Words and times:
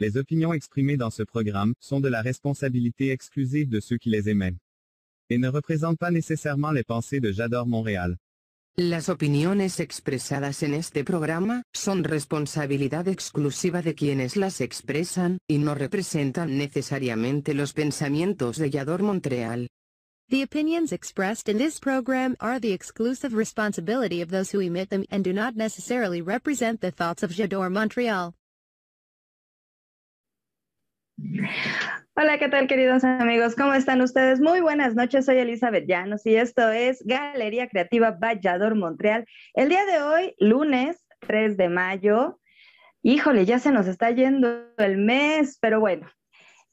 Les 0.00 0.16
opinions 0.16 0.52
exprimées 0.52 0.96
dans 0.96 1.10
ce 1.10 1.22
programme 1.22 1.74
sont 1.78 2.00
de 2.00 2.08
la 2.08 2.22
responsabilité 2.22 3.10
exclusive 3.10 3.68
de 3.68 3.78
ceux 3.78 3.98
qui 3.98 4.10
les 4.10 4.28
émettent 4.28 4.71
et 5.32 5.38
ne 5.38 5.48
représentent 5.48 5.98
pas 5.98 6.10
nécessairement 6.10 6.70
les 6.70 6.84
pensées 6.84 7.20
de 7.20 7.32
J'adore 7.32 7.66
Montréal. 7.66 8.16
Las 8.76 9.10
opiniones 9.10 9.80
expresadas 9.80 10.62
en 10.62 10.72
este 10.72 11.04
programa 11.04 11.62
son 11.74 12.04
responsabilidad 12.04 13.06
exclusiva 13.06 13.82
de 13.82 13.94
quienes 13.94 14.36
las 14.36 14.62
expresan 14.62 15.38
y 15.46 15.58
no 15.58 15.74
representan 15.74 16.56
necesariamente 16.56 17.52
los 17.52 17.74
pensamientos 17.74 18.56
de 18.56 18.70
Yador 18.70 19.02
Montreal. 19.02 19.68
The 20.30 20.42
opinions 20.42 20.92
expressed 20.92 21.50
in 21.50 21.58
this 21.58 21.78
program 21.78 22.34
are 22.40 22.58
the 22.58 22.72
exclusive 22.72 23.34
responsibility 23.34 24.22
of 24.22 24.30
those 24.30 24.50
who 24.50 24.60
emit 24.60 24.88
them 24.88 25.04
and 25.10 25.22
do 25.22 25.34
not 25.34 25.54
necessarily 25.54 26.22
represent 26.22 26.80
the 26.80 26.90
thoughts 26.90 27.22
of 27.22 27.30
J'adore 27.30 27.70
Montreal. 27.70 28.32
Hola, 32.14 32.38
¿qué 32.38 32.48
tal 32.48 32.66
queridos 32.66 33.04
amigos? 33.04 33.54
¿Cómo 33.54 33.72
están 33.74 34.00
ustedes? 34.02 34.40
Muy 34.40 34.60
buenas 34.60 34.94
noches, 34.94 35.24
soy 35.24 35.38
Elizabeth 35.38 35.86
Llanos 35.86 36.26
y 36.26 36.36
esto 36.36 36.70
es 36.70 37.02
Galería 37.04 37.68
Creativa 37.68 38.10
Vallador 38.10 38.74
Montreal. 38.74 39.24
El 39.54 39.68
día 39.68 39.84
de 39.86 40.02
hoy, 40.02 40.34
lunes 40.38 41.04
3 41.20 41.56
de 41.56 41.68
mayo, 41.68 42.40
híjole, 43.02 43.44
ya 43.44 43.58
se 43.58 43.70
nos 43.70 43.86
está 43.86 44.10
yendo 44.10 44.66
el 44.78 44.98
mes, 44.98 45.58
pero 45.60 45.80
bueno, 45.80 46.08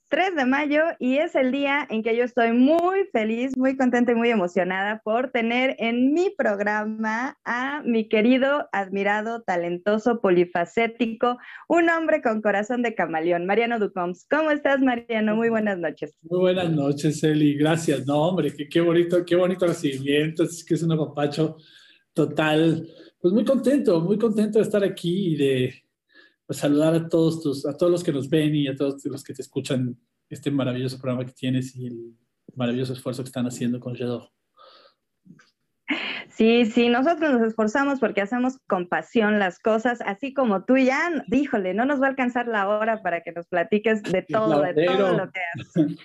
3 0.09 0.35
de 0.35 0.45
mayo 0.45 0.81
y 0.99 1.17
es 1.17 1.35
el 1.35 1.51
día 1.51 1.85
en 1.89 2.01
que 2.01 2.17
yo 2.17 2.23
estoy 2.23 2.51
muy 2.51 3.05
feliz, 3.11 3.55
muy 3.55 3.77
contenta 3.77 4.11
y 4.11 4.15
muy 4.15 4.29
emocionada 4.29 5.01
por 5.03 5.31
tener 5.31 5.75
en 5.77 6.13
mi 6.13 6.31
programa 6.35 7.37
a 7.45 7.83
mi 7.83 8.09
querido, 8.09 8.67
admirado, 8.71 9.43
talentoso, 9.43 10.19
polifacético, 10.19 11.37
un 11.67 11.89
hombre 11.89 12.23
con 12.23 12.41
corazón 12.41 12.81
de 12.81 12.95
camaleón, 12.95 13.45
Mariano 13.45 13.77
Ducoms. 13.77 14.25
¿Cómo 14.27 14.49
estás, 14.49 14.81
Mariano? 14.81 15.35
Muy 15.35 15.49
buenas 15.49 15.77
noches. 15.77 16.15
Muy 16.23 16.39
buenas 16.39 16.71
noches, 16.71 17.23
Eli. 17.23 17.53
Gracias. 17.53 18.07
No, 18.07 18.29
hombre, 18.29 18.51
qué, 18.67 18.81
bonito, 18.81 19.23
qué 19.23 19.35
bonito 19.35 19.67
recibimiento. 19.67 20.43
Es 20.43 20.65
que 20.65 20.73
es 20.73 20.81
un 20.81 20.91
apapacho 20.91 21.57
total. 22.13 22.87
Pues 23.21 23.31
muy 23.31 23.45
contento, 23.45 24.01
muy 24.01 24.17
contento 24.17 24.57
de 24.57 24.63
estar 24.63 24.83
aquí 24.83 25.33
y 25.33 25.37
de 25.37 25.83
pues, 26.49 26.61
saludar 26.61 26.95
a 26.95 27.07
todos, 27.07 27.43
tus, 27.43 27.63
a 27.67 27.77
todos 27.77 27.91
los 27.91 28.03
que 28.03 28.11
nos 28.11 28.27
ven 28.27 28.55
y 28.55 28.67
a 28.67 28.75
todos 28.75 29.05
los 29.05 29.23
que 29.23 29.35
te 29.35 29.43
escuchan 29.43 29.95
este 30.31 30.49
maravilloso 30.49 30.97
programa 30.97 31.23
que 31.23 31.31
tienes 31.31 31.75
y 31.75 31.85
el 31.85 32.15
maravilloso 32.55 32.93
esfuerzo 32.93 33.21
que 33.21 33.27
están 33.27 33.45
haciendo 33.45 33.79
con 33.79 33.93
Yador. 33.93 34.31
Sí, 36.27 36.65
sí, 36.65 36.89
nosotros 36.89 37.33
nos 37.33 37.43
esforzamos 37.43 37.99
porque 37.99 38.21
hacemos 38.21 38.57
con 38.65 38.87
pasión 38.87 39.37
las 39.37 39.59
cosas, 39.59 40.01
así 40.01 40.33
como 40.33 40.65
tú 40.65 40.75
ya, 40.75 41.23
díjole, 41.27 41.75
no 41.75 41.85
nos 41.85 42.01
va 42.01 42.07
a 42.07 42.09
alcanzar 42.09 42.47
la 42.47 42.67
hora 42.67 43.03
para 43.03 43.21
que 43.21 43.31
nos 43.31 43.45
platiques 43.45 44.01
de 44.01 44.23
todo, 44.23 44.63
de 44.63 44.85
todo 44.87 45.17
lo 45.17 45.31
que 45.31 45.39
haces. 45.53 45.99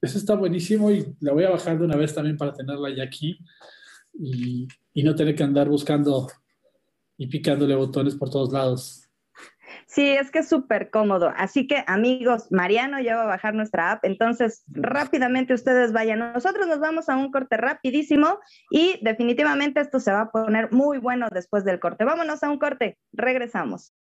Eso 0.00 0.18
está 0.18 0.34
buenísimo 0.34 0.90
y 0.90 1.04
la 1.20 1.32
voy 1.32 1.44
a 1.44 1.50
bajar 1.50 1.78
de 1.78 1.84
una 1.84 1.96
vez 1.96 2.14
también 2.14 2.36
para 2.36 2.52
tenerla 2.52 2.94
ya 2.94 3.04
aquí 3.04 3.38
y, 4.14 4.66
y 4.94 5.02
no 5.02 5.14
tener 5.14 5.34
que 5.34 5.42
andar 5.42 5.68
buscando 5.68 6.28
y 7.18 7.26
picándole 7.26 7.74
botones 7.74 8.14
por 8.14 8.30
todos 8.30 8.52
lados. 8.52 9.05
Sí, 9.86 10.10
es 10.10 10.30
que 10.30 10.40
es 10.40 10.48
súper 10.48 10.90
cómodo. 10.90 11.32
Así 11.36 11.66
que 11.66 11.84
amigos, 11.86 12.50
Mariano 12.50 13.00
ya 13.00 13.16
va 13.16 13.22
a 13.22 13.26
bajar 13.26 13.54
nuestra 13.54 13.92
app, 13.92 14.04
entonces 14.04 14.64
rápidamente 14.68 15.54
ustedes 15.54 15.92
vayan. 15.92 16.18
Nosotros 16.18 16.66
nos 16.66 16.80
vamos 16.80 17.08
a 17.08 17.16
un 17.16 17.30
corte 17.30 17.56
rapidísimo 17.56 18.38
y 18.70 18.98
definitivamente 19.02 19.80
esto 19.80 20.00
se 20.00 20.12
va 20.12 20.22
a 20.22 20.30
poner 20.30 20.72
muy 20.72 20.98
bueno 20.98 21.28
después 21.30 21.64
del 21.64 21.80
corte. 21.80 22.04
Vámonos 22.04 22.42
a 22.42 22.50
un 22.50 22.58
corte, 22.58 22.98
regresamos. 23.12 23.92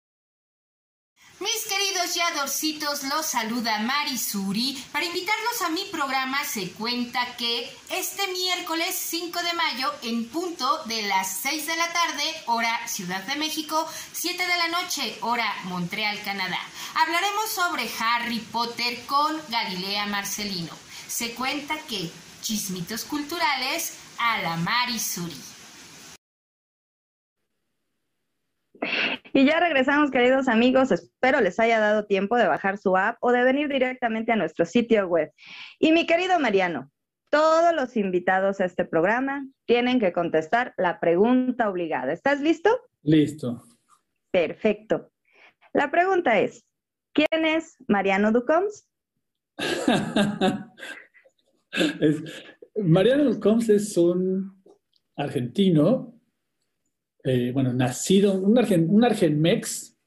Mis 1.38 1.66
queridos 1.68 2.16
yadorcitos, 2.16 3.04
los 3.04 3.26
saluda 3.26 3.80
Marisuri 3.80 4.82
para 4.94 5.04
invitarlos 5.04 5.62
a 5.64 5.70
mi 5.70 5.84
programa 5.92 6.42
Se 6.46 6.72
Cuenta 6.72 7.36
que 7.36 7.70
este 7.90 8.26
miércoles 8.28 8.96
5 8.96 9.44
de 9.44 9.54
mayo 9.54 9.94
en 10.04 10.30
punto 10.30 10.84
de 10.86 11.02
las 11.02 11.42
6 11.42 11.68
de 11.68 11.76
la 11.76 11.92
tarde, 11.92 12.24
hora 12.46 12.88
Ciudad 12.88 13.22
de 13.24 13.36
México, 13.36 13.86
7 14.14 14.48
de 14.48 14.58
la 14.58 14.70
noche, 14.70 15.18
hora 15.20 15.54
Montreal, 15.66 16.24
Canadá. 16.24 16.62
Hablaremos 16.96 17.50
sobre 17.50 17.90
Harry 18.00 18.40
Potter 18.40 19.06
con 19.06 19.38
Galilea 19.50 20.06
Marcelino. 20.06 20.72
Se 21.10 21.34
cuenta 21.34 21.78
que 21.90 22.10
chismitos 22.42 23.04
culturales 23.04 23.96
a 24.20 24.38
la 24.38 24.56
Marisuri. 24.56 25.36
Y 29.36 29.46
ya 29.46 29.60
regresamos, 29.60 30.12
queridos 30.12 30.48
amigos. 30.48 30.94
Espero 30.94 31.42
les 31.42 31.60
haya 31.60 31.78
dado 31.78 32.06
tiempo 32.06 32.38
de 32.38 32.48
bajar 32.48 32.78
su 32.78 32.96
app 32.96 33.18
o 33.20 33.34
de 33.34 33.44
venir 33.44 33.68
directamente 33.68 34.32
a 34.32 34.38
nuestro 34.38 34.66
sitio 34.66 35.08
web. 35.08 35.30
Y 35.78 35.92
mi 35.92 36.06
querido 36.08 36.40
Mariano, 36.40 36.90
todos 37.30 37.76
los 37.76 37.98
invitados 37.98 38.62
a 38.62 38.66
este 38.66 38.86
programa 38.86 39.46
tienen 39.66 40.00
que 40.00 40.14
contestar 40.14 40.74
la 40.78 41.02
pregunta 41.02 41.70
obligada. 41.70 42.14
¿Estás 42.14 42.40
listo? 42.40 42.70
Listo. 43.04 43.62
Perfecto. 44.32 45.12
La 45.74 45.92
pregunta 45.92 46.40
es, 46.40 46.66
¿quién 47.12 47.44
es 47.44 47.76
Mariano 47.90 48.32
Ducoms? 48.32 48.88
Mariano 52.78 53.26
Ducoms 53.26 53.68
es 53.68 53.98
un 53.98 54.64
argentino 55.18 56.15
eh, 57.26 57.52
bueno, 57.52 57.74
nacido, 57.74 58.34
un, 58.34 58.56
argen, 58.58 58.88
un 58.88 59.04
argenmex, 59.04 59.98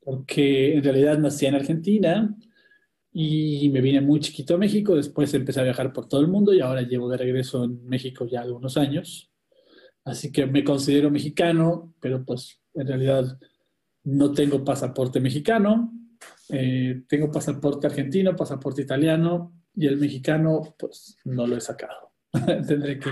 porque 0.00 0.74
en 0.74 0.82
realidad 0.82 1.16
nací 1.16 1.46
en 1.46 1.54
Argentina 1.54 2.36
y 3.12 3.68
me 3.68 3.80
vine 3.80 4.00
muy 4.00 4.18
chiquito 4.18 4.56
a 4.56 4.58
México, 4.58 4.96
después 4.96 5.32
empecé 5.34 5.60
a 5.60 5.64
viajar 5.64 5.92
por 5.92 6.08
todo 6.08 6.20
el 6.20 6.26
mundo 6.26 6.52
y 6.52 6.60
ahora 6.60 6.82
llevo 6.82 7.08
de 7.08 7.18
regreso 7.18 7.62
en 7.62 7.86
México 7.86 8.26
ya 8.26 8.40
algunos 8.40 8.76
años. 8.76 9.30
Así 10.04 10.32
que 10.32 10.46
me 10.46 10.64
considero 10.64 11.08
mexicano, 11.08 11.94
pero 12.00 12.24
pues 12.24 12.60
en 12.74 12.88
realidad 12.88 13.38
no 14.02 14.32
tengo 14.32 14.64
pasaporte 14.64 15.20
mexicano, 15.20 15.92
eh, 16.48 17.02
tengo 17.08 17.30
pasaporte 17.30 17.86
argentino, 17.86 18.34
pasaporte 18.34 18.82
italiano 18.82 19.52
y 19.72 19.86
el 19.86 19.98
mexicano 19.98 20.74
pues 20.76 21.16
no 21.24 21.46
lo 21.46 21.56
he 21.56 21.60
sacado. 21.60 22.12
Tendré 22.66 22.98
que 22.98 23.10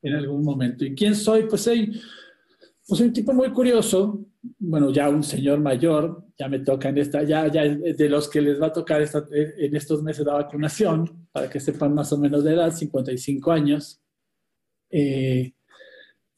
en 0.00 0.14
algún 0.14 0.42
momento. 0.44 0.84
¿Y 0.86 0.94
quién 0.94 1.14
soy? 1.14 1.44
Pues 1.44 1.62
soy 1.62 2.00
pues 2.88 3.02
un 3.02 3.12
tipo 3.12 3.34
muy 3.34 3.50
curioso, 3.52 4.24
bueno, 4.58 4.90
ya 4.90 5.10
un 5.10 5.22
señor 5.22 5.60
mayor, 5.60 6.24
ya 6.38 6.48
me 6.48 6.60
toca 6.60 6.88
en 6.88 6.96
esta, 6.96 7.22
ya, 7.22 7.46
ya 7.48 7.64
de 7.64 8.08
los 8.08 8.30
que 8.30 8.40
les 8.40 8.58
va 8.58 8.68
a 8.68 8.72
tocar 8.72 9.02
en 9.02 9.76
estos 9.76 10.02
meses 10.02 10.24
la 10.24 10.32
vacunación, 10.32 11.28
para 11.30 11.50
que 11.50 11.60
sepan 11.60 11.94
más 11.94 12.10
o 12.14 12.18
menos 12.18 12.44
de 12.44 12.54
edad, 12.54 12.72
55 12.72 13.52
años. 13.52 14.00
Eh, 14.90 15.52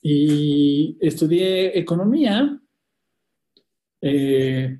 y 0.02 0.98
estudié 1.00 1.78
economía. 1.78 2.60
Eh, 4.00 4.76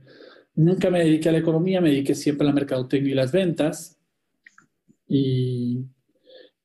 nunca 0.56 0.90
me 0.90 1.04
dediqué 1.04 1.28
a 1.28 1.32
la 1.32 1.38
economía, 1.38 1.80
me 1.80 1.90
dediqué 1.90 2.16
siempre 2.16 2.46
a 2.46 2.50
la 2.50 2.54
mercadotecnia 2.54 3.12
y 3.12 3.14
las 3.14 3.30
ventas. 3.30 3.96
Y 5.06 5.84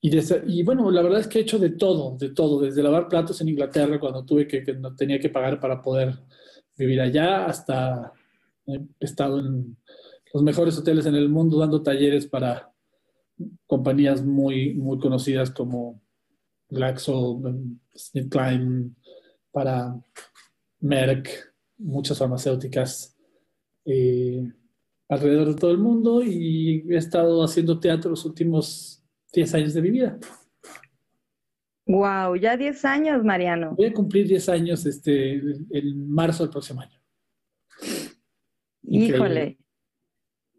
y, 0.09 0.63
bueno, 0.63 0.91
la 0.91 1.01
verdad 1.01 1.21
es 1.21 1.27
que 1.27 1.39
he 1.39 1.41
hecho 1.41 1.57
de 1.57 1.71
todo, 1.71 2.17
de 2.17 2.29
todo, 2.29 2.59
desde 2.59 2.83
lavar 2.83 3.07
platos 3.07 3.41
en 3.41 3.49
Inglaterra 3.49 3.99
cuando 3.99 4.25
tuve 4.25 4.47
que, 4.47 4.61
no 4.73 4.95
tenía 4.95 5.19
que 5.19 5.29
pagar 5.29 5.59
para 5.59 5.81
poder 5.81 6.13
vivir 6.77 7.01
allá, 7.01 7.45
hasta 7.45 8.13
he 8.67 8.79
estado 8.99 9.39
en 9.39 9.77
los 10.33 10.43
mejores 10.43 10.77
hoteles 10.77 11.05
en 11.05 11.15
el 11.15 11.29
mundo 11.29 11.57
dando 11.57 11.81
talleres 11.81 12.27
para 12.27 12.71
compañías 13.67 14.23
muy, 14.23 14.73
muy 14.73 14.99
conocidas 14.99 15.51
como 15.51 16.01
Glaxo, 16.69 17.41
Klein, 18.29 18.95
para 19.51 19.95
Merck, 20.81 21.29
muchas 21.77 22.17
farmacéuticas 22.17 23.15
eh, 23.85 24.51
alrededor 25.07 25.49
de 25.49 25.55
todo 25.55 25.71
el 25.71 25.77
mundo 25.77 26.21
y 26.23 26.85
he 26.89 26.97
estado 26.97 27.43
haciendo 27.43 27.79
teatro 27.79 28.11
los 28.11 28.25
últimos 28.25 29.04
10 29.35 29.53
años 29.53 29.73
de 29.73 29.81
mi 29.81 29.91
vida. 29.91 30.17
Wow, 31.87 32.35
ya 32.35 32.57
10 32.57 32.85
años, 32.85 33.23
Mariano. 33.23 33.75
Voy 33.75 33.87
a 33.87 33.93
cumplir 33.93 34.27
10 34.27 34.49
años 34.49 34.85
este, 34.85 35.33
en 35.35 36.09
marzo 36.09 36.43
del 36.43 36.51
próximo 36.51 36.81
año. 36.81 36.99
Híjole. 38.81 39.59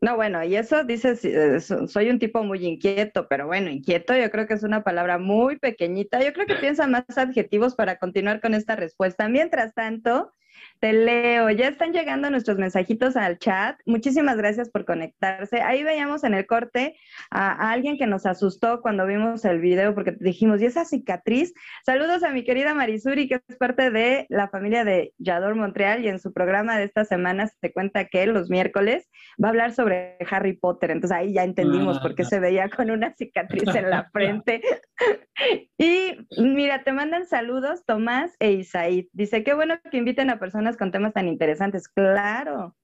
No, 0.02 0.14
bueno, 0.14 0.44
y 0.44 0.54
eso 0.54 0.84
dices, 0.84 1.24
eh, 1.24 1.58
soy 1.60 2.10
un 2.10 2.18
tipo 2.18 2.44
muy 2.44 2.64
inquieto, 2.64 3.26
pero 3.28 3.46
bueno, 3.46 3.70
inquieto 3.70 4.14
yo 4.14 4.30
creo 4.30 4.46
que 4.46 4.54
es 4.54 4.62
una 4.62 4.84
palabra 4.84 5.18
muy 5.18 5.58
pequeñita. 5.58 6.22
Yo 6.22 6.32
creo 6.32 6.46
que 6.46 6.56
piensa 6.56 6.86
más 6.86 7.04
adjetivos 7.16 7.74
para 7.74 7.98
continuar 7.98 8.40
con 8.40 8.54
esta 8.54 8.76
respuesta. 8.76 9.28
Mientras 9.28 9.74
tanto, 9.74 10.32
te 10.80 10.92
leo, 10.92 11.50
ya 11.50 11.68
están 11.68 11.92
llegando 11.92 12.30
nuestros 12.30 12.58
mensajitos 12.58 13.16
al 13.16 13.38
chat. 13.38 13.78
Muchísimas 13.86 14.36
gracias 14.36 14.68
por 14.70 14.84
conectarse. 14.84 15.62
Ahí 15.62 15.82
veíamos 15.82 16.22
en 16.24 16.34
el 16.34 16.46
corte 16.46 16.96
a, 17.30 17.70
alguien 17.70 17.96
que 17.96 18.06
nos 18.06 18.26
asustó 18.26 18.80
cuando 18.82 19.06
vimos 19.06 19.44
el 19.44 19.60
video 19.60 19.94
porque 19.94 20.16
dijimos, 20.20 20.60
¿y 20.60 20.66
esa 20.66 20.84
cicatriz? 20.84 21.54
Saludos 21.84 22.22
a 22.24 22.30
mi 22.30 22.44
querida 22.44 22.74
Marisuri, 22.74 23.28
que 23.28 23.40
es 23.48 23.56
parte 23.56 23.90
de 23.90 24.26
la 24.28 24.48
familia 24.48 24.84
de 24.84 25.12
Yador 25.18 25.54
Montreal 25.54 26.04
y 26.04 26.08
en 26.08 26.18
su 26.18 26.32
programa 26.32 26.78
de 26.78 26.84
esta 26.84 27.04
semana 27.04 27.46
se 27.46 27.72
cuenta 27.72 28.04
que 28.06 28.26
los 28.26 28.50
miércoles 28.50 29.08
va 29.42 29.48
a 29.48 29.50
hablar 29.50 29.72
sobre 29.72 30.18
Harry 30.30 30.54
Potter. 30.54 30.90
Entonces 30.90 31.16
ahí 31.16 31.32
ya 31.32 31.44
entendimos 31.44 31.98
por 32.00 32.14
qué 32.14 32.22
ah. 32.22 32.26
se 32.26 32.40
veía 32.40 32.68
con 32.68 32.90
una 32.90 33.14
cicatriz 33.14 33.74
en 33.74 33.90
la 33.90 34.08
frente. 34.12 34.60
y 35.78 36.18
mira, 36.38 36.82
te 36.84 36.92
mandan 36.92 37.26
saludos 37.26 37.84
Tomás 37.86 38.34
e 38.40 38.52
Isaí. 38.52 39.08
Dice, 39.12 39.42
qué 39.42 39.54
bueno 39.54 39.76
que 39.90 39.96
inviten 39.96 40.30
a 40.30 40.38
personas 40.46 40.76
con 40.76 40.92
temas 40.92 41.12
tan 41.12 41.26
interesantes. 41.26 41.88
Claro. 41.88 42.76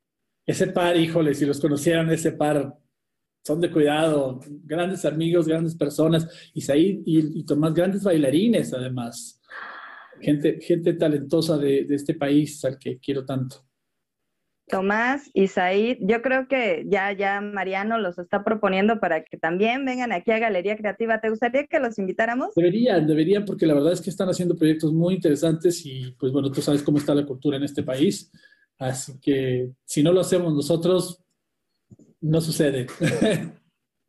Ese 0.44 0.66
par, 0.66 0.96
híjole, 0.96 1.32
si 1.34 1.46
los 1.46 1.60
conocieran, 1.60 2.10
ese 2.10 2.32
par, 2.32 2.74
son 3.44 3.60
de 3.60 3.70
cuidado, 3.70 4.40
grandes 4.64 5.04
amigos, 5.04 5.46
grandes 5.46 5.76
personas, 5.76 6.28
Isaí 6.54 7.02
y, 7.06 7.40
y 7.40 7.44
Tomás, 7.44 7.72
grandes 7.72 8.02
bailarines 8.02 8.74
además. 8.74 9.40
Gente, 10.20 10.60
gente 10.60 10.94
talentosa 10.94 11.56
de, 11.56 11.84
de 11.84 11.94
este 11.94 12.14
país 12.14 12.64
al 12.64 12.78
que 12.78 12.98
quiero 12.98 13.24
tanto. 13.24 13.64
Tomás 14.72 15.30
y 15.34 15.48
Said, 15.48 15.98
yo 16.00 16.22
creo 16.22 16.48
que 16.48 16.86
ya, 16.88 17.12
ya 17.12 17.42
Mariano 17.42 17.98
los 17.98 18.18
está 18.18 18.42
proponiendo 18.42 19.00
para 19.00 19.22
que 19.22 19.36
también 19.36 19.84
vengan 19.84 20.12
aquí 20.12 20.30
a 20.30 20.38
Galería 20.38 20.78
Creativa. 20.78 21.20
¿Te 21.20 21.28
gustaría 21.28 21.66
que 21.66 21.78
los 21.78 21.98
invitáramos? 21.98 22.54
Deberían, 22.56 23.06
deberían, 23.06 23.44
porque 23.44 23.66
la 23.66 23.74
verdad 23.74 23.92
es 23.92 24.00
que 24.00 24.08
están 24.08 24.30
haciendo 24.30 24.56
proyectos 24.56 24.90
muy 24.90 25.16
interesantes 25.16 25.84
y 25.84 26.12
pues 26.18 26.32
bueno, 26.32 26.50
tú 26.50 26.62
sabes 26.62 26.82
cómo 26.82 26.96
está 26.96 27.14
la 27.14 27.26
cultura 27.26 27.58
en 27.58 27.64
este 27.64 27.82
país. 27.82 28.32
Así 28.78 29.20
que 29.20 29.72
si 29.84 30.02
no 30.02 30.10
lo 30.10 30.22
hacemos 30.22 30.54
nosotros, 30.54 31.22
no 32.22 32.40
sucede. 32.40 32.86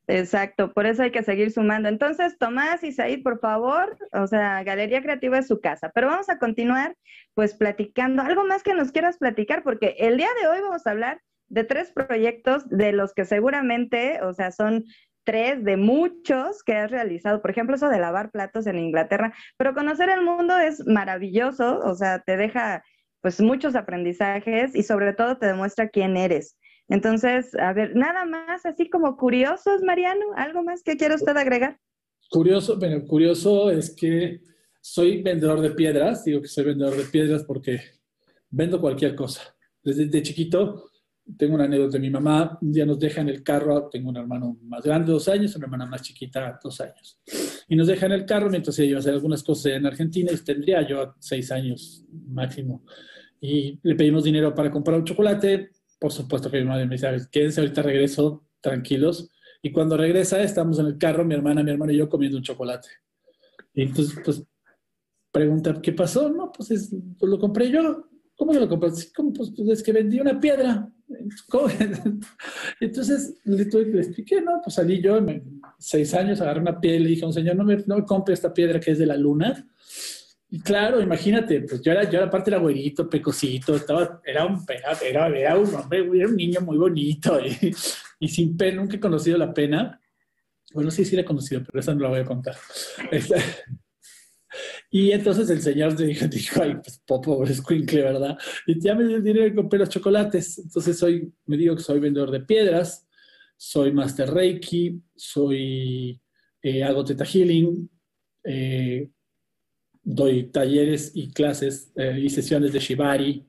Exacto, 0.07 0.73
por 0.73 0.85
eso 0.85 1.03
hay 1.03 1.11
que 1.11 1.23
seguir 1.23 1.51
sumando. 1.51 1.87
Entonces, 1.87 2.37
Tomás 2.37 2.83
y 2.83 2.91
Said, 2.91 3.23
por 3.23 3.39
favor, 3.39 3.97
o 4.11 4.27
sea, 4.27 4.61
Galería 4.63 5.01
Creativa 5.01 5.37
es 5.37 5.47
su 5.47 5.61
casa. 5.61 5.91
Pero 5.95 6.07
vamos 6.07 6.29
a 6.29 6.39
continuar, 6.39 6.95
pues, 7.33 7.53
platicando. 7.53 8.21
Algo 8.21 8.43
más 8.45 8.63
que 8.63 8.73
nos 8.73 8.91
quieras 8.91 9.17
platicar, 9.17 9.63
porque 9.63 9.95
el 9.99 10.17
día 10.17 10.27
de 10.41 10.47
hoy 10.47 10.61
vamos 10.61 10.85
a 10.85 10.91
hablar 10.91 11.21
de 11.47 11.63
tres 11.63 11.91
proyectos 11.91 12.67
de 12.69 12.91
los 12.91 13.13
que 13.13 13.23
seguramente, 13.25 14.21
o 14.23 14.33
sea, 14.33 14.51
son 14.51 14.83
tres 15.23 15.63
de 15.63 15.77
muchos 15.77 16.63
que 16.63 16.75
has 16.75 16.91
realizado. 16.91 17.41
Por 17.41 17.51
ejemplo, 17.51 17.75
eso 17.77 17.87
de 17.87 17.99
lavar 17.99 18.29
platos 18.29 18.67
en 18.67 18.79
Inglaterra. 18.79 19.33
Pero 19.57 19.73
conocer 19.73 20.09
el 20.09 20.21
mundo 20.21 20.57
es 20.57 20.85
maravilloso, 20.85 21.79
o 21.79 21.95
sea, 21.95 22.19
te 22.19 22.35
deja, 22.35 22.83
pues, 23.21 23.39
muchos 23.39 23.73
aprendizajes 23.75 24.75
y 24.75 24.83
sobre 24.83 25.13
todo 25.13 25.37
te 25.37 25.45
demuestra 25.47 25.87
quién 25.87 26.17
eres. 26.17 26.57
Entonces, 26.89 27.55
a 27.55 27.73
ver, 27.73 27.95
nada 27.95 28.25
más 28.25 28.65
así 28.65 28.89
como 28.89 29.17
curiosos, 29.17 29.81
Mariano, 29.83 30.25
¿algo 30.35 30.63
más 30.63 30.83
que 30.83 30.97
quiera 30.97 31.15
usted 31.15 31.35
agregar? 31.37 31.79
Curioso, 32.29 32.77
bueno, 32.77 33.05
curioso 33.05 33.71
es 33.71 33.95
que 33.95 34.41
soy 34.81 35.21
vendedor 35.21 35.61
de 35.61 35.71
piedras, 35.71 36.25
digo 36.25 36.41
que 36.41 36.47
soy 36.47 36.65
vendedor 36.65 36.95
de 36.95 37.05
piedras 37.05 37.43
porque 37.43 37.79
vendo 38.49 38.81
cualquier 38.81 39.15
cosa. 39.15 39.55
Desde 39.81 40.21
chiquito 40.21 40.89
tengo 41.37 41.55
una 41.55 41.63
anécdota 41.63 41.93
de 41.93 41.99
mi 41.99 42.09
mamá, 42.09 42.57
un 42.61 42.71
día 42.71 42.85
nos 42.85 42.99
deja 42.99 43.21
en 43.21 43.29
el 43.29 43.43
carro, 43.43 43.89
tengo 43.89 44.09
un 44.09 44.17
hermano 44.17 44.57
más 44.63 44.83
grande, 44.83 45.11
dos 45.11 45.27
años, 45.29 45.55
una 45.55 45.65
hermana 45.65 45.85
más 45.85 46.01
chiquita, 46.01 46.59
dos 46.61 46.81
años. 46.81 47.19
Y 47.69 47.75
nos 47.75 47.87
deja 47.87 48.05
en 48.07 48.11
el 48.11 48.25
carro 48.25 48.49
mientras 48.49 48.77
ella 48.79 48.89
iba 48.89 48.97
a 48.97 48.99
hacer 48.99 49.13
algunas 49.13 49.41
cosas 49.41 49.73
en 49.73 49.85
Argentina 49.85 50.31
y 50.31 50.37
tendría 50.37 50.85
yo 50.87 51.15
seis 51.19 51.51
años 51.51 52.05
máximo. 52.27 52.83
Y 53.39 53.79
le 53.83 53.95
pedimos 53.95 54.23
dinero 54.23 54.53
para 54.53 54.69
comprar 54.69 54.99
un 54.99 55.05
chocolate, 55.05 55.71
por 56.03 56.11
supuesto 56.11 56.51
que 56.51 56.59
mi 56.59 56.65
madre 56.65 56.85
me 56.85 56.95
dice, 56.95 57.07
quédense 57.31 57.61
ahorita 57.61 57.81
regreso, 57.81 58.43
tranquilos. 58.59 59.31
Y 59.61 59.71
cuando 59.71 59.95
regresa, 59.95 60.43
estamos 60.43 60.77
en 60.79 60.87
el 60.87 60.97
carro, 60.97 61.23
mi 61.23 61.33
hermana, 61.33 61.63
mi 61.63 61.71
hermano 61.71 61.93
y 61.93 61.95
yo 61.95 62.09
comiendo 62.09 62.37
un 62.37 62.43
chocolate. 62.43 62.89
Y 63.73 63.83
entonces, 63.83 64.19
pues, 64.21 64.43
pregunta, 65.31 65.79
¿qué 65.81 65.93
pasó? 65.93 66.29
No, 66.29 66.51
pues, 66.51 66.93
pues 67.17 67.29
lo 67.29 67.39
compré 67.39 67.71
yo. 67.71 68.09
¿Cómo 68.35 68.51
que 68.51 68.59
lo 68.59 68.67
compré? 68.67 68.89
¿Cómo? 69.15 69.31
Pues, 69.31 69.53
es 69.57 69.81
que 69.81 69.93
vendí 69.93 70.19
una 70.19 70.37
piedra. 70.41 70.91
Entonces 72.81 73.35
le, 73.45 73.61
expliqué, 73.61 74.41
¿no? 74.41 74.59
Pues 74.61 74.75
salí 74.75 75.01
yo, 75.01 75.25
seis 75.79 76.13
años, 76.15 76.41
agarré 76.41 76.59
una 76.59 76.81
piedra 76.81 76.99
y 76.99 77.03
le 77.03 77.09
dije 77.11 77.23
a 77.23 77.27
un 77.27 77.33
señor, 77.33 77.55
no 77.55 77.63
me, 77.63 77.77
no 77.85 77.99
me 77.99 78.03
compre 78.03 78.33
esta 78.33 78.53
piedra 78.53 78.77
que 78.77 78.91
es 78.91 78.99
de 78.99 79.05
la 79.05 79.15
luna. 79.15 79.65
Y 80.53 80.61
claro, 80.61 81.01
imagínate, 81.01 81.61
pues 81.61 81.81
yo 81.81 81.91
era, 81.91 82.07
yo 82.07 82.19
era 82.19 82.29
parte 82.29 82.51
era 82.51 82.59
güerito, 82.59 83.09
pecosito, 83.09 83.75
estaba, 83.75 84.21
era 84.23 84.45
un, 84.45 84.63
era, 85.01 85.27
era 85.27 85.57
un 85.57 85.73
hombre, 85.73 86.07
era 86.13 86.27
un 86.27 86.35
niño 86.35 86.61
muy 86.61 86.77
bonito 86.77 87.39
y, 87.43 87.75
y 88.19 88.27
sin 88.27 88.55
pena, 88.55 88.79
nunca 88.79 88.97
he 88.97 88.99
conocido 88.99 89.35
la 89.35 89.51
pena. 89.51 89.99
Bueno, 90.71 90.91
sí, 90.91 91.05
sí 91.05 91.15
la 91.15 91.23
he 91.23 91.25
conocido, 91.25 91.63
pero 91.65 91.79
esa 91.79 91.95
no 91.95 92.01
la 92.01 92.09
voy 92.09 92.19
a 92.19 92.25
contar. 92.25 92.55
Este, 93.09 93.35
y 94.91 95.11
entonces 95.11 95.49
el 95.49 95.59
señor 95.59 95.95
dijo, 95.97 96.27
dijo 96.27 96.61
ay, 96.61 96.75
pues 96.75 97.01
pobre 97.03 97.51
squinkle, 97.51 98.03
¿verdad? 98.03 98.37
Y 98.67 98.79
ya 98.79 98.93
me 98.93 99.05
dio 99.07 99.17
el 99.17 99.23
dinero 99.23 99.47
y 99.47 99.55
compré 99.55 99.79
los 99.79 99.89
chocolates. 99.89 100.59
Entonces 100.59 100.99
soy, 100.99 101.33
me 101.47 101.57
digo 101.57 101.75
que 101.75 101.81
soy 101.81 101.99
vendedor 101.99 102.29
de 102.29 102.41
piedras, 102.41 103.07
soy 103.57 103.91
master 103.91 104.29
reiki, 104.29 105.01
soy, 105.15 106.21
eh, 106.61 106.83
hago 106.83 107.03
teta 107.03 107.25
healing, 107.25 107.89
eh, 108.43 109.09
doy 110.03 110.45
talleres 110.45 111.11
y 111.13 111.31
clases 111.31 111.91
eh, 111.95 112.19
y 112.21 112.29
sesiones 112.29 112.73
de 112.73 112.79
shibari 112.79 113.45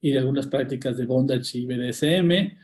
y 0.00 0.10
de 0.10 0.18
algunas 0.18 0.46
prácticas 0.46 0.96
de 0.96 1.06
bondage 1.06 1.58
y 1.58 1.66
BDSM. 1.66 2.58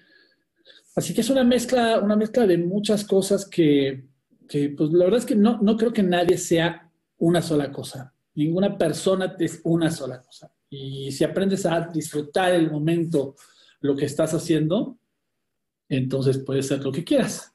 Así 0.97 1.15
que 1.15 1.21
es 1.21 1.31
una 1.31 1.45
mezcla, 1.45 2.01
una 2.01 2.17
mezcla 2.17 2.47
de 2.47 2.59
muchas 2.59 3.05
cosas 3.05 3.47
que, 3.47 4.05
que 4.49 4.71
pues 4.71 4.93
la 4.93 5.05
verdad 5.05 5.21
es 5.21 5.27
que 5.27 5.37
no, 5.37 5.61
no 5.63 5.77
creo 5.77 5.93
que 5.93 6.03
nadie 6.03 6.39
sea 6.39 6.91
una 7.19 7.43
sola 7.43 7.71
cosa. 7.71 8.13
Ninguna 8.35 8.77
persona 8.77 9.37
es 9.39 9.61
una 9.65 9.91
sola 9.91 10.21
cosa. 10.23 10.53
Y 10.71 11.13
si 11.13 11.25
aprendes 11.25 11.67
a 11.67 11.89
disfrutar 11.93 12.55
el 12.55 12.71
momento, 12.71 13.37
lo 13.81 13.95
que 13.95 14.07
estás 14.07 14.35
haciendo, 14.35 14.99
entonces 15.89 16.39
puedes 16.39 16.67
ser 16.67 16.83
lo 16.83 16.93
que 16.93 17.05
quieras. 17.05 17.53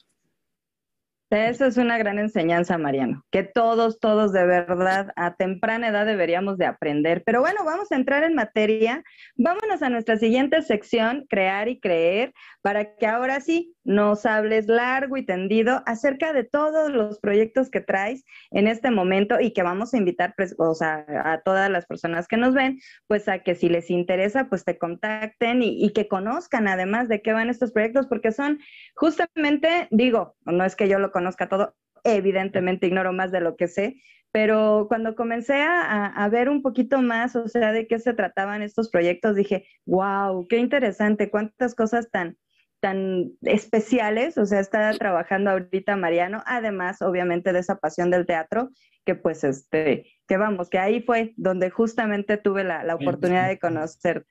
Eso 1.33 1.65
es 1.65 1.77
una 1.77 1.97
gran 1.97 2.19
enseñanza, 2.19 2.77
Mariano, 2.77 3.25
que 3.31 3.41
todos, 3.41 3.99
todos 3.99 4.31
de 4.33 4.45
verdad 4.45 5.11
a 5.15 5.33
temprana 5.33 5.87
edad 5.87 6.05
deberíamos 6.05 6.59
de 6.59 6.67
aprender. 6.67 7.23
Pero 7.25 7.41
bueno, 7.41 7.65
vamos 7.65 7.91
a 7.91 7.95
entrar 7.95 8.23
en 8.23 8.35
materia. 8.35 9.03
Vámonos 9.35 9.81
a 9.81 9.89
nuestra 9.89 10.17
siguiente 10.17 10.61
sección, 10.61 11.25
crear 11.27 11.69
y 11.69 11.79
creer, 11.79 12.33
para 12.61 12.95
que 12.97 13.07
ahora 13.07 13.39
sí 13.39 13.72
nos 13.83 14.25
hables 14.25 14.67
largo 14.67 15.17
y 15.17 15.25
tendido 15.25 15.81
acerca 15.85 16.33
de 16.33 16.43
todos 16.43 16.91
los 16.91 17.19
proyectos 17.19 17.69
que 17.69 17.81
traes 17.81 18.23
en 18.51 18.67
este 18.67 18.91
momento 18.91 19.39
y 19.39 19.51
que 19.51 19.63
vamos 19.63 19.93
a 19.93 19.97
invitar 19.97 20.33
pues, 20.37 20.55
a 20.59 21.41
todas 21.43 21.69
las 21.69 21.85
personas 21.85 22.27
que 22.27 22.37
nos 22.37 22.53
ven, 22.53 22.79
pues 23.07 23.27
a 23.27 23.39
que 23.39 23.55
si 23.55 23.69
les 23.69 23.89
interesa, 23.89 24.49
pues 24.49 24.63
te 24.63 24.77
contacten 24.77 25.63
y, 25.63 25.91
que 25.93 26.07
conozcan 26.07 26.67
además 26.67 27.07
de 27.07 27.21
qué 27.21 27.33
van 27.33 27.49
estos 27.49 27.71
proyectos, 27.71 28.07
porque 28.07 28.31
son 28.31 28.59
justamente, 28.95 29.87
digo, 29.91 30.35
no 30.45 30.63
es 30.63 30.75
que 30.75 30.87
yo 30.87 30.99
lo 30.99 31.11
conozca, 31.11 31.23
conozca 31.23 31.47
todo, 31.47 31.75
evidentemente 32.03 32.87
ignoro 32.87 33.13
más 33.13 33.31
de 33.31 33.39
lo 33.39 33.55
que 33.55 33.69
sé, 33.69 33.95
pero 34.33 34.87
cuando 34.89 35.15
comencé 35.15 35.61
a, 35.61 36.05
a, 36.07 36.29
ver 36.29 36.49
un 36.49 36.61
poquito 36.61 37.01
más, 37.01 37.35
o 37.37 37.47
sea, 37.47 37.71
de 37.71 37.87
qué 37.87 37.97
se 37.97 38.13
trataban 38.13 38.61
estos 38.61 38.89
proyectos, 38.89 39.37
dije, 39.37 39.65
wow, 39.85 40.45
qué 40.49 40.57
interesante, 40.57 41.29
cuántas 41.29 41.75
cosas 41.75 42.11
tan, 42.11 42.37
tan 42.83 43.31
especiales, 43.43 44.37
o 44.37 44.45
sea, 44.45 44.59
está 44.59 44.91
trabajando 44.97 45.51
ahorita 45.51 45.95
Mariano, 45.95 46.43
además, 46.45 47.01
obviamente, 47.01 47.53
de 47.53 47.59
esa 47.59 47.77
pasión 47.77 48.11
del 48.11 48.25
teatro, 48.25 48.71
que 49.05 49.15
pues, 49.15 49.45
este, 49.45 50.11
que 50.27 50.35
vamos, 50.35 50.69
que 50.69 50.79
ahí 50.79 51.01
fue 51.01 51.33
donde 51.37 51.69
justamente 51.69 52.35
tuve 52.35 52.65
la, 52.65 52.83
la 52.83 52.95
oportunidad 52.95 53.47
de 53.47 53.57
conocer 53.57 54.25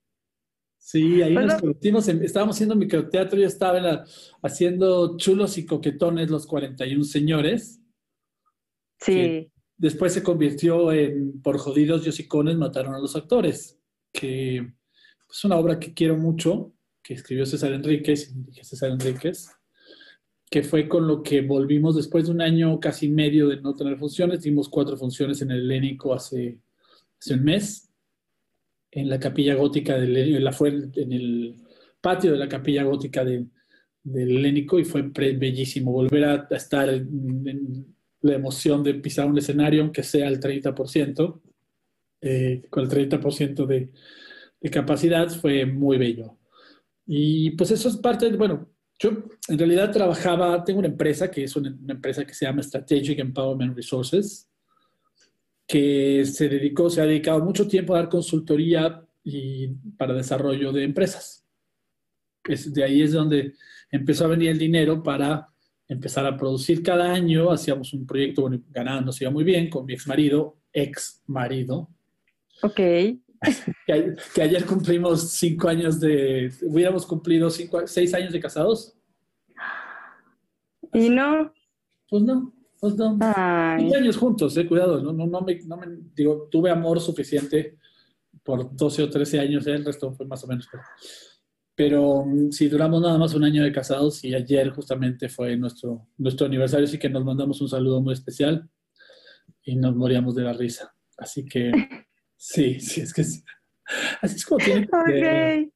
Sí, 0.85 1.23
ahí 1.23 1.33
nos 1.33 1.61
conocimos, 1.61 2.09
estábamos 2.09 2.57
haciendo 2.57 2.75
microteatro, 2.75 3.39
yo 3.39 3.47
estaba 3.47 4.05
haciendo 4.43 5.17
chulos 5.17 5.57
y 5.57 5.65
coquetones 5.65 6.29
los 6.29 6.45
41 6.45 7.05
señores. 7.05 7.81
Sí. 8.99 9.49
Después 9.77 10.13
se 10.13 10.25
convirtió 10.25 10.91
en 10.93 11.41
Por 11.41 11.59
jodidos 11.59 12.05
yosicones 12.05 12.57
mataron 12.57 12.97
a 12.97 12.99
los 12.99 13.15
actores, 13.15 13.81
que 14.13 14.57
es 14.57 15.45
una 15.45 15.57
obra 15.57 15.79
que 15.79 15.95
quiero 15.95 16.17
mucho, 16.17 16.72
que 17.03 17.15
escribió 17.15 17.47
César 17.47 17.73
Enríquez, 17.73 18.33
César 18.63 18.91
Enríquez, 18.91 19.51
que 20.51 20.63
fue 20.63 20.89
con 20.89 21.07
lo 21.07 21.23
que 21.23 21.41
volvimos 21.41 21.97
después 21.97 22.27
de 22.27 22.33
un 22.33 22.43
año 22.43 22.79
casi 22.79 23.09
medio 23.09 23.49
de 23.49 23.61
no 23.61 23.75
tener 23.75 23.99
funciones, 23.99 24.43
dimos 24.43 24.69
cuatro 24.69 24.97
funciones 24.97 25.41
en 25.43 25.51
el 25.51 25.61
Helénico 25.61 26.15
hace, 26.15 26.59
hace 27.19 27.35
un 27.35 27.45
mes 27.45 27.89
en 28.91 29.09
la 29.09 29.19
capilla 29.19 29.55
gótica 29.55 29.99
del 29.99 30.53
fue 30.53 30.69
en 30.69 31.13
el 31.13 31.57
patio 32.01 32.33
de 32.33 32.39
la 32.39 32.49
capilla 32.49 32.83
gótica 32.83 33.25
de, 33.25 33.47
del 34.03 34.37
Helénico 34.37 34.79
y 34.79 34.85
fue 34.85 35.03
bellísimo 35.03 35.93
volver 35.93 36.25
a, 36.25 36.49
estar 36.51 36.89
en, 36.91 37.87
la 38.21 38.35
emoción 38.35 38.85
de 38.85 38.95
pisar 38.95 39.27
un 39.27 39.39
escenario, 39.39 39.83
aunque 39.83 40.03
sea 40.03 40.29
el 40.29 40.39
30%, 40.39 41.41
eh, 42.21 42.63
con 42.71 42.85
el 42.85 42.91
30% 42.91 43.67
de, 43.67 43.91
de 44.61 44.71
capacidad, 44.71 45.29
fue 45.29 45.67
muy 45.67 45.99
bello. 45.99 46.37
Y 47.15 47.51
pues 47.51 47.71
eso 47.71 47.91
es 47.91 47.99
parte, 47.99 48.31
de, 48.31 48.39
bueno, 48.39 48.71
yo 48.99 49.11
en 49.47 49.59
realidad 49.59 49.93
trabajaba, 49.93 50.65
tengo 50.65 50.79
una 50.79 50.89
empresa 50.89 51.31
que 51.31 51.45
es 51.45 51.55
una, 51.55 51.69
una 51.69 51.93
empresa 51.93 52.25
que 52.25 52.33
se 52.33 52.47
llama 52.47 52.63
Strategic 52.63 53.19
Empowerment 53.19 53.77
Resources, 53.77 54.49
que 55.67 56.25
se 56.25 56.49
dedicó, 56.49 56.89
se 56.89 57.03
ha 57.03 57.05
dedicado 57.05 57.45
mucho 57.45 57.69
tiempo 57.69 57.95
a 57.95 57.99
dar 57.99 58.09
consultoría 58.09 59.07
y 59.23 59.69
para 59.99 60.15
desarrollo 60.15 60.73
de 60.73 60.85
empresas. 60.85 61.47
Es, 62.45 62.73
de 62.73 62.83
ahí 62.83 63.03
es 63.03 63.13
donde 63.13 63.53
empezó 63.91 64.25
a 64.25 64.29
venir 64.29 64.49
el 64.49 64.59
dinero 64.59 65.03
para 65.03 65.49
empezar 65.89 66.25
a 66.25 66.39
producir 66.39 66.83
cada 66.83 67.13
año. 67.13 67.51
Hacíamos 67.53 67.93
un 67.93 68.07
proyecto, 68.07 68.41
bueno, 68.41 68.63
ganando, 68.71 69.05
nos 69.05 69.21
iba 69.21 69.31
muy 69.31 69.45
bien 69.45 69.69
con 69.69 69.85
mi 69.85 69.93
ex 69.93 70.07
marido, 70.07 70.57
ex 70.73 71.23
marido. 71.27 71.91
Ok. 72.63 72.81
Que, 73.87 74.15
que, 74.35 74.43
ayer 74.43 74.65
cumplimos 74.65 75.33
cinco 75.33 75.69
años 75.69 75.99
de, 75.99 76.53
hubiéramos 76.63 77.05
cumplido 77.05 77.51
cinco, 77.51 77.85
seis 77.87 78.15
años 78.15 78.33
de 78.33 78.39
casados. 78.39 78.95
¿Y 80.93 81.09
no? 81.09 81.53
Pues 82.09 82.23
no. 82.23 82.53
Pues 82.83 82.97
no, 82.97 83.17
años 83.21 84.17
juntos, 84.17 84.57
eh, 84.57 84.67
cuidado, 84.67 85.01
no, 85.01 85.13
no, 85.13 85.25
no, 85.25 85.41
me, 85.41 85.61
no 85.67 85.77
me, 85.77 85.87
digo, 86.17 86.49
tuve 86.51 86.69
amor 86.69 87.01
suficiente 87.01 87.79
por 88.43 88.75
12 88.75 89.05
o 89.05 89.09
13 89.09 89.39
años, 89.39 89.67
eh, 89.69 89.75
el 89.75 89.85
resto 89.85 90.13
fue 90.13 90.27
más 90.27 90.43
o 90.43 90.49
menos. 90.49 90.69
Pero, 90.69 90.83
pero 91.77 92.25
mm, 92.27 92.51
si 92.51 92.67
duramos 92.67 93.01
nada 93.01 93.19
más 93.19 93.35
un 93.35 93.45
año 93.45 93.63
de 93.63 93.71
casados 93.71 94.25
y 94.25 94.35
ayer 94.35 94.71
justamente 94.71 95.29
fue 95.29 95.57
nuestro, 95.57 96.09
nuestro 96.19 96.47
aniversario, 96.47 96.87
así 96.87 96.99
que 96.99 97.09
nos 97.09 97.25
mandamos 97.25 97.61
un 97.61 97.69
saludo 97.69 98.01
muy 98.01 98.15
especial 98.15 98.69
y 99.63 99.77
nos 99.77 99.95
moríamos 99.95 100.35
de 100.35 100.43
la 100.43 100.53
risa. 100.53 100.93
Así 101.17 101.45
que 101.45 101.71
sí, 102.43 102.81
sí, 102.81 103.01
es 103.01 103.13
que 103.13 103.23
así 103.23 104.37
es 104.37 104.45
como 104.45 104.65
tiene 104.65 104.89
que, 105.07 105.71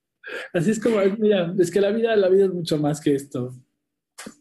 Así 0.53 0.73
es 0.73 0.81
como, 0.81 0.97
mira, 1.19 1.55
es 1.59 1.71
que 1.71 1.81
la 1.81 1.91
vida, 1.91 2.17
la 2.17 2.29
vida 2.29 2.47
es 2.47 2.53
mucho 2.53 2.79
más 2.79 3.01
que 3.01 3.15
esto. 3.15 3.55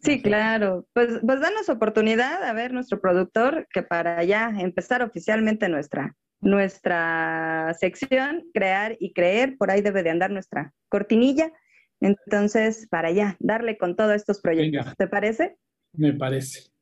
Sí, 0.02 0.22
claro. 0.22 0.88
Pues, 0.94 1.20
pues 1.24 1.42
danos 1.42 1.70
oportunidad 1.70 2.44
a 2.44 2.54
ver 2.54 2.74
nuestro 2.74 3.00
productor 3.00 3.68
que 3.72 3.84
para 3.84 4.24
ya 4.24 4.50
empezar 4.58 5.04
oficialmente 5.04 5.70
nuestra, 5.70 6.16
nuestra 6.42 7.76
sección, 7.80 8.46
crear 8.54 8.98
y 9.00 9.14
creer, 9.14 9.58
por 9.58 9.70
ahí 9.70 9.82
debe 9.82 10.02
de 10.02 10.10
andar 10.10 10.32
nuestra 10.32 10.74
cortinilla. 10.90 11.52
Entonces, 12.02 12.88
para 12.90 13.12
ya 13.12 13.38
darle 13.40 13.78
con 13.78 13.96
todos 13.96 14.14
estos 14.14 14.42
proyectos. 14.42 14.96
¿Te 14.98 15.08
parece? 15.08 15.58
Me 15.94 16.14
parece. 16.14 16.75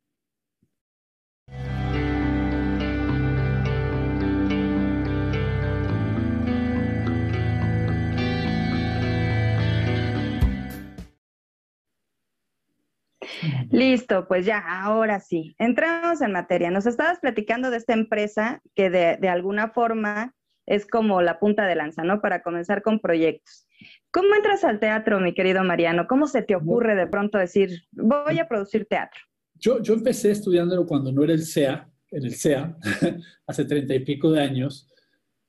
Listo, 13.72 14.28
pues 14.28 14.46
ya, 14.46 14.60
ahora 14.60 15.20
sí. 15.20 15.56
Entramos 15.60 16.22
en 16.22 16.32
materia. 16.32 16.72
Nos 16.72 16.86
estabas 16.86 17.20
platicando 17.20 17.72
de 17.72 17.78
esta 17.78 17.94
empresa 17.94 18.62
que 18.76 18.90
de, 18.90 19.18
de, 19.18 19.30
alguna 19.30 19.70
forma 19.70 20.34
es 20.66 20.86
como 20.86 21.22
la 21.22 21.40
punta 21.40 21.66
de 21.66 21.76
lanza, 21.76 22.04
¿no? 22.04 22.22
Para 22.22 22.42
comenzar 22.42 22.82
con 22.82 23.00
proyectos. 23.00 23.68
¿Cómo 24.12 24.36
entras 24.36 24.64
al 24.64 24.80
teatro, 24.80 25.20
mi 25.20 25.34
querido 25.34 25.64
Mariano? 25.64 26.08
¿Cómo 26.08 26.28
se 26.28 26.42
te 26.42 26.56
ocurre 26.56 26.96
de 26.96 27.08
pronto 27.08 27.38
decir, 27.38 27.84
voy 27.92 28.40
a 28.40 28.48
producir 28.48 28.86
teatro? 28.86 29.20
Yo, 29.56 29.82
yo 29.82 29.94
empecé 29.94 30.32
estudiándolo 30.32 30.86
cuando 30.86 31.12
no 31.12 31.24
era 31.24 31.34
el 31.34 31.44
SEA, 31.44 31.90
en 32.12 32.24
el 32.24 32.36
SEA, 32.36 32.78
hace 33.48 33.66
treinta 33.66 33.96
y 33.96 34.00
pico 34.00 34.32
de 34.32 34.42
años. 34.42 34.90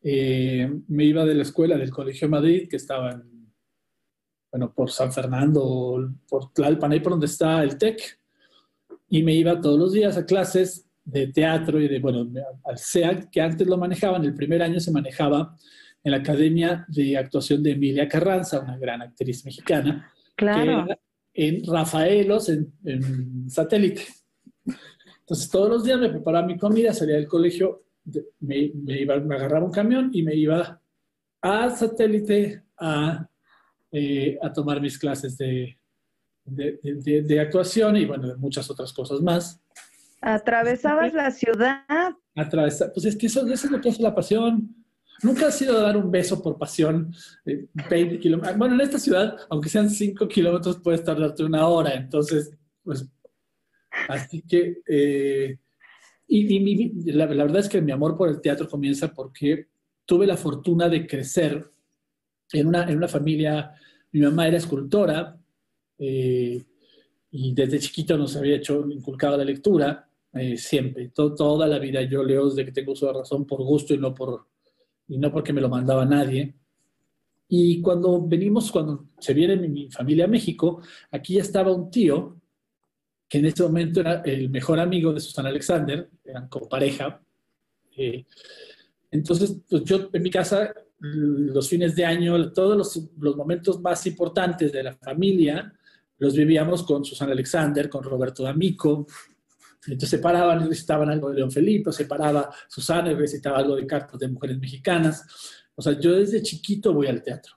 Eh, 0.02 0.70
me 0.88 1.04
iba 1.04 1.24
de 1.24 1.34
la 1.34 1.42
escuela 1.42 1.76
del 1.76 1.90
Colegio 1.90 2.26
de 2.26 2.30
Madrid, 2.30 2.68
que 2.68 2.76
estaba 2.76 3.12
en 3.12 3.33
bueno, 4.54 4.72
por 4.72 4.88
San 4.88 5.12
Fernando, 5.12 6.14
por 6.28 6.52
Tlalpan, 6.52 6.92
ahí 6.92 7.00
por 7.00 7.10
donde 7.10 7.26
está 7.26 7.60
el 7.64 7.76
TEC, 7.76 8.20
y 9.08 9.24
me 9.24 9.34
iba 9.34 9.60
todos 9.60 9.76
los 9.76 9.92
días 9.92 10.16
a 10.16 10.24
clases 10.24 10.86
de 11.04 11.26
teatro 11.26 11.80
y 11.80 11.88
de, 11.88 11.98
bueno, 11.98 12.24
al 12.62 12.78
SEAC, 12.78 13.30
que 13.30 13.40
antes 13.40 13.66
lo 13.66 13.76
manejaban, 13.76 14.24
el 14.24 14.32
primer 14.32 14.62
año 14.62 14.78
se 14.78 14.92
manejaba 14.92 15.56
en 16.04 16.12
la 16.12 16.18
Academia 16.18 16.84
de 16.86 17.16
Actuación 17.16 17.64
de 17.64 17.72
Emilia 17.72 18.06
Carranza, 18.06 18.60
una 18.60 18.78
gran 18.78 19.02
actriz 19.02 19.44
mexicana, 19.44 20.08
Claro. 20.36 20.62
que 20.62 20.92
era 20.92 20.98
en 21.34 21.64
Rafaelos, 21.66 22.48
en, 22.48 22.72
en 22.84 23.50
satélite. 23.50 24.04
Entonces, 25.18 25.50
todos 25.50 25.68
los 25.68 25.82
días 25.82 25.98
me 25.98 26.10
preparaba 26.10 26.46
mi 26.46 26.56
comida, 26.56 26.94
salía 26.94 27.16
del 27.16 27.26
colegio, 27.26 27.86
me, 28.38 28.70
me 28.72 29.00
iba, 29.00 29.18
me 29.18 29.34
agarraba 29.34 29.66
un 29.66 29.72
camión 29.72 30.10
y 30.12 30.22
me 30.22 30.36
iba 30.36 30.80
a 31.42 31.70
satélite 31.70 32.62
a, 32.78 33.28
eh, 33.96 34.36
a 34.42 34.52
tomar 34.52 34.80
mis 34.80 34.98
clases 34.98 35.36
de, 35.38 35.78
de, 36.44 36.78
de- 36.82 37.22
de 37.22 37.40
actuación 37.40 37.96
y, 37.96 38.04
bueno, 38.04 38.26
de 38.28 38.34
muchas 38.36 38.68
otras 38.68 38.92
cosas 38.92 39.20
más. 39.20 39.60
Atravesabas 40.20 41.12
la 41.14 41.30
ciudad. 41.30 41.84
Atravesar, 42.34 42.92
pues 42.92 43.06
es 43.06 43.16
que 43.16 43.26
eso, 43.26 43.46
eso 43.46 43.66
es 43.66 43.70
lo 43.70 43.80
que 43.80 43.90
hace 43.90 44.02
la 44.02 44.14
pasión. 44.14 44.74
Nunca 45.22 45.46
ha 45.46 45.50
sido 45.52 45.80
dar 45.80 45.96
un 45.96 46.10
beso 46.10 46.42
por 46.42 46.58
pasión. 46.58 47.14
eh, 47.46 47.66
20 47.88 48.18
kilómetros. 48.18 48.56
Bueno, 48.58 48.74
en 48.74 48.80
esta 48.80 48.98
ciudad, 48.98 49.36
aunque 49.48 49.68
sean 49.68 49.88
5 49.88 50.26
kilómetros, 50.26 50.80
puedes 50.82 51.04
tardarte 51.04 51.44
una 51.44 51.66
hora. 51.68 51.94
Entonces, 51.94 52.50
pues, 52.82 53.06
así 54.08 54.42
que, 54.42 54.82
eh, 54.88 55.58
y, 56.26 56.56
y 56.56 56.60
mi- 56.60 57.12
la, 57.12 57.26
la 57.26 57.44
verdad 57.44 57.60
es 57.60 57.68
que 57.68 57.80
mi 57.80 57.92
amor 57.92 58.16
por 58.16 58.28
el 58.28 58.40
teatro 58.40 58.68
comienza 58.68 59.12
porque 59.14 59.68
tuve 60.04 60.26
la 60.26 60.36
fortuna 60.36 60.88
de 60.88 61.06
crecer 61.06 61.70
en 62.52 62.66
una, 62.66 62.84
en 62.90 62.96
una 62.96 63.08
familia, 63.08 63.72
mi 64.14 64.20
mamá 64.20 64.46
era 64.46 64.56
escultora 64.58 65.36
eh, 65.98 66.62
y 67.32 67.52
desde 67.52 67.80
chiquito 67.80 68.16
nos 68.16 68.36
había 68.36 68.56
hecho, 68.56 68.86
inculcado 68.88 69.36
la 69.36 69.44
lectura, 69.44 70.08
eh, 70.32 70.56
siempre, 70.56 71.08
to- 71.08 71.34
toda 71.34 71.66
la 71.66 71.80
vida 71.80 72.00
yo 72.02 72.22
leo 72.22 72.48
desde 72.48 72.64
que 72.64 72.70
tengo 72.72 72.92
uso 72.92 73.06
de 73.08 73.12
razón 73.12 73.44
por 73.44 73.62
gusto 73.64 73.92
y 73.92 73.98
no, 73.98 74.14
por, 74.14 74.46
y 75.08 75.18
no 75.18 75.32
porque 75.32 75.52
me 75.52 75.60
lo 75.60 75.68
mandaba 75.68 76.04
nadie. 76.04 76.54
Y 77.48 77.80
cuando 77.82 78.22
venimos, 78.26 78.70
cuando 78.70 79.08
se 79.18 79.34
viene 79.34 79.56
mi 79.56 79.90
familia 79.90 80.26
a 80.26 80.28
México, 80.28 80.80
aquí 81.10 81.34
ya 81.34 81.42
estaba 81.42 81.72
un 81.72 81.90
tío 81.90 82.40
que 83.28 83.38
en 83.38 83.46
ese 83.46 83.64
momento 83.64 84.00
era 84.00 84.22
el 84.22 84.48
mejor 84.48 84.78
amigo 84.78 85.12
de 85.12 85.18
Susana 85.20 85.48
Alexander, 85.48 86.08
eran 86.24 86.48
como 86.48 86.68
pareja. 86.68 87.20
eh, 87.96 88.24
entonces, 89.10 89.56
pues 89.68 89.84
yo 89.84 90.08
en 90.12 90.22
mi 90.22 90.30
casa, 90.30 90.72
los 91.12 91.68
fines 91.68 91.94
de 91.94 92.04
año, 92.04 92.52
todos 92.52 92.76
los, 92.76 93.10
los 93.18 93.36
momentos 93.36 93.80
más 93.80 94.06
importantes 94.06 94.72
de 94.72 94.82
la 94.82 94.94
familia, 94.94 95.72
los 96.18 96.34
vivíamos 96.34 96.82
con 96.82 97.04
Susana 97.04 97.32
Alexander, 97.32 97.88
con 97.88 98.02
Roberto 98.02 98.42
D'Amico. 98.42 99.06
Entonces 99.86 100.08
se 100.08 100.18
paraban 100.18 100.62
y 100.64 100.68
recitaban 100.68 101.10
algo 101.10 101.28
de 101.28 101.36
León 101.36 101.50
Felipe, 101.52 101.92
se 101.92 102.06
paraba 102.06 102.48
Susana 102.68 103.12
y 103.12 103.14
recitaba 103.14 103.58
algo 103.58 103.76
de 103.76 103.86
cartas 103.86 104.18
de 104.18 104.28
mujeres 104.28 104.58
mexicanas. 104.58 105.26
O 105.74 105.82
sea, 105.82 105.98
yo 106.00 106.14
desde 106.14 106.40
chiquito 106.42 106.94
voy 106.94 107.08
al 107.08 107.22
teatro. 107.22 107.54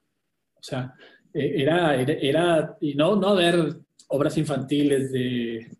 O 0.55 0.61
sea, 0.63 0.93
eh, 1.33 1.53
era, 1.61 1.95
era, 1.95 2.13
era- 2.13 2.77
y 2.81 2.95
no, 2.95 3.15
no 3.15 3.35
ver 3.35 3.77
obras 4.09 4.37
infantiles 4.37 5.11
de- 5.11 5.71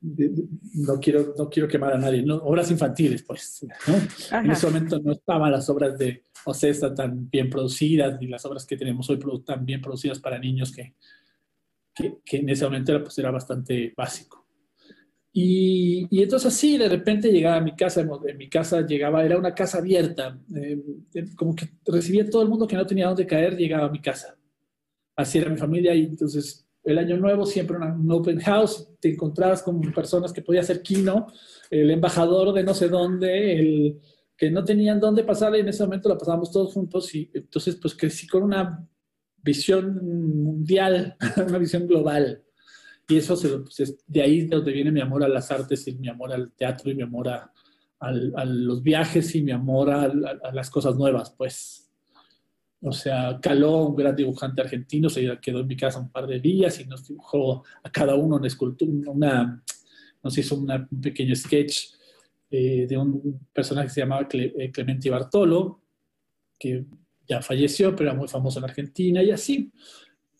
no, 0.00 1.00
quiero, 1.00 1.34
no 1.36 1.48
quiero 1.48 1.68
quemar 1.68 1.94
a 1.94 1.98
nadie, 1.98 2.22
no, 2.22 2.36
obras 2.36 2.70
infantiles, 2.70 3.22
pues. 3.22 3.66
¿no? 3.86 4.38
En 4.38 4.50
ese 4.50 4.66
momento 4.66 4.98
no 5.00 5.12
estaban 5.12 5.50
las 5.50 5.68
obras 5.68 5.98
de 5.98 6.24
Ocesa 6.44 6.94
tan 6.94 7.28
bien 7.28 7.50
producidas, 7.50 8.18
ni 8.20 8.26
las 8.28 8.44
obras 8.44 8.64
que 8.64 8.76
tenemos 8.76 9.08
hoy 9.10 9.18
tan 9.44 9.64
bien 9.64 9.80
producidas 9.80 10.20
para 10.20 10.38
niños 10.38 10.72
que, 10.72 10.94
que, 11.94 12.18
que 12.24 12.38
en 12.38 12.48
ese 12.48 12.64
momento 12.64 12.92
era, 12.92 13.02
pues, 13.02 13.18
era 13.18 13.30
bastante 13.30 13.92
básico. 13.96 14.46
Y, 15.32 16.06
y 16.10 16.22
entonces 16.22 16.52
así, 16.52 16.78
de 16.78 16.88
repente 16.88 17.30
llegaba 17.30 17.56
a 17.56 17.60
mi 17.60 17.76
casa, 17.76 18.00
en 18.00 18.36
mi 18.36 18.48
casa 18.48 18.84
llegaba, 18.84 19.24
era 19.24 19.38
una 19.38 19.54
casa 19.54 19.78
abierta, 19.78 20.38
eh, 20.54 20.82
como 21.36 21.54
que 21.54 21.68
recibía 21.86 22.28
todo 22.28 22.42
el 22.42 22.48
mundo 22.48 22.66
que 22.66 22.76
no 22.76 22.86
tenía 22.86 23.06
dónde 23.06 23.26
caer, 23.26 23.56
llegaba 23.56 23.86
a 23.86 23.90
mi 23.90 24.00
casa. 24.00 24.36
Así 25.14 25.38
era 25.38 25.50
mi 25.50 25.56
familia 25.56 25.94
y 25.94 26.04
entonces 26.04 26.67
el 26.84 26.98
año 26.98 27.16
nuevo 27.16 27.44
siempre 27.44 27.76
una- 27.76 27.94
un 27.94 28.10
open 28.10 28.40
house, 28.40 28.88
te 29.00 29.10
encontrabas 29.12 29.62
con 29.62 29.80
personas 29.92 30.32
que 30.32 30.42
podía 30.42 30.62
ser 30.62 30.82
Kino, 30.82 31.26
el 31.70 31.90
embajador 31.90 32.52
de 32.54 32.62
no 32.64 32.74
sé 32.74 32.88
dónde, 32.88 33.58
el 33.58 34.00
que 34.36 34.50
no 34.50 34.64
tenían 34.64 35.00
dónde 35.00 35.24
pasar 35.24 35.54
y 35.56 35.60
en 35.60 35.68
ese 35.68 35.82
momento 35.84 36.08
la 36.08 36.16
pasábamos 36.16 36.50
todos 36.52 36.72
juntos 36.72 37.12
y 37.14 37.30
entonces 37.34 37.76
pues 37.76 37.94
crecí 37.96 38.26
con 38.26 38.42
una 38.44 38.88
visión 39.42 39.96
mundial, 40.44 41.16
una 41.48 41.58
visión 41.58 41.86
global. 41.86 42.42
Y 43.08 43.16
eso 43.16 43.36
pues, 43.62 43.80
es 43.80 43.98
de 44.06 44.22
ahí 44.22 44.42
de 44.42 44.56
donde 44.56 44.72
viene 44.72 44.92
mi 44.92 45.00
amor 45.00 45.24
a 45.24 45.28
las 45.28 45.50
artes 45.50 45.86
y 45.88 45.94
mi 45.96 46.08
amor 46.08 46.32
al 46.32 46.52
teatro 46.52 46.90
y 46.90 46.94
mi 46.94 47.02
amor 47.02 47.28
a, 47.28 47.50
los 48.44 48.82
viajes 48.82 49.34
y 49.34 49.42
mi 49.42 49.50
amor 49.50 49.90
a- 49.90 50.04
a 50.04 50.52
las 50.52 50.70
cosas 50.70 50.94
nuevas, 50.96 51.34
pues. 51.36 51.87
O 52.80 52.92
sea, 52.92 53.38
Caló, 53.42 53.86
un 53.88 53.96
gran 53.96 54.14
dibujante 54.14 54.60
argentino, 54.60 55.08
se 55.10 55.38
quedó 55.42 55.60
en 55.60 55.66
mi 55.66 55.76
casa 55.76 55.98
un 55.98 56.10
par 56.10 56.26
de 56.26 56.38
días 56.38 56.78
y 56.80 56.84
nos 56.84 57.06
dibujó 57.08 57.64
a 57.82 57.90
cada 57.90 58.14
uno 58.14 58.36
una 58.36 58.46
escultura, 58.46 59.10
una, 59.10 59.62
nos 60.22 60.38
hizo 60.38 60.56
una- 60.56 60.86
un 60.90 61.00
pequeño 61.00 61.34
sketch 61.34 61.86
eh, 62.50 62.86
de 62.88 62.96
un 62.96 63.40
personaje 63.52 63.88
que 63.88 63.94
se 63.94 64.00
llamaba 64.00 64.28
Cle- 64.28 64.54
eh, 64.58 64.70
Clemente 64.70 65.10
Bartolo, 65.10 65.80
que 66.58 66.84
ya 67.28 67.42
falleció, 67.42 67.94
pero 67.94 68.10
era 68.10 68.18
muy 68.18 68.28
famoso 68.28 68.58
en 68.58 68.64
Argentina 68.64 69.22
y 69.22 69.30
así. 69.32 69.70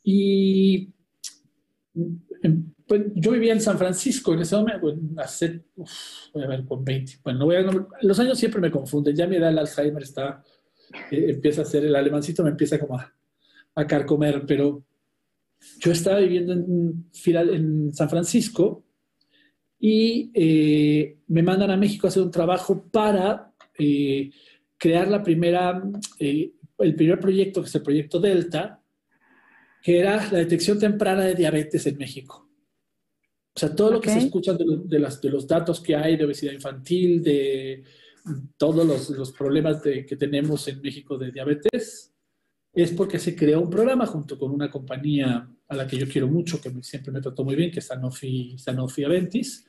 Y 0.02 0.88
em, 2.42 2.72
pues, 2.86 3.02
yo 3.14 3.32
vivía 3.32 3.52
en 3.52 3.60
San 3.60 3.76
Francisco 3.78 4.32
en 4.32 4.40
ese 4.40 4.56
momento, 4.56 4.94
hace, 5.18 5.64
uf, 5.76 5.90
voy 6.32 6.44
a 6.44 6.46
ver, 6.46 6.64
con 6.64 6.84
20. 6.84 7.18
Bueno, 7.22 7.40
no 7.40 7.44
voy 7.46 7.56
a, 7.56 7.62
los 8.02 8.18
años 8.20 8.38
siempre 8.38 8.60
me 8.60 8.70
confunden, 8.70 9.14
ya 9.14 9.26
mi 9.26 9.36
edad 9.36 9.50
el 9.50 9.58
Alzheimer 9.58 10.02
está, 10.02 10.42
eh, 11.10 11.26
empieza 11.30 11.62
a 11.62 11.64
ser, 11.64 11.84
el 11.84 11.96
alemancito 11.96 12.42
me 12.42 12.50
empieza 12.50 12.78
como 12.78 12.98
a, 12.98 13.14
a 13.74 13.86
carcomer, 13.86 14.44
pero 14.46 14.84
yo 15.80 15.92
estaba 15.92 16.20
viviendo 16.20 16.52
en, 16.52 17.10
en 17.24 17.92
San 17.92 18.08
Francisco 18.08 18.84
y 19.80 20.30
eh, 20.34 21.18
me 21.28 21.42
mandan 21.42 21.70
a 21.70 21.76
México 21.76 22.06
a 22.06 22.10
hacer 22.10 22.22
un 22.22 22.30
trabajo 22.30 22.88
para 22.90 23.52
eh, 23.78 24.30
crear 24.76 25.08
la 25.08 25.22
primera, 25.22 25.82
eh, 26.18 26.52
el 26.78 26.94
primer 26.94 27.20
proyecto, 27.20 27.60
que 27.60 27.68
es 27.68 27.74
el 27.74 27.82
proyecto 27.82 28.18
Delta, 28.18 28.82
que 29.82 29.98
era 29.98 30.16
la 30.30 30.38
detección 30.38 30.78
temprana 30.78 31.24
de 31.24 31.34
diabetes 31.34 31.86
en 31.86 31.96
México. 31.96 32.48
O 33.54 33.58
sea, 33.58 33.74
todo 33.74 33.92
lo 33.92 34.00
que 34.00 34.10
se 34.10 34.18
escucha 34.18 34.52
de, 34.54 34.64
de 34.84 34.98
las, 34.98 35.20
de 35.20 35.30
los 35.30 35.46
datos 35.46 35.80
que 35.80 35.96
hay 35.96 36.16
de 36.16 36.24
obesidad 36.24 36.52
infantil, 36.52 37.22
de 37.22 37.82
todos 38.56 38.86
los, 38.86 39.10
los 39.10 39.32
problemas 39.32 39.82
de- 39.82 40.04
que 40.06 40.16
tenemos 40.16 40.66
en 40.68 40.80
México 40.80 41.16
de 41.18 41.30
diabetes, 41.32 42.12
es 42.72 42.92
porque 42.92 43.18
se 43.18 43.34
creó 43.34 43.60
un 43.60 43.70
programa 43.70 44.06
junto 44.06 44.38
con 44.38 44.52
una 44.52 44.70
compañía 44.70 45.48
a 45.68 45.76
la 45.76 45.86
que 45.86 45.98
yo 45.98 46.06
quiero 46.08 46.28
mucho, 46.28 46.60
que 46.60 46.70
siempre 46.82 47.12
me 47.12 47.20
trató 47.20 47.44
muy 47.44 47.56
bien, 47.56 47.70
que 47.70 47.80
es 47.80 47.86
Sanofi, 47.86 48.56
Sanofi 48.58 49.04
Aventis, 49.04 49.66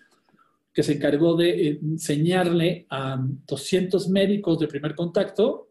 que 0.72 0.84
se 0.84 0.94
encargó 0.94 1.36
de 1.36 1.80
enseñarle 1.82 2.86
a 2.90 3.18
200 3.48 4.08
médicos 4.10 4.60
de 4.60 4.68
primer 4.68 4.96
contacto 4.96 5.70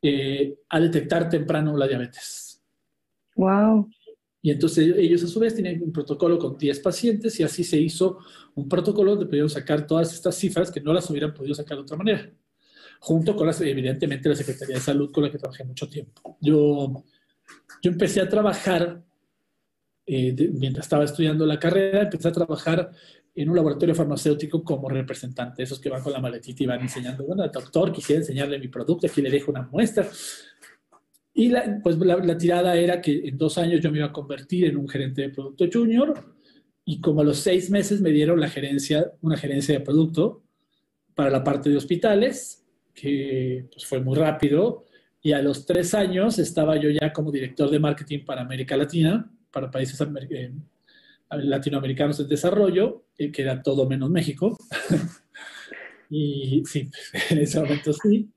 eh, 0.00 0.58
a 0.68 0.80
detectar 0.80 1.28
temprano 1.28 1.76
la 1.76 1.86
diabetes. 1.88 2.62
Wow. 3.36 3.88
Y 4.44 4.50
entonces 4.50 4.92
ellos 4.98 5.22
a 5.22 5.28
su 5.28 5.38
vez 5.38 5.54
tenían 5.54 5.80
un 5.82 5.92
protocolo 5.92 6.36
con 6.38 6.58
10 6.58 6.80
pacientes 6.80 7.38
y 7.38 7.44
así 7.44 7.62
se 7.62 7.78
hizo 7.78 8.18
un 8.56 8.68
protocolo 8.68 9.12
donde 9.12 9.26
pudieron 9.26 9.48
sacar 9.48 9.86
todas 9.86 10.12
estas 10.12 10.34
cifras 10.34 10.70
que 10.70 10.80
no 10.80 10.92
las 10.92 11.08
hubieran 11.08 11.32
podido 11.32 11.54
sacar 11.54 11.76
de 11.78 11.82
otra 11.84 11.96
manera. 11.96 12.28
Junto 12.98 13.36
con 13.36 13.46
las, 13.46 13.60
evidentemente, 13.60 14.28
la 14.28 14.34
Secretaría 14.34 14.74
de 14.76 14.80
Salud 14.80 15.12
con 15.12 15.22
la 15.24 15.30
que 15.30 15.38
trabajé 15.38 15.62
mucho 15.64 15.88
tiempo. 15.88 16.38
Yo, 16.40 17.04
yo 17.82 17.90
empecé 17.90 18.20
a 18.20 18.28
trabajar, 18.28 19.02
eh, 20.06 20.32
de- 20.32 20.48
mientras 20.48 20.86
estaba 20.86 21.04
estudiando 21.04 21.46
la 21.46 21.58
carrera, 21.60 22.02
empecé 22.02 22.26
a 22.28 22.32
trabajar 22.32 22.90
en 23.34 23.48
un 23.48 23.56
laboratorio 23.56 23.94
farmacéutico 23.94 24.62
como 24.62 24.88
representante, 24.88 25.62
esos 25.62 25.78
que 25.80 25.88
van 25.88 26.02
con 26.02 26.12
la 26.12 26.20
maletita 26.20 26.64
y 26.64 26.66
van 26.66 26.80
enseñando, 26.82 27.24
bueno, 27.24 27.46
doctor, 27.48 27.92
quisiera 27.92 28.20
enseñarle 28.20 28.58
mi 28.58 28.68
producto, 28.68 29.06
aquí 29.06 29.22
le 29.22 29.30
dejo 29.30 29.50
una 29.52 29.62
muestra. 29.62 30.08
Y 31.34 31.48
la, 31.48 31.80
pues 31.82 31.96
la, 31.98 32.16
la 32.18 32.36
tirada 32.36 32.76
era 32.76 33.00
que 33.00 33.26
en 33.28 33.38
dos 33.38 33.56
años 33.58 33.80
yo 33.80 33.90
me 33.90 33.98
iba 33.98 34.06
a 34.08 34.12
convertir 34.12 34.66
en 34.66 34.76
un 34.76 34.88
gerente 34.88 35.22
de 35.22 35.28
producto 35.30 35.64
junior 35.72 36.34
y 36.84 37.00
como 37.00 37.20
a 37.20 37.24
los 37.24 37.38
seis 37.38 37.70
meses 37.70 38.00
me 38.00 38.10
dieron 38.10 38.38
la 38.40 38.48
gerencia, 38.48 39.12
una 39.22 39.36
gerencia 39.36 39.74
de 39.78 39.84
producto 39.84 40.42
para 41.14 41.30
la 41.30 41.42
parte 41.44 41.70
de 41.70 41.76
hospitales, 41.76 42.64
que 42.94 43.66
pues 43.72 43.86
fue 43.86 44.00
muy 44.00 44.16
rápido. 44.16 44.84
Y 45.22 45.32
a 45.32 45.40
los 45.40 45.64
tres 45.64 45.94
años 45.94 46.38
estaba 46.38 46.76
yo 46.76 46.90
ya 46.90 47.12
como 47.12 47.30
director 47.30 47.70
de 47.70 47.78
marketing 47.78 48.24
para 48.24 48.42
América 48.42 48.76
Latina, 48.76 49.30
para 49.52 49.70
países 49.70 50.00
amer- 50.00 50.26
eh, 50.30 50.52
latinoamericanos 51.30 52.18
en 52.20 52.28
desarrollo, 52.28 53.04
eh, 53.16 53.30
que 53.30 53.42
era 53.42 53.62
todo 53.62 53.88
menos 53.88 54.10
México. 54.10 54.56
y 56.10 56.62
sí, 56.66 56.90
en 57.30 57.38
ese 57.38 57.60
momento 57.60 57.92
sí. 57.92 58.28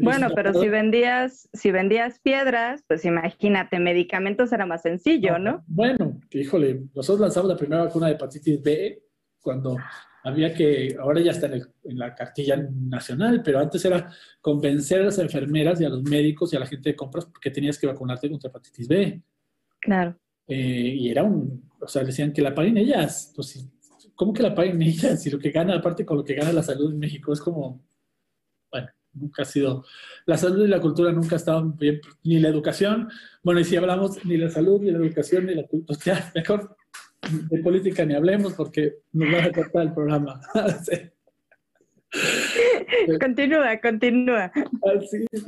Bueno, 0.00 0.28
pero 0.34 0.54
si 0.54 0.68
vendías, 0.68 1.48
si 1.52 1.72
vendías 1.72 2.20
piedras, 2.20 2.84
pues 2.86 3.04
imagínate, 3.04 3.80
medicamentos 3.80 4.52
era 4.52 4.64
más 4.64 4.82
sencillo, 4.82 5.38
¿no? 5.38 5.64
Bueno, 5.66 6.20
híjole, 6.30 6.82
nosotros 6.94 7.20
lanzamos 7.20 7.48
la 7.48 7.56
primera 7.56 7.84
vacuna 7.84 8.06
de 8.06 8.12
hepatitis 8.12 8.62
B 8.62 9.02
cuando 9.40 9.76
había 10.24 10.54
que, 10.54 10.96
ahora 11.00 11.20
ya 11.20 11.32
está 11.32 11.46
en, 11.46 11.98
la 11.98 12.14
cartilla 12.14 12.56
nacional, 12.70 13.42
pero 13.44 13.58
antes 13.58 13.84
era 13.84 14.08
convencer 14.40 15.00
a 15.00 15.06
las 15.06 15.18
enfermeras 15.18 15.80
y 15.80 15.84
a 15.84 15.88
los 15.88 16.02
médicos 16.04 16.52
y 16.52 16.56
a 16.56 16.60
la 16.60 16.66
gente 16.66 16.90
de 16.90 16.96
compras 16.96 17.28
que 17.40 17.50
tenías 17.50 17.76
que 17.76 17.88
vacunarte 17.88 18.30
contra 18.30 18.50
hepatitis 18.50 18.86
B. 18.86 19.20
Claro. 19.80 20.16
Eh, 20.46 20.94
y 20.96 21.10
era 21.10 21.24
un, 21.24 21.68
o 21.80 21.88
sea, 21.88 22.04
decían 22.04 22.32
que 22.32 22.42
la 22.42 22.54
paguen 22.54 22.76
ellas. 22.76 23.32
Pues, 23.34 23.68
¿cómo 24.14 24.32
que 24.32 24.42
la 24.42 24.54
paguen 24.54 24.80
ellas? 24.82 25.20
Si 25.20 25.30
lo 25.30 25.40
que 25.40 25.50
gana, 25.50 25.76
aparte 25.76 26.06
con 26.06 26.18
lo 26.18 26.24
que 26.24 26.34
gana 26.34 26.52
la 26.52 26.62
salud 26.62 26.92
en 26.92 27.00
México, 27.00 27.32
es 27.32 27.40
como, 27.40 27.84
nunca 29.14 29.42
ha 29.42 29.44
sido, 29.44 29.84
la 30.26 30.36
salud 30.36 30.64
y 30.64 30.68
la 30.68 30.80
cultura 30.80 31.12
nunca 31.12 31.36
estaban 31.36 31.76
bien, 31.76 32.00
ni 32.24 32.40
la 32.40 32.48
educación, 32.48 33.08
bueno, 33.42 33.60
y 33.60 33.64
si 33.64 33.76
hablamos 33.76 34.24
ni 34.24 34.36
la 34.36 34.50
salud, 34.50 34.80
ni 34.80 34.90
la 34.90 34.98
educación, 34.98 35.46
ni 35.46 35.54
la 35.54 35.66
cultura, 35.66 35.98
ya, 36.04 36.32
mejor 36.34 36.76
de 37.50 37.62
política 37.62 38.04
ni 38.04 38.14
hablemos 38.14 38.54
porque 38.54 38.96
nos 39.12 39.32
van 39.32 39.44
a 39.44 39.52
cortar 39.52 39.82
el 39.82 39.94
programa. 39.94 40.40
Continúa, 43.20 43.80
continúa. 43.80 44.52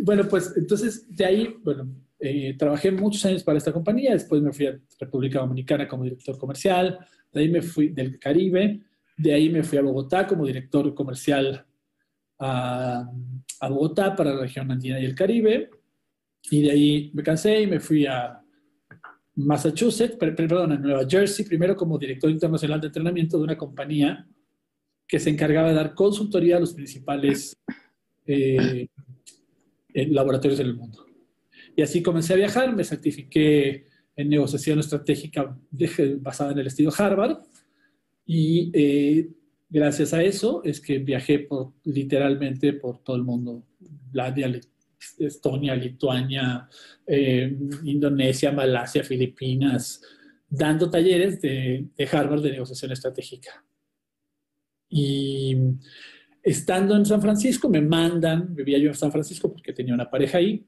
Bueno, 0.00 0.27
pues 0.29 0.53
entonces 0.57 1.14
de 1.14 1.24
ahí, 1.24 1.57
bueno, 1.62 1.88
eh, 2.18 2.57
trabajé 2.59 2.90
muchos 2.90 3.24
años 3.27 3.44
para 3.44 3.59
esta 3.59 3.72
compañía, 3.72 4.12
después 4.12 4.40
me 4.40 4.53
fui 4.53 4.66
a 4.66 4.79
República 4.98 5.40
Dominicana 5.40 5.87
como 5.87 6.05
director 6.05 6.38
comercial, 6.38 6.98
de 7.33 7.40
ahí 7.40 7.48
me 7.48 7.61
fui 7.61 7.88
del 7.88 8.18
Caribe, 8.18 8.81
de 9.16 9.35
ahí 9.35 9.50
me 9.50 9.62
fui 9.62 9.79
a 9.79 9.83
Bogotá 9.83 10.27
como 10.27 10.46
director 10.46 10.94
comercial 10.94 11.66
a, 12.38 13.11
a 13.64 13.68
Bogotá 13.68 14.14
para 14.14 14.35
la 14.35 14.40
región 14.40 14.70
andina 14.70 15.00
y 15.00 15.05
el 15.05 15.14
Caribe, 15.14 15.70
y 16.50 16.62
de 16.62 16.70
ahí 16.70 17.11
me 17.14 17.22
cansé 17.22 17.62
y 17.62 17.66
me 17.66 17.81
fui 17.81 18.07
a 18.07 18.40
Massachusetts, 19.37 20.16
perdón, 20.16 20.72
en 20.72 20.83
Nueva 20.83 21.07
Jersey, 21.09 21.44
primero 21.44 21.77
como 21.77 21.98
director 21.98 22.31
internacional 22.31 22.81
de 22.81 22.88
entrenamiento 22.88 23.38
de 23.38 23.44
una 23.44 23.59
compañía 23.59 24.27
que 25.07 25.18
se 25.18 25.31
encargaba 25.31 25.68
de 25.68 25.74
dar 25.74 25.94
consultoría 25.94 26.57
a 26.57 26.61
los 26.61 26.74
principales 26.74 27.57
eh, 28.27 28.88
laboratorios 29.94 30.59
del 30.59 30.74
mundo. 30.74 31.07
Y 31.77 31.83
así 31.83 32.03
comencé 32.03 32.35
a 32.35 32.37
viajar, 32.37 32.74
me 32.74 32.85
certifiqué 32.85 33.87
en 34.16 34.29
negociación 34.29 34.79
estratégica 34.79 35.57
basada 36.20 36.53
en 36.53 36.59
el 36.59 36.68
estilo 36.68 36.92
Harvard 36.96 37.38
y 38.27 38.70
eh, 38.72 39.29
gracias 39.68 40.12
a 40.14 40.22
eso 40.22 40.62
es 40.64 40.81
que 40.81 40.98
viajé 40.98 41.48
literalmente 41.85 42.72
por 42.74 43.03
todo 43.03 43.16
el 43.16 43.22
mundo. 43.22 43.64
La, 44.12 44.35
Estonia, 45.18 45.74
Lituania, 45.74 46.68
eh, 47.07 47.57
Indonesia, 47.85 48.53
Malasia, 48.53 49.05
Filipinas, 49.05 50.00
dando 50.48 50.90
talleres 50.90 51.40
de, 51.40 51.88
Harvard 52.11 52.42
de 52.42 52.53
negociación 52.53 52.92
estratégica. 52.92 53.64
Y 54.88 55.57
estando 56.42 56.96
en 56.96 57.05
San 57.05 57.20
Francisco, 57.20 57.68
me 57.68 57.81
mandan, 57.81 58.55
vivía 58.55 58.79
yo 58.79 58.88
en 58.88 58.94
San 58.94 59.12
Francisco 59.12 59.50
porque 59.50 59.72
tenía 59.72 59.94
una 59.94 60.11
pareja 60.11 60.38
ahí, 60.38 60.66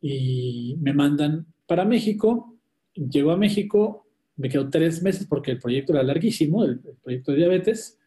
y 0.00 0.76
me 0.80 0.92
mandan 0.92 1.46
para 1.66 1.84
México. 1.84 2.58
Llego 2.94 3.30
a 3.30 3.36
México, 3.36 4.06
me 4.36 4.48
quedo 4.48 4.68
tres 4.70 5.02
meses 5.02 5.26
porque 5.26 5.52
el 5.52 5.58
proyecto 5.58 5.92
era 5.92 6.02
larguísimo, 6.02 6.64
el, 6.64 6.80
proyecto 6.80 7.32
de 7.32 7.38
diabetes. 7.38 7.99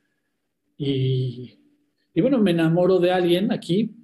Y, 0.77 1.59
y, 2.13 2.21
bueno, 2.21 2.39
me 2.39 2.51
enamoro 2.51 2.99
de 2.99 3.11
alguien 3.11 3.51
aquí 3.51 3.95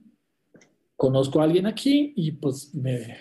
conozco 1.00 1.40
a 1.40 1.46
alguien 1.46 1.66
aquí 1.66 2.12
y 2.18 2.34
pues 2.34 2.76
me, 2.76 3.16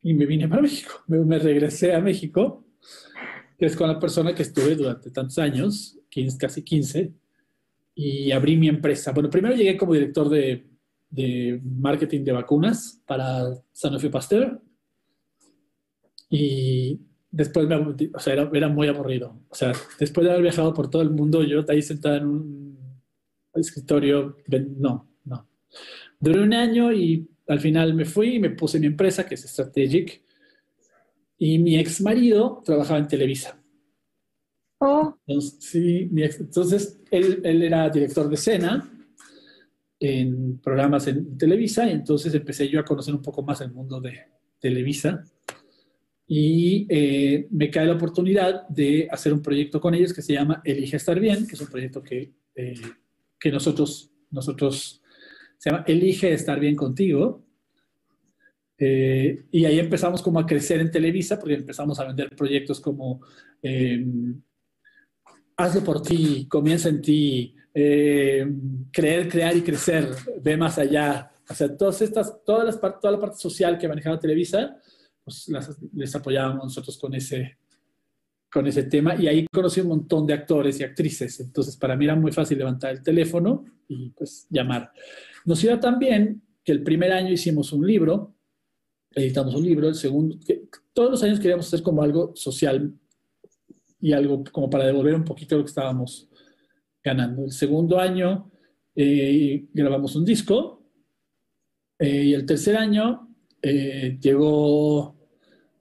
y 0.00 0.14
me 0.14 0.24
vine 0.24 0.48
para 0.48 0.62
México. 0.62 0.94
Me, 1.08 1.38
regresé 1.38 1.94
a 1.94 2.00
México, 2.00 2.64
que 3.58 3.66
es 3.66 3.76
con 3.76 3.86
la 3.86 4.00
persona 4.00 4.34
que 4.34 4.42
estuve 4.42 4.74
durante 4.74 5.10
tantos 5.10 5.38
años, 5.38 5.98
15, 6.08 6.38
casi 6.38 6.62
15, 6.62 7.12
y 7.96 8.30
abrí 8.30 8.56
mi 8.56 8.68
empresa. 8.68 9.12
Bueno, 9.12 9.28
primero 9.28 9.54
llegué 9.54 9.76
como 9.76 9.92
director 9.92 10.30
de, 10.30 10.66
de 11.10 11.60
marketing 11.62 12.24
de 12.24 12.32
vacunas 12.32 13.02
para 13.04 13.44
Sanofi 13.72 14.08
Pasteur 14.08 14.58
y 16.30 16.98
después 17.36 17.68
me, 17.68 17.76
o 17.76 18.18
sea, 18.18 18.32
era, 18.32 18.50
era, 18.52 18.68
muy 18.68 18.88
aburrido. 18.88 19.38
O 19.50 19.54
sea, 19.54 19.72
después 20.00 20.24
de 20.24 20.30
haber 20.30 20.42
viajado 20.42 20.72
por 20.72 20.88
todo 20.88 21.02
el 21.02 21.10
mundo, 21.10 21.42
yo 21.42 21.64
ahí 21.68 21.82
sentada 21.82 22.16
en 22.16 22.26
un 22.26 22.78
escritorio, 23.54 24.36
no, 24.78 25.08
Duré 26.18 26.40
un 26.40 26.54
año 26.54 26.92
y 26.92 27.28
al 27.46 27.60
final 27.60 27.92
me 27.92 28.06
fui 28.06 28.36
y 28.36 28.38
me 28.38 28.50
puse 28.50 28.80
mi 28.80 28.86
empresa, 28.86 29.26
que 29.26 29.34
es 29.34 29.42
Strategic. 29.42 30.22
Y 31.36 31.58
mi 31.58 31.78
ex 31.78 32.00
marido 32.00 32.62
trabajaba 32.64 32.98
en 32.98 33.08
Televisa. 33.08 33.62
Oh. 34.78 35.14
Entonces, 35.26 35.56
sí, 35.60 36.10
entonces 36.10 36.98
él, 37.10 37.42
él, 37.44 37.62
era 37.62 37.90
director 37.90 38.28
de 38.28 38.34
escena 38.34 38.90
en 40.00 40.58
programas 40.58 41.06
en 41.06 41.36
Televisa 41.36 41.86
y 41.86 41.92
entonces 41.92 42.34
empecé 42.34 42.68
yo 42.68 42.80
a 42.80 42.84
conocer 42.84 43.14
un 43.14 43.22
poco 43.22 43.42
más 43.42 43.60
el 43.60 43.72
mundo 43.72 44.00
de 44.00 44.18
Televisa 44.58 45.22
y 46.28 46.86
eh, 46.88 47.46
me 47.50 47.70
cae 47.70 47.86
la 47.86 47.94
oportunidad 47.94 48.66
de 48.68 49.08
hacer 49.10 49.32
un 49.32 49.42
proyecto 49.42 49.80
con 49.80 49.94
ellos 49.94 50.12
que 50.12 50.22
se 50.22 50.32
llama 50.32 50.60
Elige 50.64 50.96
Estar 50.96 51.20
Bien, 51.20 51.46
que 51.46 51.54
es 51.54 51.60
un 51.60 51.68
proyecto 51.68 52.02
que, 52.02 52.32
eh, 52.54 52.74
que 53.38 53.52
nosotros, 53.52 54.10
nosotros 54.30 55.02
se 55.56 55.70
llama 55.70 55.84
Elige 55.86 56.32
estar 56.32 56.58
bien 56.58 56.74
contigo. 56.74 57.44
Eh, 58.78 59.46
y 59.52 59.64
ahí 59.64 59.78
empezamos 59.78 60.20
como 60.20 60.40
a 60.40 60.46
crecer 60.46 60.80
en 60.80 60.90
Televisa, 60.90 61.38
porque 61.38 61.54
empezamos 61.54 61.98
a 62.00 62.06
vender 62.06 62.34
proyectos 62.34 62.80
como 62.80 63.20
em, 63.62 64.42
Hazlo 65.58 65.82
por 65.82 66.02
ti, 66.02 66.46
comienza 66.50 66.90
en 66.90 67.00
ti, 67.00 67.54
em, 67.72 68.84
creer, 68.92 69.28
crear 69.28 69.56
y 69.56 69.62
crecer, 69.62 70.08
ve 70.42 70.56
más 70.56 70.76
allá. 70.76 71.30
O 71.48 71.54
sea, 71.54 71.74
todas 71.74 72.02
estas, 72.02 72.44
todas 72.44 72.66
las, 72.66 73.00
toda 73.00 73.12
la 73.12 73.20
parte 73.20 73.38
social 73.38 73.78
que 73.78 73.88
manejaba 73.88 74.18
Televisa, 74.18 74.76
pues 75.26 75.50
les 75.92 76.14
apoyábamos 76.14 76.66
nosotros 76.66 76.96
con 76.96 77.12
ese, 77.12 77.58
con 78.48 78.64
ese 78.68 78.84
tema 78.84 79.16
y 79.16 79.26
ahí 79.26 79.44
conocí 79.52 79.80
un 79.80 79.88
montón 79.88 80.24
de 80.24 80.34
actores 80.34 80.78
y 80.78 80.84
actrices. 80.84 81.40
Entonces, 81.40 81.76
para 81.76 81.96
mí 81.96 82.04
era 82.04 82.14
muy 82.14 82.30
fácil 82.30 82.58
levantar 82.58 82.92
el 82.92 83.02
teléfono 83.02 83.64
y 83.88 84.10
pues 84.10 84.46
llamar. 84.48 84.92
Nos 85.44 85.62
iba 85.64 85.80
tan 85.80 85.98
bien 85.98 86.42
que 86.62 86.70
el 86.70 86.84
primer 86.84 87.10
año 87.10 87.32
hicimos 87.32 87.72
un 87.72 87.84
libro, 87.84 88.36
editamos 89.10 89.56
un 89.56 89.64
libro, 89.64 89.88
el 89.88 89.96
segundo, 89.96 90.36
todos 90.92 91.10
los 91.10 91.22
años 91.24 91.40
queríamos 91.40 91.66
hacer 91.66 91.82
como 91.82 92.04
algo 92.04 92.30
social 92.36 92.94
y 94.00 94.12
algo 94.12 94.44
como 94.52 94.70
para 94.70 94.86
devolver 94.86 95.16
un 95.16 95.24
poquito 95.24 95.56
lo 95.56 95.64
que 95.64 95.70
estábamos 95.70 96.28
ganando. 97.02 97.46
El 97.46 97.52
segundo 97.52 97.98
año 97.98 98.52
eh, 98.94 99.66
grabamos 99.72 100.14
un 100.14 100.24
disco 100.24 100.84
eh, 101.98 102.26
y 102.26 102.32
el 102.32 102.46
tercer 102.46 102.76
año 102.76 103.34
eh, 103.60 104.18
llegó 104.20 105.15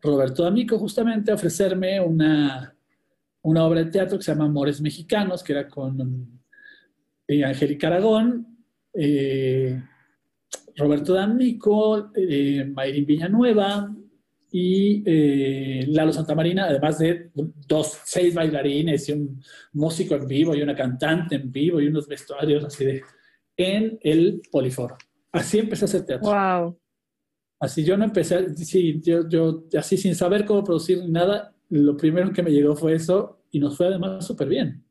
Roberto 0.05 0.43
D'Amico 0.43 0.77
justamente 0.77 1.31
a 1.31 1.35
ofrecerme 1.35 1.99
una, 1.99 2.75
una 3.41 3.65
obra 3.65 3.83
de 3.83 3.91
teatro 3.91 4.17
que 4.17 4.23
se 4.23 4.31
llama 4.31 4.45
Amores 4.45 4.79
Mexicanos, 4.81 5.43
que 5.43 5.53
era 5.53 5.67
con 5.67 6.41
Angélica 7.27 7.87
Aragón 7.87 8.55
eh, 8.95 9.81
Roberto 10.77 11.13
D'Amico, 11.13 12.11
eh, 12.15 12.65
Mayrin 12.65 13.05
Villanueva 13.05 13.93
y 14.51 15.03
eh, 15.05 15.85
Lalo 15.87 16.13
Santamarina, 16.13 16.65
además 16.65 16.99
de 16.99 17.31
dos, 17.33 17.99
seis 18.05 18.33
bailarines 18.33 19.09
y 19.09 19.13
un 19.13 19.41
músico 19.73 20.15
en 20.15 20.27
vivo 20.27 20.55
y 20.55 20.61
una 20.61 20.75
cantante 20.75 21.35
en 21.35 21.51
vivo 21.51 21.81
y 21.81 21.87
unos 21.87 22.07
vestuarios 22.07 22.63
así 22.63 22.85
de 22.85 23.03
en 23.57 23.97
el 24.01 24.41
Poliforo. 24.51 24.97
Así 25.31 25.59
empecé 25.59 25.85
a 25.85 25.87
hacer 25.87 26.05
teatro. 26.05 26.29
Wow. 26.29 26.79
Así 27.59 27.83
yo 27.83 27.97
no 27.97 28.03
empecé, 28.03 28.55
sí, 28.55 29.01
yo, 29.01 29.27
yo 29.29 29.63
así 29.77 29.97
sin 29.97 30.15
saber 30.15 30.45
cómo 30.45 30.63
producir 30.63 31.07
nada, 31.07 31.55
lo 31.69 31.95
primero 31.95 32.31
que 32.31 32.43
me 32.43 32.51
llegó 32.51 32.75
fue 32.75 32.93
eso 32.93 33.43
y 33.51 33.59
nos 33.59 33.77
fue 33.77 33.87
además 33.87 34.25
súper 34.25 34.49
bien. 34.49 34.85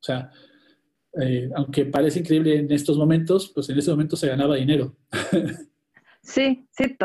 O 0.00 0.04
sea, 0.04 0.30
eh, 1.20 1.50
aunque 1.54 1.86
parece 1.86 2.20
increíble 2.20 2.58
en 2.58 2.70
estos 2.70 2.98
momentos, 2.98 3.50
pues 3.54 3.68
en 3.70 3.78
ese 3.78 3.90
momento 3.90 4.16
se 4.16 4.28
ganaba 4.28 4.56
dinero. 4.56 4.96
Sí, 6.26 6.68
sí, 6.72 6.96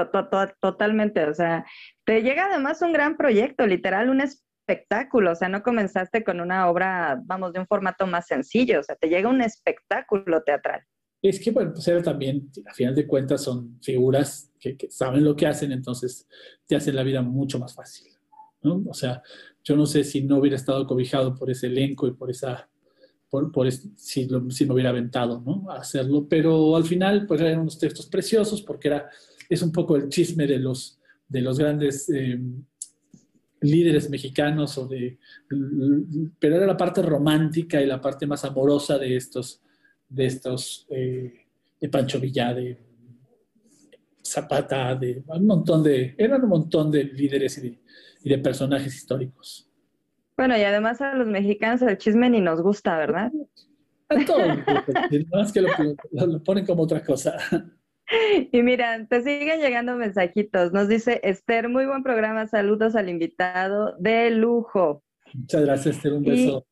totalmente. 0.59 1.25
O 1.25 1.33
sea, 1.35 1.63
te 2.05 2.23
llega 2.23 2.47
además 2.47 2.81
un 2.81 2.91
gran 2.91 3.17
proyecto, 3.17 3.67
literal, 3.67 4.09
un 4.09 4.19
espectáculo. 4.19 5.31
O 5.31 5.35
sea, 5.35 5.47
no 5.47 5.61
comenzaste 5.61 6.23
con 6.23 6.41
una 6.41 6.67
obra, 6.67 7.21
vamos, 7.25 7.53
de 7.53 7.59
un 7.59 7.67
formato 7.67 8.07
más 8.07 8.25
sencillo. 8.25 8.79
O 8.79 8.83
sea, 8.83 8.95
te 8.95 9.09
llega 9.09 9.29
un 9.29 9.43
espectáculo 9.43 10.41
teatral. 10.41 10.81
Es 11.21 11.39
que, 11.39 11.51
bueno, 11.51 11.71
pues 11.73 11.87
era 11.87 12.01
también, 12.01 12.49
a 12.65 12.73
final 12.73 12.95
de 12.95 13.05
cuentas, 13.05 13.43
son 13.43 13.79
figuras 13.81 14.51
que, 14.59 14.75
que, 14.75 14.89
saben 14.89 15.23
lo 15.23 15.35
que 15.35 15.45
hacen, 15.45 15.71
entonces 15.71 16.27
te 16.65 16.75
hacen 16.75 16.95
la 16.95 17.03
vida 17.03 17.21
mucho 17.21 17.59
más 17.59 17.75
fácil. 17.75 18.11
¿no? 18.63 18.83
O 18.87 18.93
sea, 18.93 19.21
yo 19.63 19.75
no 19.75 19.85
sé 19.85 20.03
si 20.03 20.23
no 20.23 20.37
hubiera 20.37 20.55
estado 20.55 20.85
cobijado 20.87 21.35
por 21.35 21.49
ese 21.51 21.67
elenco 21.67 22.07
y 22.07 22.13
por 22.13 22.29
esa 22.31 22.67
por, 23.31 23.71
si, 23.71 24.27
si, 24.49 24.65
me 24.65 24.73
hubiera 24.73 24.89
aventado 24.89 25.41
¿no? 25.45 25.71
a 25.71 25.77
hacerlo, 25.77 26.27
pero 26.27 26.75
al 26.75 26.83
final 26.83 27.25
pues 27.25 27.39
eran 27.39 27.61
unos 27.61 27.79
textos 27.79 28.07
preciosos 28.07 28.61
porque 28.61 28.89
era, 28.89 29.09
es 29.47 29.61
un 29.61 29.71
poco 29.71 29.95
el 29.95 30.09
chisme 30.09 30.45
de 30.45 30.59
los, 30.59 30.99
de 31.29 31.39
los 31.39 31.57
grandes 31.57 32.09
eh, 32.09 32.37
líderes 33.61 34.09
mexicanos 34.09 34.77
o 34.77 34.85
de... 34.85 35.17
Pero 36.39 36.57
era 36.57 36.65
la 36.65 36.75
parte 36.75 37.01
romántica 37.01 37.81
y 37.81 37.85
la 37.85 38.01
parte 38.01 38.27
más 38.27 38.43
amorosa 38.43 38.97
de 38.97 39.15
estos, 39.15 39.61
de 40.11 40.25
estos, 40.25 40.85
eh, 40.89 41.33
de 41.79 41.89
Pancho 41.89 42.19
Villa, 42.19 42.53
de 42.53 42.77
Zapata, 44.23 44.93
de 44.95 45.23
un 45.27 45.45
montón 45.45 45.83
de... 45.83 46.13
Eran 46.17 46.43
un 46.43 46.49
montón 46.49 46.91
de 46.91 47.05
líderes 47.05 47.57
y 47.57 47.61
de, 47.61 47.79
y 48.23 48.29
de 48.29 48.37
personajes 48.37 48.93
históricos. 48.93 49.67
Bueno, 50.37 50.57
y 50.57 50.61
además 50.61 51.01
a 51.01 51.15
los 51.15 51.27
mexicanos 51.27 51.81
el 51.81 51.97
chisme 51.97 52.29
ni 52.29 52.41
nos 52.41 52.61
gusta, 52.61 52.97
¿verdad? 52.97 53.31
A 54.09 54.25
todos, 54.25 54.47
más 55.31 55.53
que 55.53 55.61
lo, 55.61 55.69
lo 56.11 56.43
ponen 56.43 56.65
como 56.65 56.83
otra 56.83 57.03
cosa. 57.03 57.37
Y 58.51 58.61
mira, 58.61 59.07
te 59.07 59.21
siguen 59.21 59.61
llegando 59.61 59.95
mensajitos. 59.95 60.73
Nos 60.73 60.89
dice 60.89 61.21
Esther, 61.23 61.69
muy 61.69 61.85
buen 61.85 62.03
programa, 62.03 62.45
saludos 62.45 62.97
al 62.97 63.07
invitado 63.07 63.95
de 63.99 64.31
lujo. 64.31 65.01
Muchas 65.33 65.61
gracias, 65.61 65.95
Esther, 65.95 66.13
un 66.13 66.23
beso. 66.23 66.65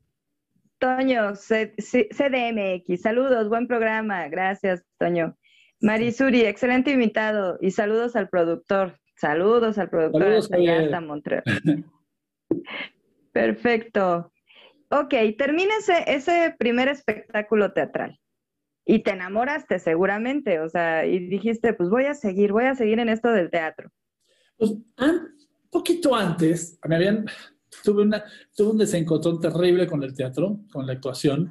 Toño, 0.80 1.34
CDMX, 1.36 3.02
saludos, 3.02 3.50
buen 3.50 3.68
programa, 3.68 4.28
gracias, 4.30 4.84
Toño. 4.98 5.38
Marisuri, 5.82 6.42
excelente 6.42 6.92
invitado 6.92 7.58
y 7.62 7.72
saludos 7.72 8.16
al 8.16 8.30
productor. 8.30 8.98
Saludos 9.16 9.78
al 9.78 9.90
productor 9.90 10.22
Saludos, 10.22 10.52
hasta 10.52 10.84
hasta 10.84 11.02
Montreal. 11.02 11.44
Perfecto. 13.34 14.32
Ok, 14.90 15.14
termínese 15.38 16.06
ese 16.08 16.56
primer 16.58 16.88
espectáculo 16.88 17.74
teatral 17.74 18.18
y 18.86 19.04
te 19.04 19.12
enamoraste 19.12 19.78
seguramente, 19.80 20.62
o 20.62 20.70
sea, 20.70 21.06
y 21.06 21.20
dijiste, 21.28 21.74
pues 21.74 21.90
voy 21.90 22.06
a 22.06 22.16
seguir, 22.16 22.54
voy 22.54 22.66
a 22.66 22.76
seguir 22.76 23.00
en 23.00 23.10
esto 23.10 23.30
del 23.30 23.52
teatro. 23.52 23.92
Pues 24.58 24.72
un 24.72 24.90
poquito 25.70 26.16
antes, 26.16 26.80
me 26.88 26.96
habían, 26.96 27.26
tuve, 27.84 28.04
una, 28.04 28.24
tuve 28.56 28.72
un 28.72 28.78
desencontrón 28.78 29.40
terrible 29.40 29.88
con 29.88 30.04
el 30.04 30.14
teatro, 30.14 30.62
con 30.72 30.86
la 30.86 30.94
actuación, 30.94 31.50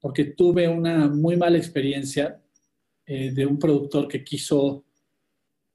porque 0.00 0.24
tuve 0.24 0.68
una 0.68 1.08
muy 1.08 1.36
mala 1.36 1.58
experiencia 1.58 2.40
eh, 3.06 3.32
de 3.32 3.46
un 3.46 3.58
productor 3.58 4.08
que 4.08 4.24
quiso 4.24 4.84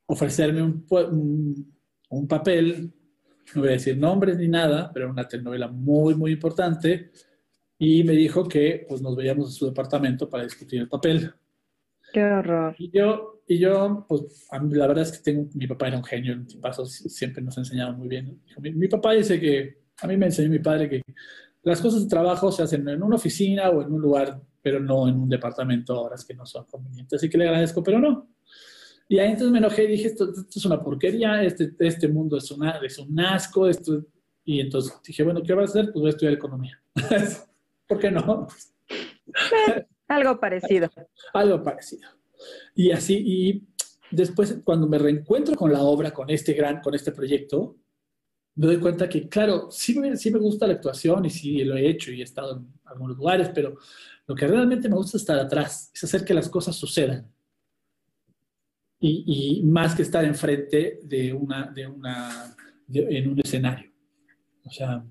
ofrecerme 0.06 0.62
un, 0.62 0.86
un, 0.89 1.75
un, 2.10 2.27
papel, 2.27 2.91
no 3.56 3.62
voy 3.62 3.69
a 3.69 3.73
decir 3.73 3.97
nombres 3.97 4.38
ni 4.38 4.47
nada, 4.47 4.91
pero 4.93 5.10
una 5.10 5.27
telenovela 5.27 5.67
muy, 5.67 6.15
muy 6.15 6.32
importante, 6.34 7.12
y 7.77 8.04
me 8.04 8.13
dijo 8.13 8.47
que 8.47 8.86
pues 8.88 9.01
nos 9.01 9.15
veíamos 9.15 9.47
en 9.47 9.54
su 9.54 9.65
departamento 9.65 10.30
para 10.30 10.43
discutir 10.43 10.82
el 10.82 10.88
papel. 10.88 11.34
Qué 12.13 12.23
horror. 12.23 12.75
Y 12.77 12.91
yo, 12.91 13.41
y 13.47 13.58
yo 13.58 14.06
pues 14.08 14.47
la 14.51 14.88
verdad 14.88 15.04
es 15.04 15.13
que 15.13 15.23
tengo, 15.23 15.49
mi 15.56 15.65
papá 15.65 15.88
era 15.88 15.97
un 15.97 16.04
genio, 16.04 16.34
en 16.34 16.45
paso 16.62 16.86
siempre 16.86 17.41
nos 17.41 17.58
enseñaba 17.58 17.91
muy 17.93 18.08
bien. 18.08 18.39
Mi, 18.60 18.71
mi, 18.71 18.88
papá 18.88 19.13
dice 19.13 19.39
que, 19.39 19.81
a 20.02 20.08
mí 20.08 20.18
me 20.18 20.28
enseñó 20.28 20.50
mi 20.50 20.60
padre 20.60 20.90
que 20.90 21.02
las 21.64 21.82
cosas 21.82 22.04
de 22.04 22.10
trabajo 22.10 22.52
se 22.52 22.64
hacen 22.64 22.88
en 22.88 23.04
una 23.04 23.16
oficina 23.16 23.70
o 23.70 23.82
en 23.82 23.92
un 23.92 24.02
lugar, 24.02 24.42
pero 24.62 24.80
no 24.80 25.08
en 25.08 25.16
un 25.16 25.30
departamento 25.30 25.94
a 25.94 26.02
horas 26.02 26.26
que 26.26 26.34
no 26.34 26.46
son 26.46 26.66
convenientes. 26.66 27.20
Así 27.20 27.30
que 27.30 27.38
le 27.38 27.48
agradezco, 27.48 27.84
pero 27.84 28.00
no. 28.00 28.30
Y 29.08 29.20
ahí 29.20 29.32
entonces 29.32 29.52
me 29.52 29.58
enojé 29.58 29.84
y 29.84 29.88
dije, 29.88 30.08
esto, 30.08 30.30
esto 30.30 30.60
es 30.60 30.66
una 30.66 30.82
porquería, 30.82 31.44
este, 31.44 31.74
este 31.80 32.08
mundo 32.08 32.38
es, 32.38 32.50
una, 32.52 32.78
es 32.78 32.98
un 32.98 33.20
asco, 33.20 33.68
esto... 33.68 34.06
Y 34.44 34.60
entonces 34.60 34.94
dije, 35.06 35.22
bueno, 35.24 35.44
¿qué 35.44 35.54
vas 35.54 35.70
a 35.70 35.80
hacer? 35.80 35.92
Pues 35.92 36.02
voy 36.02 36.08
a 36.08 36.10
estudiar 36.10 36.34
economía. 36.34 36.82
¿Por 37.88 38.00
qué 38.00 38.10
no? 38.10 38.48
Eh, 38.90 39.86
algo 40.08 40.40
parecido. 40.40 40.90
algo 41.34 41.62
parecido. 41.62 42.10
Y 42.74 42.92
así, 42.92 43.22
y 43.24 43.68
después 44.10 44.62
cuando 44.64 44.88
me 44.88 44.98
reencuentro 44.98 45.56
con 45.56 45.72
la 45.72 45.82
obra, 45.82 46.12
con 46.12 46.30
este 46.30 46.54
gran, 46.54 46.82
con 46.82 46.96
este 46.96 47.12
proyecto, 47.12 47.76
me 48.56 48.68
doy 48.68 48.80
cuenta 48.80 49.08
que, 49.08 49.28
claro, 49.30 49.70
sí 49.72 49.98
me, 49.98 50.16
sí 50.18 50.32
me 50.32 50.40
gusta 50.40 50.68
la 50.68 50.74
actuación 50.74 51.26
y 51.26 51.30
sí 51.30 51.64
lo 51.64 51.76
he 51.76 51.90
hecho 51.90 52.12
y 52.12 52.22
he 52.22 52.24
estado 52.24 52.58
en 52.58 52.68
algunos 52.86 53.18
lugares, 53.18 53.50
pero 53.54 53.78
lo 54.28 54.36
que 54.36 54.48
realmente 54.48 54.90
me 54.90 54.96
gusta 54.96 55.18
es 55.18 55.24
estar 55.24 55.40
atrás, 55.40 55.92
es 55.94 56.04
hacer 56.04 56.26
que 56.26 56.34
las 56.34 56.50
cosas 56.50 56.76
sucedan. 56.76 57.32
Y, 59.00 59.60
y 59.60 59.64
más 59.64 59.96
que 59.96 60.04
estar 60.04 60.24
enfrente 60.24 61.00
de 61.04 61.34
una, 61.34 61.72
de 61.72 61.88
una, 61.88 62.56
de, 62.86 63.18
en 63.18 63.30
un 63.32 63.40
escenario. 63.40 63.92
O 64.64 64.70
sea, 64.70 65.04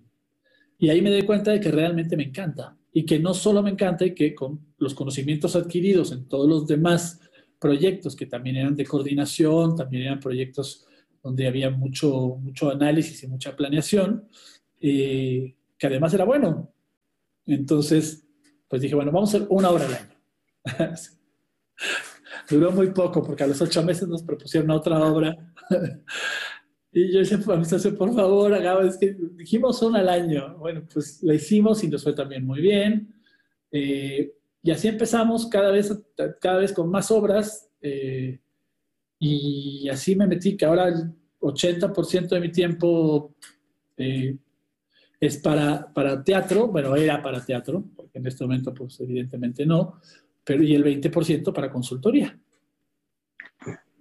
y 0.78 0.88
ahí 0.88 1.02
me 1.02 1.10
doy 1.10 1.22
cuenta 1.22 1.50
de 1.50 1.60
que 1.60 1.70
realmente 1.70 2.16
me 2.16 2.24
encanta 2.24 2.76
y 2.92 3.04
que 3.04 3.18
no 3.18 3.34
solo 3.34 3.62
me 3.62 3.70
encanta 3.70 4.04
y 4.04 4.14
que 4.14 4.34
con 4.34 4.60
los 4.78 4.94
conocimientos 4.94 5.56
adquiridos 5.56 6.12
en 6.12 6.28
todos 6.28 6.48
los 6.48 6.66
demás 6.66 7.20
proyectos 7.58 8.16
que 8.16 8.26
también 8.26 8.56
eran 8.56 8.76
de 8.76 8.86
coordinación, 8.86 9.76
también 9.76 10.04
eran 10.04 10.20
proyectos 10.20 10.86
donde 11.22 11.46
había 11.46 11.70
mucho, 11.70 12.36
mucho 12.40 12.70
análisis 12.70 13.22
y 13.22 13.28
mucha 13.28 13.54
planeación, 13.54 14.28
eh, 14.80 15.56
que 15.78 15.86
además 15.86 16.14
era 16.14 16.24
bueno. 16.24 16.72
Entonces, 17.46 18.26
pues 18.68 18.82
dije, 18.82 18.94
bueno, 18.94 19.12
vamos 19.12 19.34
a 19.34 19.38
hacer 19.38 19.48
una 19.50 19.70
hora 19.70 19.86
al 19.86 19.94
año. 19.94 20.16
Duró 22.48 22.72
muy 22.72 22.90
poco 22.90 23.22
porque 23.22 23.44
a 23.44 23.46
los 23.46 23.60
ocho 23.60 23.82
meses 23.82 24.08
nos 24.08 24.22
propusieron 24.22 24.70
otra 24.70 24.98
obra 24.98 25.36
y 26.92 27.12
yo 27.12 27.20
decía, 27.20 27.38
pues, 27.38 27.86
por 27.96 28.14
favor, 28.14 28.52
hagamos, 28.54 28.86
es 28.86 28.98
que 28.98 29.16
dijimos 29.34 29.82
una 29.82 30.00
al 30.00 30.08
año. 30.08 30.56
Bueno, 30.58 30.86
pues 30.92 31.22
la 31.22 31.34
hicimos 31.34 31.82
y 31.84 31.88
nos 31.88 32.02
fue 32.02 32.12
también 32.12 32.44
muy 32.44 32.60
bien. 32.60 33.14
Eh, 33.72 34.32
y 34.62 34.70
así 34.70 34.88
empezamos 34.88 35.46
cada 35.46 35.70
vez, 35.70 35.96
cada 36.40 36.58
vez 36.58 36.72
con 36.72 36.90
más 36.90 37.10
obras. 37.10 37.68
Eh, 37.80 38.40
y 39.20 39.88
así 39.90 40.16
me 40.16 40.26
metí 40.26 40.56
que 40.56 40.64
ahora 40.64 40.88
el 40.88 41.14
80% 41.40 42.28
de 42.28 42.40
mi 42.40 42.50
tiempo 42.50 43.34
eh, 43.98 44.36
es 45.20 45.36
para, 45.36 45.92
para 45.92 46.24
teatro. 46.24 46.68
Bueno, 46.68 46.96
era 46.96 47.22
para 47.22 47.44
teatro, 47.44 47.84
porque 47.94 48.18
en 48.18 48.26
este 48.26 48.44
momento, 48.44 48.72
pues 48.72 48.98
evidentemente 49.00 49.66
no. 49.66 50.00
Pero 50.42 50.62
y 50.62 50.74
el 50.74 50.82
20% 50.82 51.52
para 51.52 51.70
consultoría. 51.70 52.36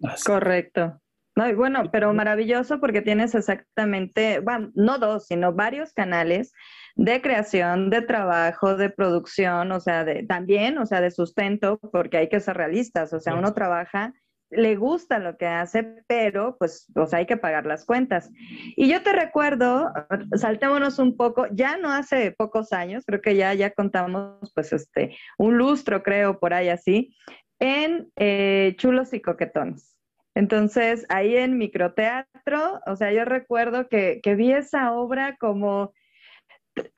Así. 0.01 0.23
Correcto. 0.25 1.01
No, 1.35 1.53
bueno, 1.55 1.83
pero 1.91 2.13
maravilloso 2.13 2.79
porque 2.79 3.01
tienes 3.01 3.35
exactamente, 3.35 4.39
bueno, 4.39 4.71
no 4.73 4.97
dos, 4.97 5.27
sino 5.27 5.53
varios 5.53 5.93
canales 5.93 6.53
de 6.95 7.21
creación, 7.21 7.89
de 7.89 8.01
trabajo, 8.01 8.75
de 8.75 8.89
producción, 8.89 9.71
o 9.71 9.79
sea, 9.79 10.03
de, 10.03 10.23
también, 10.23 10.77
o 10.77 10.85
sea, 10.85 10.99
de 11.01 11.11
sustento, 11.11 11.77
porque 11.91 12.17
hay 12.17 12.29
que 12.29 12.39
ser 12.39 12.57
realistas, 12.57 13.13
o 13.13 13.19
sea, 13.21 13.35
uno 13.35 13.53
trabaja, 13.53 14.13
le 14.49 14.75
gusta 14.75 15.19
lo 15.19 15.37
que 15.37 15.45
hace, 15.45 16.03
pero 16.07 16.57
pues, 16.57 16.87
sea, 17.07 17.19
hay 17.19 17.25
que 17.25 17.37
pagar 17.37 17.65
las 17.65 17.85
cuentas. 17.85 18.29
Y 18.75 18.89
yo 18.89 19.01
te 19.03 19.13
recuerdo, 19.13 19.91
saltémonos 20.35 20.99
un 20.99 21.15
poco, 21.17 21.47
ya 21.51 21.77
no 21.77 21.91
hace 21.91 22.31
pocos 22.31 22.73
años, 22.73 23.03
creo 23.05 23.21
que 23.21 23.35
ya, 23.35 23.53
ya 23.53 23.71
contamos, 23.71 24.51
pues, 24.53 24.73
este, 24.73 25.15
un 25.37 25.57
lustro, 25.57 26.03
creo, 26.03 26.39
por 26.39 26.53
ahí 26.53 26.69
así, 26.69 27.15
en 27.59 28.11
eh, 28.15 28.75
Chulos 28.77 29.13
y 29.13 29.21
Coquetones. 29.21 29.95
Entonces, 30.35 31.05
ahí 31.09 31.35
en 31.35 31.57
microteatro, 31.57 32.79
o 32.85 32.95
sea, 32.95 33.11
yo 33.11 33.25
recuerdo 33.25 33.89
que, 33.89 34.19
que 34.23 34.35
vi 34.35 34.51
esa 34.51 34.93
obra 34.93 35.35
como 35.37 35.93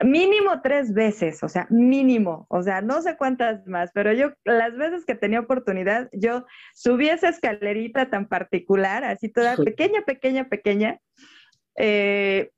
mínimo 0.02 0.60
tres 0.62 0.92
veces, 0.94 1.42
o 1.42 1.48
sea, 1.48 1.66
mínimo, 1.70 2.46
o 2.48 2.62
sea, 2.62 2.80
no 2.80 3.02
sé 3.02 3.16
cuántas 3.16 3.66
más, 3.66 3.90
pero 3.92 4.12
yo 4.12 4.32
las 4.44 4.76
veces 4.76 5.04
que 5.04 5.14
tenía 5.14 5.40
oportunidad, 5.40 6.08
yo 6.12 6.46
subí 6.74 7.08
esa 7.08 7.28
escalerita 7.28 8.10
tan 8.10 8.28
particular, 8.28 9.04
así 9.04 9.28
toda 9.30 9.56
pequeña, 9.56 10.02
pequeña, 10.02 10.48
pequeña, 10.48 10.98
eh, 11.76 12.50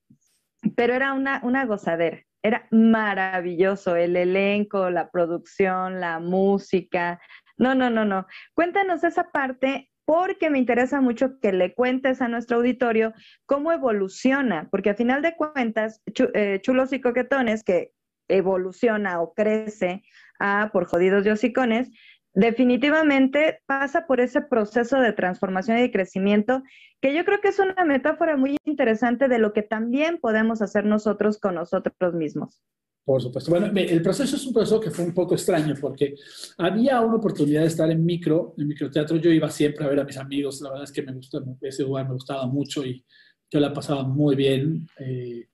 pero 0.76 0.94
era 0.94 1.12
una, 1.12 1.40
una 1.42 1.66
gozadera, 1.66 2.22
era 2.42 2.66
maravilloso 2.70 3.96
el 3.96 4.16
elenco, 4.16 4.90
la 4.90 5.10
producción, 5.10 6.00
la 6.00 6.20
música. 6.20 7.20
No, 7.56 7.74
no, 7.74 7.88
no, 7.88 8.04
no. 8.04 8.26
Cuéntanos 8.54 9.04
esa 9.04 9.30
parte 9.30 9.90
porque 10.05 10.51
me 10.51 10.59
interesa 10.59 11.01
mucho 11.01 11.38
que 11.40 11.53
le 11.53 11.75
cuentes 11.75 12.21
a 12.21 12.29
nuestro 12.29 12.59
auditorio 12.59 13.12
cómo 13.47 13.73
evoluciona, 13.73 14.69
porque 14.71 14.90
a 14.90 14.95
final 14.95 15.23
de 15.23 15.37
cuentas, 15.37 16.03
eh, 16.35 16.61
Chulos 16.62 16.93
y 16.93 17.01
Coquetones, 17.01 17.64
que 17.64 17.93
evoluciona 18.29 19.21
o 19.21 19.35
crece 19.35 20.03
a 20.38 20.71
por 20.73 20.87
jodidos 20.87 21.27
y 21.27 21.31
hocicones, 21.31 21.90
definitivamente 22.35 23.62
pasa 23.67 24.07
por 24.07 24.21
ese 24.21 24.43
proceso 24.43 24.99
de 25.01 25.12
transformación 25.12 25.79
y 25.79 25.83
de 25.83 25.93
crecimiento, 25.93 26.62
que 27.01 27.14
yo 27.14 27.25
creo 27.25 27.40
que 27.40 27.49
es 27.49 27.59
una 27.59 27.85
metáfora 27.85 28.37
muy 28.37 28.57
interesante 28.64 29.29
de 29.29 29.38
lo 29.38 29.53
que 29.53 29.62
también 29.62 30.19
podemos 30.19 30.61
hacer 30.61 30.85
nosotros 30.85 31.38
con 31.38 31.55
nosotros 31.55 32.14
mismos. 32.14 32.61
Por 33.05 33.21
supuesto. 33.21 33.51
Bueno, 33.51 33.71
el 33.75 34.01
proceso 34.01 34.35
es 34.35 34.47
un 34.47 34.55
proceso 34.55 34.81
que 34.81 34.90
fue 34.90 35.05
un 35.05 35.12
poco 35.12 35.35
extraño 35.35 35.75
porque 35.79 36.14
había 36.57 37.03
una 37.03 37.17
oportunidad 37.17 37.61
de 37.61 37.67
estar 37.67 37.90
en 37.90 38.03
micro, 38.03 38.55
en 38.57 38.67
microteatro. 38.67 39.19
Yo 39.19 39.31
iba 39.31 39.51
siempre 39.51 39.85
a 39.85 39.88
ver 39.88 40.01
a 40.01 40.05
mis 40.05 40.17
amigos. 40.17 40.62
La 40.62 40.71
verdad 40.71 40.85
es 40.85 40.93
que 40.93 41.03
me 41.03 41.12
gusta, 41.12 41.38
ese 41.61 41.83
lugar 41.83 42.07
me 42.07 42.14
gustaba 42.14 42.47
mucho 42.47 42.85
y 42.85 43.05
yo 43.51 43.61
la 43.61 43.75
pasaba 43.75 44.05
muy 44.05 44.35
bien. 44.37 44.88
Eh, 44.99 45.49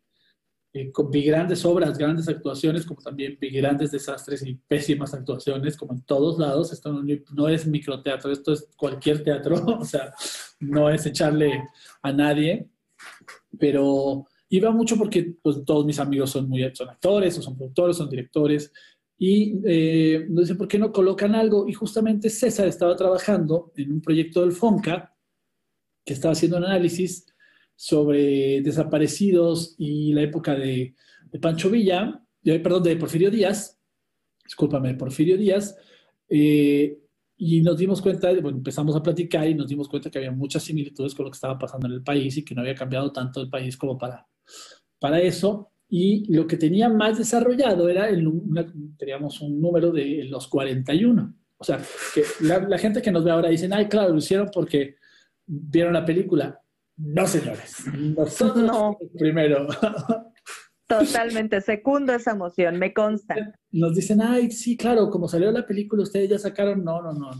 eh, 0.72 0.92
vi 1.10 1.24
grandes 1.24 1.64
obras, 1.64 1.98
grandes 1.98 2.28
actuaciones, 2.28 2.86
como 2.86 3.02
también 3.02 3.36
vi 3.40 3.50
grandes 3.50 3.90
desastres 3.90 4.46
y 4.46 4.54
pésimas 4.54 5.12
actuaciones, 5.12 5.76
como 5.76 5.94
en 5.94 6.02
todos 6.02 6.38
lados. 6.38 6.72
Esto 6.72 6.92
no, 6.92 7.02
no 7.32 7.48
es 7.48 7.66
microteatro, 7.66 8.30
esto 8.30 8.52
es 8.52 8.68
cualquier 8.76 9.24
teatro. 9.24 9.56
o 9.80 9.84
sea, 9.84 10.14
no 10.60 10.88
es 10.88 11.04
echarle 11.04 11.64
a 12.00 12.12
nadie. 12.12 12.68
Pero 13.58 14.26
Iba 14.50 14.70
mucho 14.72 14.96
porque 14.96 15.36
pues, 15.40 15.64
todos 15.64 15.86
mis 15.86 15.98
amigos 15.98 16.30
son, 16.30 16.48
muy, 16.48 16.68
son 16.74 16.88
actores, 16.90 17.38
o 17.38 17.42
son 17.42 17.56
productores, 17.56 17.96
son 17.96 18.10
directores, 18.10 18.72
y 19.16 19.60
eh, 19.64 20.26
nos 20.28 20.44
dicen, 20.44 20.58
¿por 20.58 20.66
qué 20.66 20.78
no 20.78 20.92
colocan 20.92 21.34
algo? 21.34 21.68
Y 21.68 21.72
justamente 21.72 22.30
César 22.30 22.66
estaba 22.66 22.96
trabajando 22.96 23.72
en 23.76 23.92
un 23.92 24.00
proyecto 24.00 24.40
del 24.40 24.52
FONCA, 24.52 25.14
que 26.04 26.14
estaba 26.14 26.32
haciendo 26.32 26.56
un 26.56 26.64
análisis 26.64 27.26
sobre 27.76 28.60
desaparecidos 28.62 29.74
y 29.78 30.12
la 30.12 30.22
época 30.22 30.54
de, 30.54 30.94
de 31.30 31.38
Pancho 31.38 31.70
Villa, 31.70 32.22
perdón, 32.42 32.82
de 32.82 32.96
Porfirio 32.96 33.30
Díaz, 33.30 33.78
discúlpame, 34.44 34.94
Porfirio 34.94 35.36
Díaz, 35.36 35.76
eh, 36.28 36.98
y 37.36 37.60
nos 37.62 37.78
dimos 37.78 38.02
cuenta, 38.02 38.32
bueno, 38.32 38.58
empezamos 38.58 38.94
a 38.96 39.02
platicar 39.02 39.48
y 39.48 39.54
nos 39.54 39.68
dimos 39.68 39.88
cuenta 39.88 40.10
que 40.10 40.18
había 40.18 40.32
muchas 40.32 40.62
similitudes 40.62 41.14
con 41.14 41.24
lo 41.24 41.30
que 41.30 41.36
estaba 41.36 41.58
pasando 41.58 41.86
en 41.86 41.94
el 41.94 42.02
país 42.02 42.36
y 42.36 42.44
que 42.44 42.54
no 42.54 42.60
había 42.60 42.74
cambiado 42.74 43.12
tanto 43.12 43.40
el 43.40 43.48
país 43.48 43.76
como 43.76 43.96
para, 43.96 44.26
para 44.98 45.20
eso. 45.20 45.72
Y 45.88 46.32
lo 46.32 46.46
que 46.46 46.56
tenía 46.56 46.88
más 46.88 47.18
desarrollado 47.18 47.88
era, 47.88 48.08
el, 48.08 48.30
teníamos 48.96 49.40
un 49.40 49.60
número 49.60 49.90
de 49.90 50.24
los 50.24 50.46
41. 50.46 51.34
O 51.58 51.64
sea, 51.64 51.80
que 52.14 52.22
la, 52.40 52.78
gente 52.78 53.02
que 53.02 53.10
nos 53.10 53.24
ve 53.24 53.30
ahora 53.30 53.48
dicen, 53.48 53.72
ay, 53.72 53.86
claro, 53.88 54.12
lo 54.12 54.18
hicieron 54.18 54.48
porque 54.52 54.96
vieron 55.46 55.92
la 55.92 56.04
película. 56.04 56.60
No, 56.96 57.26
señores. 57.26 57.84
Nosotros 57.92 58.64
no. 58.64 58.96
primero. 59.18 59.66
Totalmente, 60.86 61.60
secundo 61.60 62.12
esa 62.12 62.32
emoción, 62.32 62.76
me 62.78 62.92
consta. 62.92 63.54
Nos 63.70 63.94
dicen, 63.94 64.20
ay, 64.22 64.50
sí, 64.50 64.76
claro, 64.76 65.08
como 65.10 65.28
salió 65.28 65.52
la 65.52 65.66
película, 65.66 66.02
ustedes 66.02 66.30
ya 66.30 66.38
sacaron, 66.38 66.82
no, 66.82 67.00
no, 67.00 67.12
no. 67.12 67.30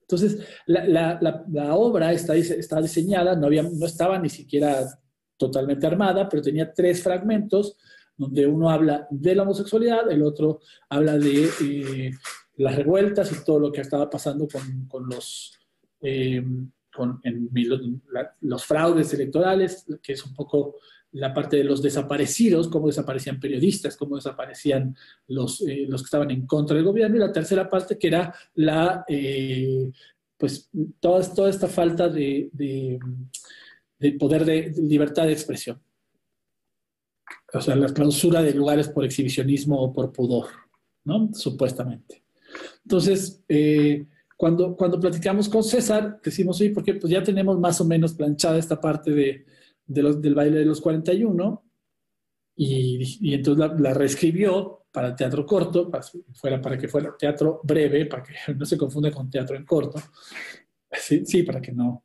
Entonces, 0.00 0.46
la, 0.66 0.86
la, 0.86 1.44
la, 1.50 1.74
obra 1.74 2.12
está, 2.12 2.34
está 2.36 2.80
diseñada, 2.80 3.36
no, 3.36 3.46
había, 3.46 3.62
no 3.62 3.86
estaba 3.86 4.18
ni 4.18 4.28
siquiera 4.28 4.86
totalmente 5.36 5.86
armada, 5.86 6.28
pero 6.28 6.42
tenía 6.42 6.72
tres 6.72 7.02
fragmentos, 7.02 7.76
donde 8.16 8.46
uno 8.46 8.70
habla 8.70 9.06
de 9.10 9.34
la 9.34 9.42
homosexualidad, 9.42 10.10
el 10.10 10.22
otro 10.22 10.60
habla 10.88 11.18
de 11.18 11.48
eh, 11.62 12.10
las 12.56 12.76
revueltas 12.76 13.32
y 13.32 13.44
todo 13.44 13.58
lo 13.58 13.72
que 13.72 13.80
estaba 13.80 14.08
pasando 14.08 14.46
con, 14.46 14.86
con 14.86 15.08
los, 15.08 15.58
eh, 16.00 16.44
con, 16.94 17.20
fraudes 18.58 19.12
electorales, 19.14 19.84
que 20.02 20.12
es 20.12 20.24
un 20.24 20.34
poco 20.34 20.76
la 21.14 21.32
parte 21.32 21.56
de 21.56 21.64
los 21.64 21.80
desaparecidos, 21.80 22.68
cómo 22.68 22.88
desaparecían 22.88 23.38
periodistas, 23.38 23.96
cómo 23.96 24.16
desaparecían 24.16 24.96
los, 25.28 25.60
eh, 25.62 25.86
los 25.88 26.02
que 26.02 26.06
estaban 26.06 26.30
en 26.30 26.46
contra 26.46 26.76
del 26.76 26.84
gobierno, 26.84 27.16
y 27.16 27.20
la 27.20 27.32
tercera 27.32 27.70
parte 27.70 27.98
que 27.98 28.08
era 28.08 28.34
la, 28.54 29.04
eh, 29.08 29.90
pues, 30.36 30.70
toda, 30.98 31.22
toda 31.32 31.50
esta 31.50 31.68
falta 31.68 32.08
de, 32.08 32.50
poder 34.12 34.44
de, 34.44 34.72
libertad 34.76 35.26
de 35.26 35.32
expresión. 35.32 35.80
O 37.52 37.60
sea, 37.60 37.76
la 37.76 37.92
clausura 37.92 38.42
de 38.42 38.54
lugares 38.54 38.88
por 38.88 39.04
exhibicionismo 39.04 39.80
o 39.80 39.92
por 39.92 40.12
pudor, 40.12 40.46
¿no? 41.04 41.30
Supuestamente. 41.32 42.24
Entonces, 42.82 43.44
eh, 43.48 44.06
cuando, 44.36 44.76
cuando 44.76 45.00
platicamos 45.00 45.48
con 45.48 45.62
César, 45.62 46.20
decimos, 46.22 46.58
sí, 46.58 46.70
porque 46.70 46.94
pues 46.94 47.12
ya 47.12 47.22
tenemos 47.22 47.58
más 47.58 47.80
o 47.80 47.84
menos 47.84 48.14
planchada 48.14 48.58
esta 48.58 48.80
parte 48.80 49.12
de, 49.12 49.46
de 49.86 50.02
los, 50.02 50.20
del 50.20 50.34
baile 50.34 50.58
de 50.58 50.64
los 50.64 50.80
41 50.80 51.64
y, 52.56 53.28
y 53.28 53.34
entonces 53.34 53.70
la, 53.78 53.94
reescribió 53.94 54.86
para 54.92 55.08
el 55.08 55.16
teatro 55.16 55.44
corto, 55.44 55.90
para, 55.90 56.04
fuera, 56.34 56.60
para 56.60 56.78
que 56.78 56.88
fuera 56.88 57.16
teatro 57.18 57.60
breve, 57.64 58.06
para 58.06 58.22
que 58.22 58.34
no 58.54 58.64
se 58.64 58.78
confunda 58.78 59.10
con 59.10 59.30
teatro 59.30 59.56
en 59.56 59.64
corto. 59.64 60.00
Sí, 60.96 61.24
sí, 61.24 61.42
para 61.42 61.60
que 61.60 61.72
no. 61.72 62.04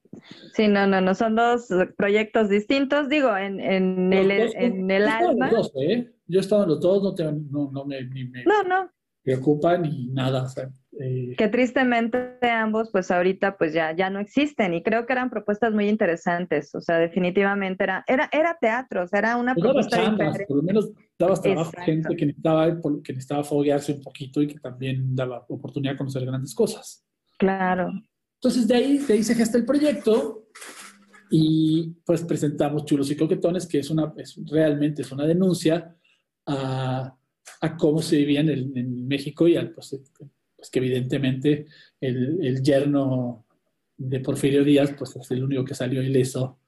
Sí, 0.53 0.67
no, 0.67 0.87
no, 0.87 1.01
no, 1.01 1.15
son 1.15 1.35
dos 1.35 1.67
proyectos 1.97 2.49
distintos, 2.49 3.09
digo, 3.09 3.35
en, 3.35 3.59
en 3.59 4.11
el, 4.11 4.31
en 4.31 4.91
el 4.91 5.07
alma. 5.07 5.51
¿eh? 5.81 6.11
Yo 6.27 6.39
estaba 6.39 6.63
en 6.63 6.69
los 6.69 6.79
dos, 6.79 7.03
no, 7.03 7.13
te, 7.15 7.23
no, 7.23 7.71
no 7.71 7.85
me, 7.85 8.03
ni 8.03 8.25
me 8.25 8.43
no, 8.43 8.63
no. 8.63 8.91
preocupa 9.23 9.77
ni 9.77 10.07
nada. 10.07 10.43
O 10.43 10.47
sea, 10.49 10.69
eh, 10.99 11.35
que 11.37 11.47
tristemente 11.47 12.37
ambos 12.41 12.89
pues 12.91 13.09
ahorita 13.11 13.57
pues 13.57 13.73
ya, 13.73 13.95
ya 13.95 14.09
no 14.09 14.19
existen 14.19 14.73
y 14.73 14.83
creo 14.83 15.05
que 15.05 15.13
eran 15.13 15.29
propuestas 15.29 15.71
muy 15.73 15.87
interesantes, 15.87 16.73
o 16.75 16.81
sea, 16.81 16.97
definitivamente 16.97 17.83
era, 17.83 18.03
era, 18.07 18.27
era 18.33 18.57
teatro, 18.59 19.03
o 19.03 19.07
sea, 19.07 19.19
era 19.19 19.37
una 19.37 19.55
propuesta 19.55 19.97
Por 20.47 20.57
lo 20.57 20.63
menos 20.63 20.91
dabas 21.17 21.41
trabajo 21.41 21.71
a 21.77 21.83
gente 21.83 22.15
que 22.15 22.25
necesitaba, 22.25 22.67
que 23.03 23.13
necesitaba 23.13 23.43
foguearse 23.43 23.93
un 23.93 24.01
poquito 24.01 24.41
y 24.41 24.47
que 24.47 24.59
también 24.59 25.15
daba 25.15 25.45
oportunidad 25.47 25.93
de 25.93 25.97
conocer 25.99 26.25
grandes 26.25 26.53
cosas. 26.53 27.05
Claro. 27.37 27.91
Entonces 28.41 28.67
de 28.67 28.75
ahí, 28.75 28.97
de 28.99 29.13
ahí 29.15 29.23
se 29.23 29.35
gesta 29.35 29.57
el 29.57 29.65
proyecto 29.65 30.47
y 31.29 31.89
pues 32.05 32.23
presentamos 32.23 32.85
Chulos 32.85 33.11
y 33.11 33.17
Coquetones, 33.17 33.67
que 33.67 33.79
es 33.79 33.89
una, 33.89 34.13
es, 34.15 34.39
realmente 34.49 35.01
es 35.01 35.11
una 35.11 35.27
denuncia 35.27 35.93
a, 36.45 37.15
a 37.61 37.77
cómo 37.77 38.01
se 38.01 38.15
vivía 38.15 38.39
en, 38.39 38.49
en 38.49 39.07
México 39.07 39.45
y 39.47 39.57
al, 39.57 39.71
pues, 39.71 39.99
pues 40.55 40.69
que 40.69 40.79
evidentemente 40.79 41.65
el, 41.99 42.39
el, 42.41 42.63
yerno 42.63 43.45
de 43.97 44.21
Porfirio 44.21 44.63
Díaz, 44.63 44.93
pues 44.97 45.15
es 45.17 45.29
el 45.31 45.43
único 45.43 45.65
que 45.65 45.75
salió 45.75 46.01
ileso, 46.01 46.59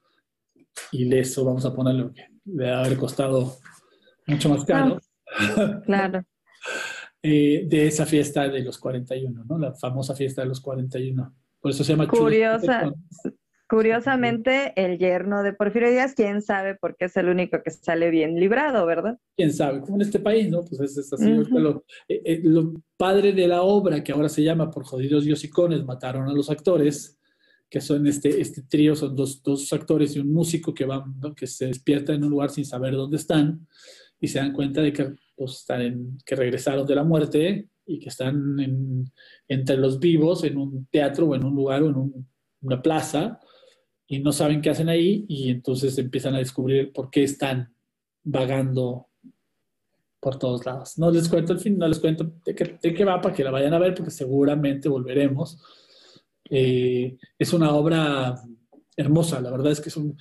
ileso, 0.92 1.44
vamos 1.44 1.64
a 1.64 1.74
ponerlo, 1.74 2.12
que 2.12 2.28
le 2.44 2.70
a 2.70 2.80
haber 2.80 2.98
costado 2.98 3.56
mucho 4.26 4.48
más 4.50 4.64
caro. 4.64 5.00
claro. 5.84 6.22
eh, 7.22 7.64
de 7.66 7.86
esa 7.86 8.04
fiesta 8.04 8.48
de 8.48 8.60
los 8.60 8.78
41, 8.78 9.44
¿no? 9.44 9.58
La 9.58 9.72
famosa 9.72 10.14
fiesta 10.14 10.42
de 10.42 10.48
los 10.48 10.60
41. 10.60 11.34
Por 11.62 11.70
eso 11.70 11.84
se 11.84 11.92
llama 11.92 12.08
Curiosa, 12.08 12.92
Curiosamente, 13.68 14.74
el 14.76 14.98
yerno 14.98 15.42
de 15.42 15.54
Porfirio 15.54 15.90
Díaz, 15.90 16.12
quién 16.14 16.42
sabe 16.42 16.74
por 16.74 16.94
qué 16.94 17.06
es 17.06 17.16
el 17.16 17.30
único 17.30 17.62
que 17.62 17.70
sale 17.70 18.10
bien 18.10 18.38
librado, 18.38 18.84
¿verdad? 18.84 19.18
Quién 19.34 19.50
sabe, 19.50 19.80
como 19.80 19.94
en 19.94 20.02
este 20.02 20.18
país, 20.18 20.50
¿no? 20.50 20.62
Pues 20.62 20.98
es, 20.98 21.10
así. 21.10 21.30
lo, 21.30 21.82
eh, 22.06 22.20
eh, 22.22 22.40
lo, 22.44 22.74
padre 22.98 23.32
de 23.32 23.48
la 23.48 23.62
obra, 23.62 24.04
que 24.04 24.12
ahora 24.12 24.28
se 24.28 24.42
llama 24.42 24.70
Por 24.70 24.84
jodidos 24.84 25.24
diosicones, 25.24 25.86
mataron 25.86 26.28
a 26.28 26.34
los 26.34 26.50
actores, 26.50 27.18
que 27.70 27.80
son 27.80 28.06
este, 28.06 28.42
este 28.42 28.60
trío, 28.60 28.94
son 28.94 29.16
dos, 29.16 29.42
dos 29.42 29.72
actores 29.72 30.14
y 30.16 30.18
un 30.18 30.30
músico 30.30 30.74
que, 30.74 30.84
van, 30.84 31.14
que 31.34 31.46
se 31.46 31.68
despierta 31.68 32.12
en 32.12 32.24
un 32.24 32.30
lugar 32.30 32.50
sin 32.50 32.66
saber 32.66 32.92
dónde 32.92 33.16
están 33.16 33.66
y 34.20 34.28
se 34.28 34.38
dan 34.38 34.52
cuenta 34.52 34.82
de 34.82 34.92
que, 34.92 35.14
pues, 35.34 35.52
están 35.52 35.80
en, 35.80 36.18
que 36.26 36.36
regresaron 36.36 36.86
de 36.86 36.94
la 36.94 37.04
muerte 37.04 37.70
y 37.86 37.98
que 37.98 38.08
están 38.08 38.58
en, 38.60 39.12
entre 39.48 39.76
los 39.76 39.98
vivos 39.98 40.44
en 40.44 40.56
un 40.56 40.86
teatro 40.86 41.26
o 41.26 41.34
en 41.34 41.44
un 41.44 41.54
lugar 41.54 41.82
o 41.82 41.90
en 41.90 41.96
un, 41.96 42.28
una 42.62 42.80
plaza 42.80 43.40
y 44.06 44.18
no 44.18 44.32
saben 44.32 44.60
qué 44.60 44.70
hacen 44.70 44.88
ahí 44.88 45.24
y 45.28 45.50
entonces 45.50 45.96
empiezan 45.98 46.34
a 46.34 46.38
descubrir 46.38 46.92
por 46.92 47.10
qué 47.10 47.24
están 47.24 47.74
vagando 48.22 49.08
por 50.20 50.38
todos 50.38 50.64
lados. 50.64 50.98
No 50.98 51.10
les 51.10 51.28
cuento 51.28 51.52
el 51.52 51.58
fin, 51.58 51.76
no 51.76 51.88
les 51.88 51.98
cuento 51.98 52.32
de 52.44 52.54
qué, 52.54 53.04
va 53.04 53.20
para 53.20 53.34
que 53.34 53.42
la 53.42 53.50
vayan 53.50 53.74
a 53.74 53.78
ver 53.78 53.94
porque 53.94 54.10
seguramente 54.10 54.88
volveremos. 54.88 55.58
Eh, 56.48 57.16
es 57.38 57.52
una 57.52 57.74
obra 57.74 58.36
hermosa, 59.02 59.40
la 59.40 59.50
verdad 59.50 59.72
es 59.72 59.80
que 59.80 59.88
es 59.90 59.96
un, 59.96 60.16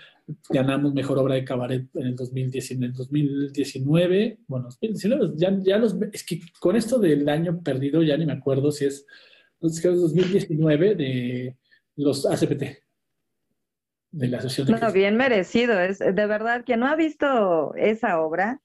ganamos 0.50 0.94
mejor 0.94 1.17
obra 1.17 1.36
de 1.36 1.46
cabaret 1.46 1.88
en 1.96 2.08
el 2.08 2.15
2019, 2.15 2.86
en 2.86 2.91
el 2.91 2.98
2019 2.98 4.39
bueno, 4.48 4.65
2019, 4.65 5.34
ya, 5.36 5.58
ya 5.62 5.78
los, 5.78 5.96
es 6.12 6.26
que 6.26 6.41
con 6.60 6.76
esto 6.76 7.00
del 7.00 7.28
año 7.30 7.62
perdido 7.63 8.04
ya 8.04 8.17
ni 8.17 8.26
me 8.26 8.34
acuerdo 8.34 8.72
si 8.72 8.86
es, 8.86 9.06
es 9.62 9.82
2019 9.84 10.96
de 10.96 11.58
los 11.96 12.26
ACPT 12.26 12.63
de 14.12 14.28
la 14.28 14.41
sesión 14.41 14.67
de 14.67 14.74
No, 14.74 14.91
bien 14.91 15.15
merecido. 15.15 15.80
Es 15.80 16.00
de 16.00 16.12
verdad 16.12 16.63
que 16.63 16.78
no 16.78 16.88
ha 16.88 16.96
visto 16.96 17.74
esa 17.76 18.20
obra. 18.20 18.62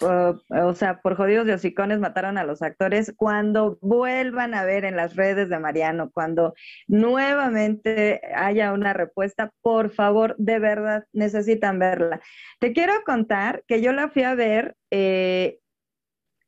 O 0.00 0.74
sea, 0.74 1.00
por 1.00 1.16
jodidos 1.16 1.46
de 1.46 1.54
hocicones 1.54 1.98
mataron 2.00 2.38
a 2.38 2.44
los 2.44 2.62
actores. 2.62 3.12
Cuando 3.16 3.78
vuelvan 3.80 4.54
a 4.54 4.64
ver 4.64 4.84
en 4.84 4.96
las 4.96 5.16
redes 5.16 5.48
de 5.48 5.58
Mariano, 5.58 6.10
cuando 6.12 6.54
nuevamente 6.86 8.20
haya 8.34 8.72
una 8.72 8.92
respuesta, 8.92 9.52
por 9.62 9.90
favor, 9.90 10.34
de 10.38 10.58
verdad 10.58 11.04
necesitan 11.12 11.78
verla. 11.78 12.20
Te 12.60 12.72
quiero 12.72 12.92
contar 13.04 13.64
que 13.66 13.82
yo 13.82 13.92
la 13.92 14.08
fui 14.08 14.22
a 14.22 14.34
ver, 14.34 14.76
eh, 14.90 15.58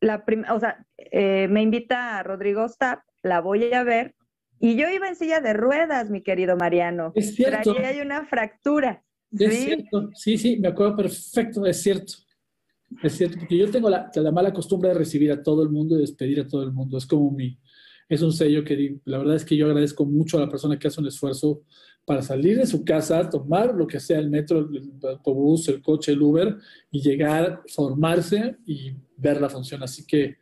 la 0.00 0.24
o 0.50 0.60
sea, 0.60 0.84
eh, 0.98 1.48
me 1.48 1.62
invita 1.62 2.18
a 2.18 2.22
Rodrigo 2.22 2.68
Stapp, 2.68 3.00
la 3.22 3.40
voy 3.40 3.72
a 3.72 3.82
ver 3.82 4.14
y 4.58 4.76
yo 4.76 4.88
iba 4.88 5.08
en 5.08 5.16
silla 5.16 5.40
de 5.40 5.52
ruedas, 5.52 6.10
mi 6.10 6.22
querido 6.22 6.56
Mariano. 6.56 7.12
Es 7.14 7.34
cierto. 7.34 7.72
ahí 7.76 7.84
hay 7.84 8.00
una 8.00 8.24
fractura. 8.26 9.02
Es 9.30 9.64
cierto, 9.64 10.10
sí, 10.14 10.38
sí, 10.38 10.56
me 10.58 10.68
acuerdo 10.68 10.96
perfecto, 10.96 11.66
es 11.66 11.82
cierto. 11.82 12.14
Es 13.02 13.14
cierto, 13.14 13.38
porque 13.38 13.58
yo 13.58 13.70
tengo 13.70 13.90
la, 13.90 14.10
la, 14.14 14.30
mala 14.30 14.52
costumbre 14.52 14.90
de 14.90 14.94
recibir 14.94 15.32
a 15.32 15.42
todo 15.42 15.62
el 15.62 15.70
mundo 15.70 15.96
y 15.96 16.00
despedir 16.00 16.40
a 16.40 16.46
todo 16.46 16.62
el 16.62 16.72
mundo. 16.72 16.96
Es 16.98 17.06
como 17.06 17.30
mi, 17.30 17.58
es 18.08 18.22
un 18.22 18.32
sello 18.32 18.64
que 18.64 18.76
digo, 18.76 19.00
la 19.04 19.18
verdad 19.18 19.36
es 19.36 19.44
que 19.44 19.56
yo 19.56 19.66
agradezco 19.66 20.04
mucho 20.04 20.38
a 20.38 20.40
la 20.40 20.48
persona 20.48 20.78
que 20.78 20.88
hace 20.88 21.00
un 21.00 21.08
esfuerzo 21.08 21.62
para 22.04 22.22
salir 22.22 22.56
de 22.56 22.66
su 22.66 22.84
casa, 22.84 23.28
tomar 23.28 23.74
lo 23.74 23.86
que 23.86 23.98
sea 23.98 24.20
el 24.20 24.30
metro, 24.30 24.60
el 24.60 24.92
autobús, 25.02 25.68
el 25.68 25.82
coche, 25.82 26.12
el 26.12 26.22
Uber 26.22 26.56
y 26.90 27.00
llegar, 27.00 27.62
formarse 27.66 28.56
y 28.64 28.92
ver 29.16 29.40
la 29.40 29.50
función. 29.50 29.82
Así 29.82 30.06
que 30.06 30.36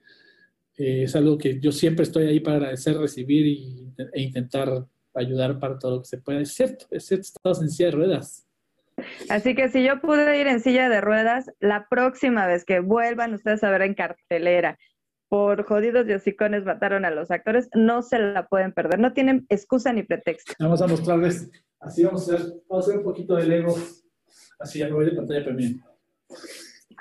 eh, 0.77 1.05
es 1.05 1.17
algo 1.17 1.39
que 1.39 1.59
yo 1.61 1.73
siempre 1.73 2.03
estoy 2.03 2.27
ahí 2.27 2.41
para 2.41 2.57
agradecer, 2.57 2.99
recibir 2.99 3.47
y, 3.47 3.89
e 4.13 4.21
intentar 4.21 4.87
ayudar 5.15 5.59
para 5.59 5.79
todo 5.79 5.93
lo 5.97 6.03
que 6.03 6.09
se 6.09 6.19
pueda. 6.19 6.41
Es 6.41 6.53
cierto, 6.53 6.87
es 6.91 7.07
cierto, 7.07 7.29
estamos 7.29 7.63
en 7.63 7.87
de 7.87 7.91
ruedas. 7.91 8.44
Así 9.29 9.55
que 9.55 9.69
si 9.69 9.85
yo 9.85 10.01
pude 10.01 10.39
ir 10.41 10.47
en 10.47 10.61
silla 10.61 10.89
de 10.89 11.01
ruedas, 11.01 11.51
la 11.61 11.87
próxima 11.89 12.47
vez 12.47 12.65
que 12.65 12.81
vuelvan 12.81 13.35
ustedes 13.35 13.63
a 13.65 13.71
ver 13.71 13.83
en 13.83 13.95
cartelera, 13.95 14.79
por 15.29 15.65
jodidos 15.65 16.07
y 16.09 16.13
hocicones 16.13 16.65
mataron 16.65 17.05
a 17.05 17.11
los 17.11 17.31
actores, 17.31 17.69
no 17.75 18.03
se 18.03 18.19
la 18.19 18.47
pueden 18.47 18.73
perder, 18.73 19.01
no 19.01 19.13
tienen 19.13 19.47
excusa 19.49 19.93
ni 19.93 20.03
pretexto. 20.03 20.53
Vamos 20.59 20.81
a 20.83 20.87
mostrarles, 20.87 21.51
así 21.81 22.05
vamos 22.05 22.31
a 22.31 22.35
hacer, 22.35 22.53
vamos 22.69 22.87
a 22.87 22.91
hacer 22.91 22.99
un 22.99 23.05
poquito 23.05 23.35
de 23.37 23.47
Lego, 23.47 23.75
así 24.61 24.79
ya 24.79 24.87
me 24.87 24.93
voy 24.93 25.07
de 25.07 25.13
pantalla 25.13 25.45
también. 25.45 25.83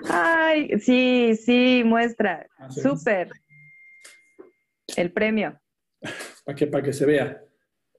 Ay, 0.10 0.80
sí, 0.80 1.36
sí, 1.36 1.84
muestra, 1.86 2.48
Ah, 2.58 2.70
súper. 2.72 3.30
El 4.96 5.12
premio. 5.12 5.60
Para 6.46 6.56
que, 6.56 6.68
para 6.68 6.84
que 6.84 6.92
se 6.92 7.06
vea. 7.06 7.42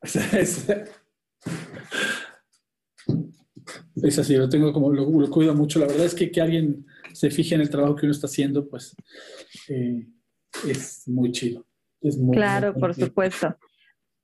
Es, 4.03 4.19
así, 4.19 4.37
lo 4.37 4.49
tengo 4.49 4.73
como, 4.73 4.93
lo, 4.93 5.09
lo 5.09 5.31
cuido 5.31 5.55
mucho. 5.55 5.79
La 5.79 5.87
verdad 5.87 6.07
es 6.07 6.15
que 6.15 6.31
que 6.31 6.41
alguien 6.41 6.85
se 7.13 7.31
fije 7.31 7.55
en 7.55 7.61
el 7.61 7.71
trabajo 7.71 7.95
que 7.95 8.07
uno 8.07 8.13
está 8.13 8.27
haciendo, 8.27 8.69
pues 8.69 8.97
eh, 9.69 10.07
es 10.69 11.07
muy 11.07 11.31
chido. 11.33 11.65
Es 12.01 12.19
muy, 12.19 12.37
Claro, 12.37 12.73
muy, 12.73 12.81
por 12.81 12.95
supuesto. 12.95 13.57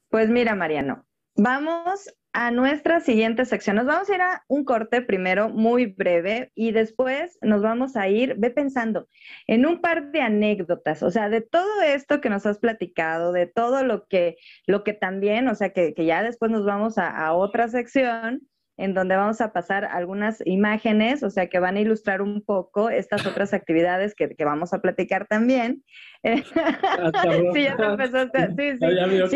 Pues 0.08 0.28
mira, 0.28 0.54
Mariano, 0.54 1.06
vamos 1.36 2.08
a 2.32 2.50
nuestra 2.50 3.00
siguiente 3.00 3.44
sección. 3.44 3.76
Nos 3.76 3.86
vamos 3.86 4.08
a 4.08 4.14
ir 4.14 4.20
a 4.22 4.44
un 4.48 4.64
corte 4.64 5.02
primero 5.02 5.48
muy 5.48 5.86
breve 5.86 6.52
y 6.54 6.72
después 6.72 7.38
nos 7.42 7.62
vamos 7.62 7.96
a 7.96 8.08
ir, 8.08 8.36
ve 8.38 8.50
pensando, 8.50 9.08
en 9.46 9.66
un 9.66 9.80
par 9.80 10.12
de 10.12 10.20
anécdotas, 10.20 11.02
o 11.02 11.10
sea, 11.10 11.28
de 11.28 11.40
todo 11.40 11.82
esto 11.82 12.20
que 12.20 12.30
nos 12.30 12.46
has 12.46 12.58
platicado, 12.58 13.32
de 13.32 13.46
todo 13.46 13.84
lo 13.84 14.06
que, 14.06 14.36
lo 14.66 14.84
que 14.84 14.92
también, 14.92 15.48
o 15.48 15.54
sea, 15.54 15.70
que, 15.70 15.94
que 15.94 16.04
ya 16.04 16.22
después 16.22 16.50
nos 16.50 16.64
vamos 16.64 16.98
a, 16.98 17.08
a 17.08 17.34
otra 17.34 17.68
sección 17.68 18.48
en 18.80 18.94
donde 18.94 19.14
vamos 19.14 19.40
a 19.42 19.52
pasar 19.52 19.84
algunas 19.84 20.42
imágenes, 20.46 21.22
o 21.22 21.28
sea, 21.28 21.48
que 21.48 21.58
van 21.58 21.76
a 21.76 21.80
ilustrar 21.80 22.22
un 22.22 22.42
poco 22.42 22.88
estas 22.88 23.26
otras 23.26 23.52
actividades 23.52 24.14
que, 24.14 24.30
que 24.30 24.44
vamos 24.44 24.72
a 24.72 24.80
platicar 24.80 25.26
también. 25.26 25.84
Ah, 26.24 26.32
sí, 27.54 27.62
ya 27.62 27.76
te 27.76 27.84
empezaste. 27.84 28.48
Sí, 28.56 28.78
sí. 28.78 28.86
Ya 28.96 29.28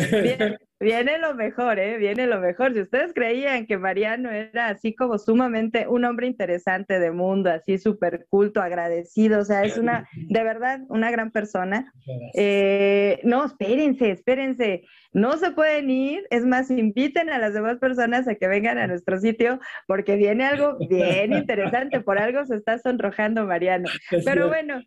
Sí. 0.00 0.54
Viene, 0.80 1.18
lo 1.18 1.34
mejor, 1.34 1.78
¿eh? 1.78 1.96
Viene 1.98 2.26
lo 2.26 2.40
mejor. 2.40 2.74
Si 2.74 2.80
ustedes 2.80 3.12
creían 3.14 3.66
que 3.66 3.78
Mariano 3.78 4.30
era 4.30 4.68
así 4.68 4.94
como 4.94 5.18
sumamente 5.18 5.86
un 5.88 6.04
hombre 6.04 6.26
interesante 6.26 6.98
de 6.98 7.10
mundo, 7.10 7.50
así 7.50 7.78
súper 7.78 8.26
culto, 8.28 8.60
agradecido, 8.60 9.40
o 9.40 9.44
sea, 9.44 9.64
es 9.64 9.78
una, 9.78 10.08
de 10.14 10.42
verdad, 10.42 10.80
una 10.88 11.10
gran 11.10 11.30
persona. 11.30 11.92
Eh, 12.34 13.20
no, 13.22 13.44
espérense, 13.44 14.10
espérense. 14.10 14.84
No 15.12 15.36
se 15.36 15.52
pueden 15.52 15.90
ir. 15.90 16.24
Es 16.30 16.44
más, 16.44 16.70
inviten 16.70 17.30
a 17.30 17.38
las 17.38 17.54
demás 17.54 17.78
personas 17.78 18.26
a 18.26 18.34
que 18.34 18.48
vengan 18.48 18.78
a 18.78 18.88
nuestro 18.88 19.18
sitio 19.20 19.60
porque 19.86 20.16
viene 20.16 20.44
algo 20.44 20.76
bien 20.88 21.32
interesante. 21.32 22.00
Por 22.00 22.18
algo 22.18 22.44
se 22.46 22.56
está 22.56 22.78
sonrojando 22.78 23.46
Mariano. 23.46 23.88
Pero 24.24 24.48
bueno, 24.48 24.82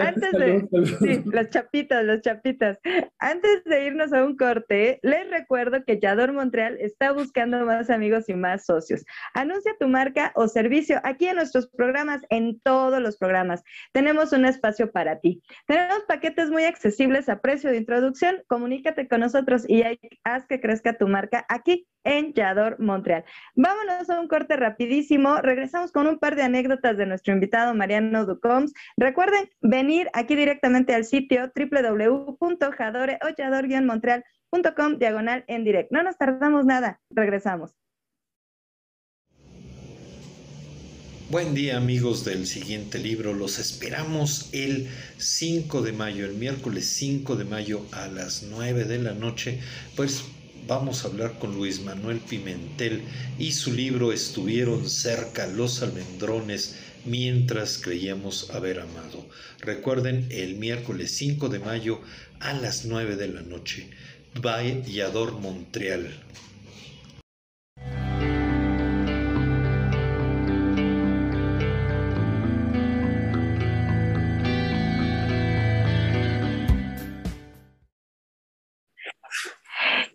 antes 0.00 0.32
de-. 0.32 0.66
Sí, 1.00 1.22
los 1.26 1.50
chapitas, 1.50 2.02
los 2.04 2.22
chapitas. 2.22 2.78
Antes 3.18 3.62
de 3.64 3.84
irnos 3.84 4.12
a 4.14 4.24
un 4.24 4.36
corte, 4.36 4.98
les 5.10 5.28
recuerdo 5.28 5.84
que 5.84 5.98
Yador 5.98 6.32
Montreal 6.32 6.78
está 6.80 7.12
buscando 7.12 7.64
más 7.66 7.90
amigos 7.90 8.28
y 8.28 8.34
más 8.34 8.64
socios. 8.64 9.04
Anuncia 9.34 9.74
tu 9.78 9.88
marca 9.88 10.32
o 10.36 10.46
servicio 10.48 11.00
aquí 11.02 11.26
en 11.26 11.36
nuestros 11.36 11.66
programas, 11.66 12.22
en 12.30 12.60
todos 12.60 13.00
los 13.02 13.18
programas. 13.18 13.62
Tenemos 13.92 14.32
un 14.32 14.44
espacio 14.44 14.92
para 14.92 15.18
ti. 15.18 15.42
Tenemos 15.66 16.04
paquetes 16.06 16.50
muy 16.50 16.64
accesibles 16.64 17.28
a 17.28 17.40
precio 17.40 17.70
de 17.70 17.78
introducción. 17.78 18.42
Comunícate 18.46 19.08
con 19.08 19.20
nosotros 19.20 19.64
y 19.68 19.82
haz 20.24 20.46
que 20.46 20.60
crezca 20.60 20.96
tu 20.96 21.08
marca 21.08 21.44
aquí 21.48 21.88
en 22.04 22.32
Yador 22.32 22.78
Montreal. 22.78 23.24
Vámonos 23.56 24.08
a 24.08 24.20
un 24.20 24.28
corte 24.28 24.56
rapidísimo. 24.56 25.38
Regresamos 25.42 25.92
con 25.92 26.06
un 26.06 26.18
par 26.18 26.36
de 26.36 26.42
anécdotas 26.42 26.96
de 26.96 27.06
nuestro 27.06 27.34
invitado 27.34 27.74
Mariano 27.74 28.24
Ducoms. 28.24 28.72
Recuerden 28.96 29.50
venir 29.60 30.08
aquí 30.12 30.36
directamente 30.36 30.94
al 30.94 31.04
sitio 31.04 31.50
www.jadoreollador-montreal.com 34.52 34.98
diagonal 34.98 35.44
en 35.46 35.64
direct. 35.64 35.92
No 35.92 36.02
nos 36.02 36.16
tardamos 36.16 36.64
nada. 36.64 37.00
Regresamos. 37.10 37.72
Buen 41.30 41.54
día 41.54 41.76
amigos 41.76 42.24
del 42.24 42.44
siguiente 42.44 42.98
libro, 42.98 43.32
los 43.32 43.60
esperamos 43.60 44.48
el 44.52 44.88
5 45.18 45.80
de 45.82 45.92
mayo, 45.92 46.26
el 46.26 46.34
miércoles 46.34 46.86
5 46.88 47.36
de 47.36 47.44
mayo 47.44 47.86
a 47.92 48.08
las 48.08 48.42
9 48.42 48.82
de 48.82 48.98
la 48.98 49.14
noche, 49.14 49.60
pues 49.94 50.24
vamos 50.66 51.04
a 51.04 51.08
hablar 51.08 51.38
con 51.38 51.54
Luis 51.54 51.82
Manuel 51.82 52.18
Pimentel 52.18 53.02
y 53.38 53.52
su 53.52 53.72
libro 53.72 54.10
Estuvieron 54.10 54.90
cerca 54.90 55.46
los 55.46 55.84
almendrones 55.84 56.74
mientras 57.04 57.78
creíamos 57.78 58.50
haber 58.50 58.80
amado. 58.80 59.24
Recuerden 59.60 60.26
el 60.30 60.56
miércoles 60.56 61.12
5 61.12 61.48
de 61.48 61.60
mayo 61.60 62.00
a 62.40 62.54
las 62.54 62.86
9 62.86 63.14
de 63.14 63.28
la 63.28 63.42
noche. 63.42 63.88
Vallador 64.34 65.32
Montreal. 65.40 66.08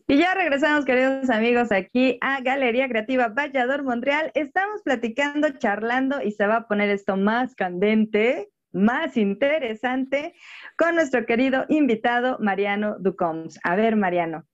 Y 0.08 0.20
ya 0.20 0.36
regresamos, 0.36 0.86
queridos 0.86 1.30
amigos, 1.30 1.72
aquí 1.72 2.20
a 2.22 2.40
Galería 2.42 2.88
Creativa 2.88 3.28
Vallador 3.30 3.84
Montreal. 3.84 4.32
Estamos 4.36 4.82
platicando, 4.84 5.50
charlando 5.58 6.22
y 6.22 6.32
se 6.32 6.46
va 6.46 6.58
a 6.58 6.68
poner 6.68 6.90
esto 6.90 7.18
más 7.18 7.56
candente, 7.56 8.50
más 8.76 9.18
interesante 9.18 10.36
con 10.78 10.96
nuestro 10.96 11.26
querido 11.26 11.66
invitado 11.70 12.38
Mariano 12.40 12.98
Ducoms. 13.00 13.60
A 13.64 13.76
ver, 13.76 13.96
Mariano, 13.96 14.46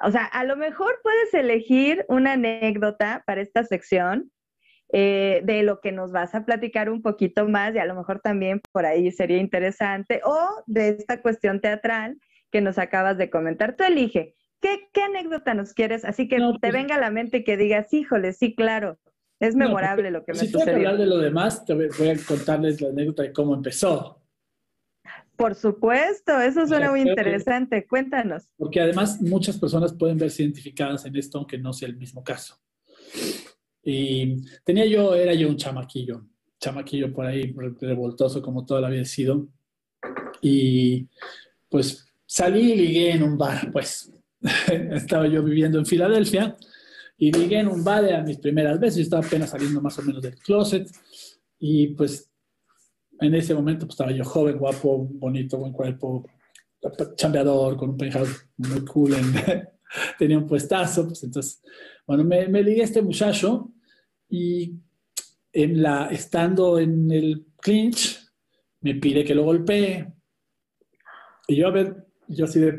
o 0.00 0.10
sea, 0.10 0.24
a 0.24 0.44
lo 0.44 0.56
mejor 0.56 0.98
puedes 1.02 1.32
elegir 1.34 2.04
una 2.08 2.32
anécdota 2.32 3.22
para 3.26 3.40
esta 3.40 3.64
sección 3.64 4.30
eh, 4.92 5.40
de 5.44 5.62
lo 5.62 5.80
que 5.80 5.92
nos 5.92 6.12
vas 6.12 6.34
a 6.34 6.44
platicar 6.44 6.90
un 6.90 7.02
poquito 7.02 7.48
más 7.48 7.74
y 7.74 7.78
a 7.78 7.84
lo 7.86 7.94
mejor 7.94 8.20
también 8.20 8.60
por 8.72 8.86
ahí 8.86 9.10
sería 9.10 9.38
interesante 9.38 10.20
o 10.24 10.62
de 10.66 10.90
esta 10.90 11.20
cuestión 11.22 11.60
teatral 11.60 12.18
que 12.52 12.60
nos 12.60 12.78
acabas 12.78 13.18
de 13.18 13.28
comentar. 13.30 13.74
Tú 13.76 13.84
elige. 13.84 14.34
¿Qué, 14.60 14.88
qué 14.92 15.02
anécdota 15.02 15.54
nos 15.54 15.74
quieres? 15.74 16.04
Así 16.04 16.28
que 16.28 16.38
No, 16.38 16.52
te 16.54 16.58
pues- 16.60 16.72
venga 16.72 16.94
a 16.94 17.00
la 17.00 17.10
mente 17.10 17.38
y 17.38 17.44
que 17.44 17.56
digas, 17.56 17.92
híjole, 17.92 18.32
sí, 18.32 18.54
claro, 18.54 18.98
es 19.40 19.54
No, 19.54 19.66
memorable 19.66 20.10
lo 20.10 20.24
que 20.24 20.32
me 20.32 20.38
Si 20.38 20.46
tengo 20.46 20.58
que 20.64 20.70
sucedió. 20.70 20.88
hablar 20.88 20.98
de 20.98 21.06
lo 21.06 21.18
demás, 21.18 21.64
te 21.64 21.74
voy 21.74 21.86
a 21.86 22.16
contarles 22.26 22.80
la 22.80 22.88
anécdota 22.88 23.22
de 23.22 23.32
cómo 23.32 23.54
empezó. 23.54 24.22
Por 25.36 25.54
supuesto, 25.54 26.40
eso 26.40 26.66
suena 26.66 26.90
muy 26.90 27.02
creo 27.02 27.14
que- 27.14 27.20
interesante. 27.22 27.86
Cuéntanos. 27.86 28.48
Porque 28.56 28.80
además 28.80 29.20
muchas 29.20 29.58
personas 29.58 29.92
pueden 29.92 30.16
verse 30.16 30.42
identificadas 30.42 31.04
en 31.04 31.14
esto, 31.16 31.38
aunque 31.38 31.58
no 31.58 31.72
sea 31.74 31.88
el 31.88 31.96
mismo 31.96 32.24
caso. 32.24 32.56
Y 33.82 34.36
tenía 34.64 34.86
yo, 34.86 35.14
era 35.14 35.34
yo 35.34 35.48
un 35.48 35.56
chamaquillo, 35.56 36.26
chamaquillo 36.58 37.12
por 37.12 37.26
ahí, 37.26 37.52
re- 37.54 37.74
revoltoso 37.80 38.40
como 38.42 38.64
toda 38.64 38.80
la 38.80 38.88
vida 38.88 39.02
he 39.02 39.04
sido. 39.04 39.46
Y 40.40 41.06
pues 41.68 42.06
salí 42.24 42.72
y 42.72 42.76
ligué 42.76 43.12
en 43.12 43.22
un 43.22 43.36
bar, 43.38 43.70
pues. 43.72 44.10
estaba 44.92 45.26
yo 45.28 45.42
viviendo 45.42 45.78
en 45.78 45.86
Filadelfia 45.86 46.56
y 47.18 47.32
ligué 47.32 47.60
en 47.60 47.68
un 47.68 47.82
bar, 47.82 48.04
eran 48.04 48.24
mis 48.24 48.38
primeras 48.38 48.78
veces, 48.78 48.96
yo 48.96 49.02
estaba 49.02 49.26
apenas 49.26 49.50
saliendo 49.50 49.80
más 49.80 49.98
o 49.98 50.02
menos 50.02 50.22
del 50.22 50.36
closet. 50.38 50.88
Y 51.58 51.88
pues 51.88 52.30
en 53.20 53.34
ese 53.34 53.54
momento 53.54 53.86
pues, 53.86 53.94
estaba 53.94 54.12
yo 54.12 54.24
joven, 54.24 54.58
guapo, 54.58 55.08
bonito, 55.12 55.56
buen 55.58 55.72
cuerpo, 55.72 56.26
chambeador, 57.16 57.76
con 57.76 57.90
un 57.90 57.96
penthouse 57.96 58.46
muy 58.58 58.84
cool, 58.84 59.14
en- 59.14 59.34
tenía 60.18 60.36
un 60.38 60.46
puestazo, 60.46 61.06
pues 61.06 61.22
entonces, 61.24 61.62
bueno, 62.06 62.24
me, 62.24 62.48
me 62.48 62.62
ligué 62.62 62.82
a 62.82 62.84
este 62.84 63.00
muchacho 63.02 63.72
y 64.28 64.74
en 65.52 65.82
la, 65.82 66.08
estando 66.08 66.78
en 66.78 67.10
el 67.10 67.46
clinch, 67.60 68.20
me 68.82 68.94
pide 68.96 69.24
que 69.24 69.34
lo 69.34 69.44
golpee. 69.44 70.12
Y 71.48 71.56
yo, 71.56 71.68
a 71.68 71.70
ver, 71.70 72.06
yo 72.28 72.44
así 72.44 72.60
de, 72.60 72.78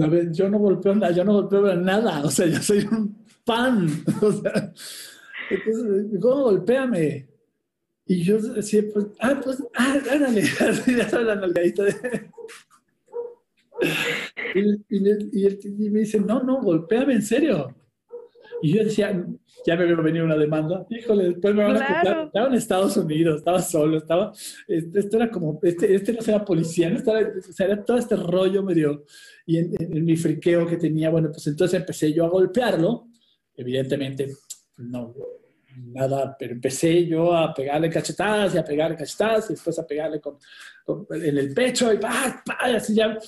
a 0.00 0.06
ver, 0.06 0.32
yo 0.32 0.48
no 0.48 0.58
golpeo 0.58 0.94
nada, 0.94 1.12
yo 1.12 1.24
no 1.24 1.34
golpeo 1.34 1.74
nada, 1.76 2.24
o 2.24 2.30
sea, 2.30 2.46
yo 2.46 2.60
soy 2.60 2.86
un 2.90 3.24
pan, 3.44 3.88
entonces, 4.06 4.52
¿cómo 6.20 6.44
golpéame? 6.44 7.28
Y 8.06 8.22
yo 8.22 8.38
decía, 8.38 8.82
pues, 8.92 9.06
ah, 9.20 9.40
pues, 9.42 9.62
ah, 9.74 9.98
ándale, 10.10 10.42
ya 10.42 11.08
sabes 11.08 11.26
la 11.26 11.36
nalgadita 11.36 11.84
de... 11.84 11.94
Y, 14.54 14.60
y 14.88 15.10
y 15.32 15.84
y 15.84 15.90
me 15.90 16.00
dice, 16.00 16.18
no, 16.18 16.42
no, 16.42 16.62
golpéame 16.62 17.12
en 17.12 17.22
serio. 17.22 17.74
Y 18.62 18.72
yo 18.74 18.84
decía, 18.84 19.24
ya 19.66 19.76
me 19.76 19.82
había 19.84 19.96
venido 19.96 20.24
una 20.24 20.36
demanda, 20.36 20.86
híjole, 20.90 21.24
después 21.30 21.54
me 21.54 21.64
van 21.64 21.76
a 21.76 21.86
Claro. 21.86 21.94
contar. 21.94 22.26
Estaba 22.26 22.46
en 22.48 22.54
Estados 22.54 22.96
Unidos, 22.96 23.36
estaba 23.38 23.60
solo, 23.62 23.98
estaba, 23.98 24.32
este, 24.68 25.00
esto 25.00 25.16
era 25.16 25.30
como, 25.30 25.58
este, 25.62 25.94
este 25.94 26.12
no 26.12 26.20
era 26.26 26.44
policía, 26.44 26.88
no 26.90 26.96
estaba, 26.96 27.20
o 27.20 27.52
sea, 27.52 27.66
era 27.66 27.84
todo 27.84 27.98
este 27.98 28.16
rollo 28.16 28.62
medio, 28.62 29.04
y 29.44 29.58
en, 29.58 29.72
en- 29.78 29.96
en 29.96 30.04
mi 30.04 30.16
friqueo 30.16 30.66
que 30.66 30.76
tenía, 30.76 31.10
bueno, 31.10 31.28
pues 31.30 31.46
entonces 31.46 31.78
empecé 31.80 32.12
yo 32.12 32.24
a 32.24 32.28
golpearlo, 32.28 33.08
evidentemente 33.56 34.28
no, 34.78 35.14
nada, 35.76 36.34
pero 36.38 36.52
empecé 36.52 37.06
yo 37.06 37.34
a 37.34 37.52
pegarle 37.52 37.90
cachetadas 37.90 38.54
y 38.54 38.58
a 38.58 38.64
pegarle 38.64 38.96
cachetadas 38.96 39.50
y 39.50 39.54
después 39.54 39.78
a 39.78 39.86
pegarle 39.86 40.20
con, 40.20 40.36
en 41.10 41.36
el 41.38 41.52
pecho 41.52 41.92
y 41.92 41.98
pa, 41.98 42.42
pa, 42.44 42.70
y 42.70 42.76
así 42.76 42.94
ya. 42.94 43.18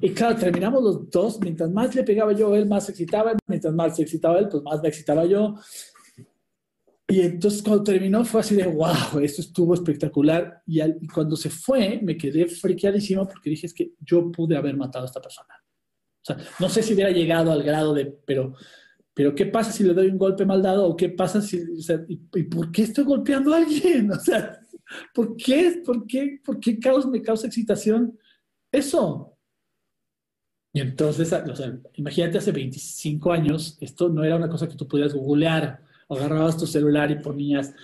Y 0.00 0.10
claro, 0.10 0.36
terminamos 0.36 0.82
los 0.82 1.10
dos, 1.10 1.40
mientras 1.40 1.70
más 1.70 1.94
le 1.94 2.04
pegaba 2.04 2.32
yo, 2.32 2.54
él 2.54 2.66
más 2.66 2.86
se 2.86 2.92
excitaba, 2.92 3.36
mientras 3.46 3.74
más 3.74 3.96
se 3.96 4.02
excitaba 4.02 4.38
él, 4.38 4.48
pues 4.48 4.62
más 4.62 4.82
me 4.82 4.88
excitaba 4.88 5.24
yo. 5.24 5.54
Y 7.10 7.20
entonces 7.20 7.62
cuando 7.62 7.82
terminó 7.82 8.24
fue 8.24 8.40
así 8.40 8.54
de, 8.54 8.66
wow, 8.66 9.18
esto 9.22 9.40
estuvo 9.40 9.74
espectacular. 9.74 10.62
Y, 10.66 10.82
y 10.82 11.06
cuando 11.08 11.36
se 11.36 11.50
fue, 11.50 12.00
me 12.02 12.16
quedé 12.16 12.46
friqueadísimo 12.46 13.26
porque 13.26 13.50
dije, 13.50 13.66
es 13.66 13.74
que 13.74 13.92
yo 14.00 14.30
pude 14.30 14.56
haber 14.56 14.76
matado 14.76 15.04
a 15.04 15.08
esta 15.08 15.20
persona. 15.20 15.54
O 16.20 16.24
sea, 16.24 16.36
no 16.60 16.68
sé 16.68 16.82
si 16.82 16.94
hubiera 16.94 17.10
llegado 17.10 17.50
al 17.50 17.62
grado 17.62 17.94
de, 17.94 18.06
pero 18.26 18.54
pero 19.18 19.34
¿qué 19.34 19.46
pasa 19.46 19.72
si 19.72 19.82
le 19.82 19.94
doy 19.94 20.06
un 20.06 20.16
golpe 20.16 20.46
mal 20.46 20.62
dado? 20.62 20.86
¿O 20.86 20.96
qué 20.96 21.08
pasa 21.08 21.42
si, 21.42 21.60
o 21.60 21.82
sea, 21.82 22.00
¿y, 22.06 22.44
por 22.44 22.70
qué 22.70 22.82
estoy 22.82 23.02
golpeando 23.02 23.52
a 23.52 23.56
alguien? 23.56 24.12
O 24.12 24.20
sea, 24.20 24.60
¿por 25.12 25.36
qué, 25.36 25.82
por 25.84 26.06
qué, 26.06 26.40
por 26.44 26.60
qué 26.60 26.78
causa, 26.78 27.08
me 27.08 27.20
causa 27.20 27.48
excitación 27.48 28.16
eso? 28.70 29.36
Y 30.72 30.80
entonces, 30.80 31.32
o 31.32 31.56
sea, 31.56 31.78
imagínate 31.94 32.38
hace 32.38 32.52
25 32.52 33.32
años, 33.32 33.78
esto 33.80 34.08
no 34.08 34.22
era 34.22 34.36
una 34.36 34.48
cosa 34.48 34.68
que 34.68 34.76
tú 34.76 34.86
pudieras 34.86 35.14
googlear, 35.14 35.80
agarrabas 36.08 36.56
tu 36.56 36.66
celular 36.66 37.10
y 37.10 37.16
ponías, 37.16 37.74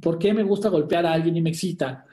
¿por 0.00 0.18
qué 0.18 0.32
me 0.32 0.42
gusta 0.42 0.68
golpear 0.68 1.06
a 1.06 1.12
alguien 1.12 1.36
y 1.36 1.42
me 1.42 1.50
excita? 1.50 2.04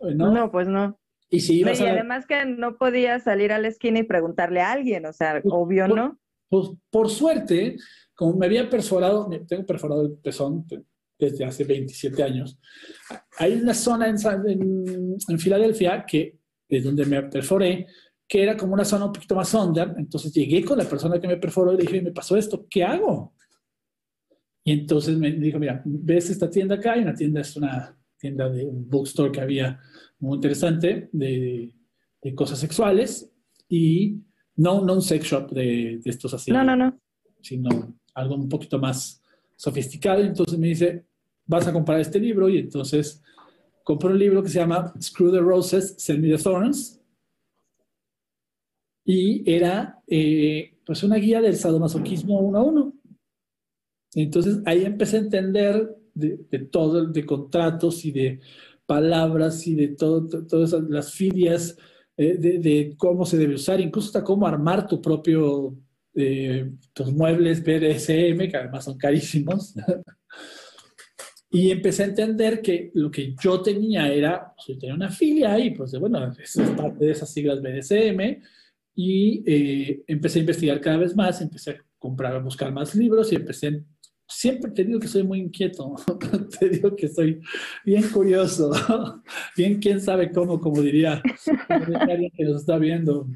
No, 0.00 0.32
no 0.32 0.50
pues 0.50 0.68
no. 0.68 0.98
Y, 1.30 1.40
si 1.40 1.60
ibas 1.60 1.80
y 1.80 1.86
además 1.86 2.26
que 2.26 2.44
no 2.44 2.76
podías 2.76 3.24
salir 3.24 3.52
a 3.52 3.58
la 3.58 3.68
esquina 3.68 3.98
y 3.98 4.04
preguntarle 4.04 4.60
a 4.60 4.72
alguien, 4.72 5.06
o 5.06 5.12
sea, 5.12 5.40
pues, 5.42 5.52
obvio, 5.54 5.88
¿no? 5.88 6.18
Pues 6.48 6.70
por 6.90 7.10
suerte, 7.10 7.76
como 8.14 8.36
me 8.36 8.46
había 8.46 8.68
perforado, 8.68 9.28
tengo 9.48 9.66
perforado 9.66 10.06
el 10.06 10.12
pezón 10.12 10.66
desde 11.18 11.44
hace 11.44 11.64
27 11.64 12.22
años, 12.22 12.58
hay 13.38 13.54
una 13.54 13.74
zona 13.74 14.08
en, 14.08 14.16
en, 15.28 15.38
Filadelfia 15.38 16.04
que 16.06 16.38
es 16.68 16.84
donde 16.84 17.06
me 17.06 17.22
perforé, 17.22 17.86
que 18.34 18.42
era 18.42 18.56
como 18.56 18.74
una 18.74 18.84
zona 18.84 19.04
un 19.04 19.12
poquito 19.12 19.36
más 19.36 19.54
honda, 19.54 19.94
entonces 19.96 20.32
llegué 20.32 20.64
con 20.64 20.76
la 20.76 20.82
persona 20.82 21.20
que 21.20 21.28
me 21.28 21.36
perforó 21.36 21.72
y 21.72 21.76
le 21.76 21.82
dije, 21.82 22.02
me 22.02 22.10
pasó 22.10 22.36
esto, 22.36 22.66
¿qué 22.68 22.82
hago? 22.82 23.32
Y 24.64 24.72
entonces 24.72 25.16
me 25.16 25.30
dijo, 25.30 25.60
mira, 25.60 25.80
ves 25.84 26.30
esta 26.30 26.50
tienda 26.50 26.74
acá, 26.74 26.98
y 26.98 27.02
una 27.02 27.14
tienda 27.14 27.42
es 27.42 27.56
una 27.56 27.96
tienda 28.18 28.50
de 28.50 28.64
un 28.64 28.90
bookstore 28.90 29.30
que 29.30 29.40
había 29.40 29.78
muy 30.18 30.34
interesante 30.34 31.10
de, 31.12 31.76
de 32.20 32.34
cosas 32.34 32.58
sexuales 32.58 33.30
y 33.68 34.24
no, 34.56 34.84
no 34.84 34.94
un 34.94 35.02
sex 35.02 35.26
shop 35.26 35.52
de, 35.52 36.00
de 36.02 36.10
estos 36.10 36.34
así. 36.34 36.50
No, 36.50 36.64
no, 36.64 36.74
no. 36.74 36.98
Sino 37.40 37.94
algo 38.14 38.34
un 38.34 38.48
poquito 38.48 38.80
más 38.80 39.22
sofisticado. 39.54 40.22
Entonces 40.22 40.58
me 40.58 40.66
dice, 40.66 41.06
vas 41.46 41.68
a 41.68 41.72
comprar 41.72 42.00
este 42.00 42.18
libro. 42.18 42.48
Y 42.48 42.58
entonces 42.58 43.22
compré 43.84 44.10
un 44.10 44.18
libro 44.18 44.42
que 44.42 44.48
se 44.48 44.58
llama 44.58 44.92
Screw 45.00 45.30
the 45.30 45.38
Roses, 45.38 45.94
Send 45.98 46.18
Me 46.18 46.36
the 46.36 46.42
Thorns. 46.42 47.00
Y 49.04 49.50
era 49.50 50.00
eh, 50.06 50.78
pues 50.84 51.02
una 51.02 51.16
guía 51.16 51.40
del 51.40 51.56
sadomasoquismo 51.56 52.40
uno 52.40 52.58
a 52.58 52.62
uno. 52.62 52.94
Entonces 54.14 54.60
ahí 54.64 54.84
empecé 54.84 55.16
a 55.16 55.20
entender 55.20 55.96
de, 56.14 56.38
de 56.50 56.58
todo, 56.60 57.06
de 57.06 57.26
contratos 57.26 58.04
y 58.04 58.12
de 58.12 58.40
palabras 58.86 59.66
y 59.66 59.74
de 59.74 59.88
todo, 59.88 60.28
todas 60.46 60.72
las 60.88 61.12
filias 61.12 61.76
eh, 62.16 62.36
de, 62.38 62.94
cómo 62.96 63.26
se 63.26 63.36
debe 63.36 63.54
usar, 63.54 63.80
incluso 63.80 64.08
hasta 64.08 64.24
cómo 64.24 64.46
armar 64.46 64.86
tu 64.86 65.00
propio, 65.00 65.76
eh, 66.14 66.70
tus 66.92 67.12
muebles 67.12 67.62
BDSM, 67.62 68.48
que 68.48 68.56
además 68.56 68.84
son 68.84 68.96
carísimos. 68.96 69.74
y 71.50 71.70
empecé 71.70 72.04
a 72.04 72.06
entender 72.06 72.62
que 72.62 72.92
lo 72.94 73.10
que 73.10 73.34
yo 73.42 73.60
tenía 73.62 74.12
era, 74.12 74.54
pues, 74.54 74.68
yo 74.68 74.78
tenía 74.78 74.94
una 74.94 75.10
filia 75.10 75.58
y 75.58 75.70
pues 75.70 75.98
bueno, 75.98 76.32
eso 76.40 76.62
es 76.62 76.70
parte 76.70 77.04
de 77.04 77.12
esas 77.12 77.32
siglas 77.32 77.60
BDSM 77.60 78.42
y 78.94 79.42
eh, 79.46 80.04
empecé 80.06 80.38
a 80.38 80.42
investigar 80.42 80.80
cada 80.80 80.98
vez 80.98 81.16
más, 81.16 81.40
empecé 81.40 81.72
a 81.72 81.84
comprar, 81.98 82.34
a 82.36 82.38
buscar 82.38 82.72
más 82.72 82.94
libros 82.94 83.32
y 83.32 83.36
empecé 83.36 83.84
siempre 84.26 84.70
te 84.70 84.84
digo 84.84 85.00
que 85.00 85.08
soy 85.08 85.22
muy 85.22 85.40
inquieto, 85.40 85.94
te 86.58 86.68
digo 86.68 86.94
que 86.96 87.08
soy 87.08 87.40
bien 87.84 88.04
curioso, 88.10 88.72
bien 89.56 89.80
quién 89.80 90.00
sabe 90.00 90.32
cómo, 90.32 90.60
como 90.60 90.80
diría 90.82 91.22
alguien 91.68 92.30
que 92.36 92.44
nos 92.44 92.60
está 92.62 92.78
viendo. 92.78 93.26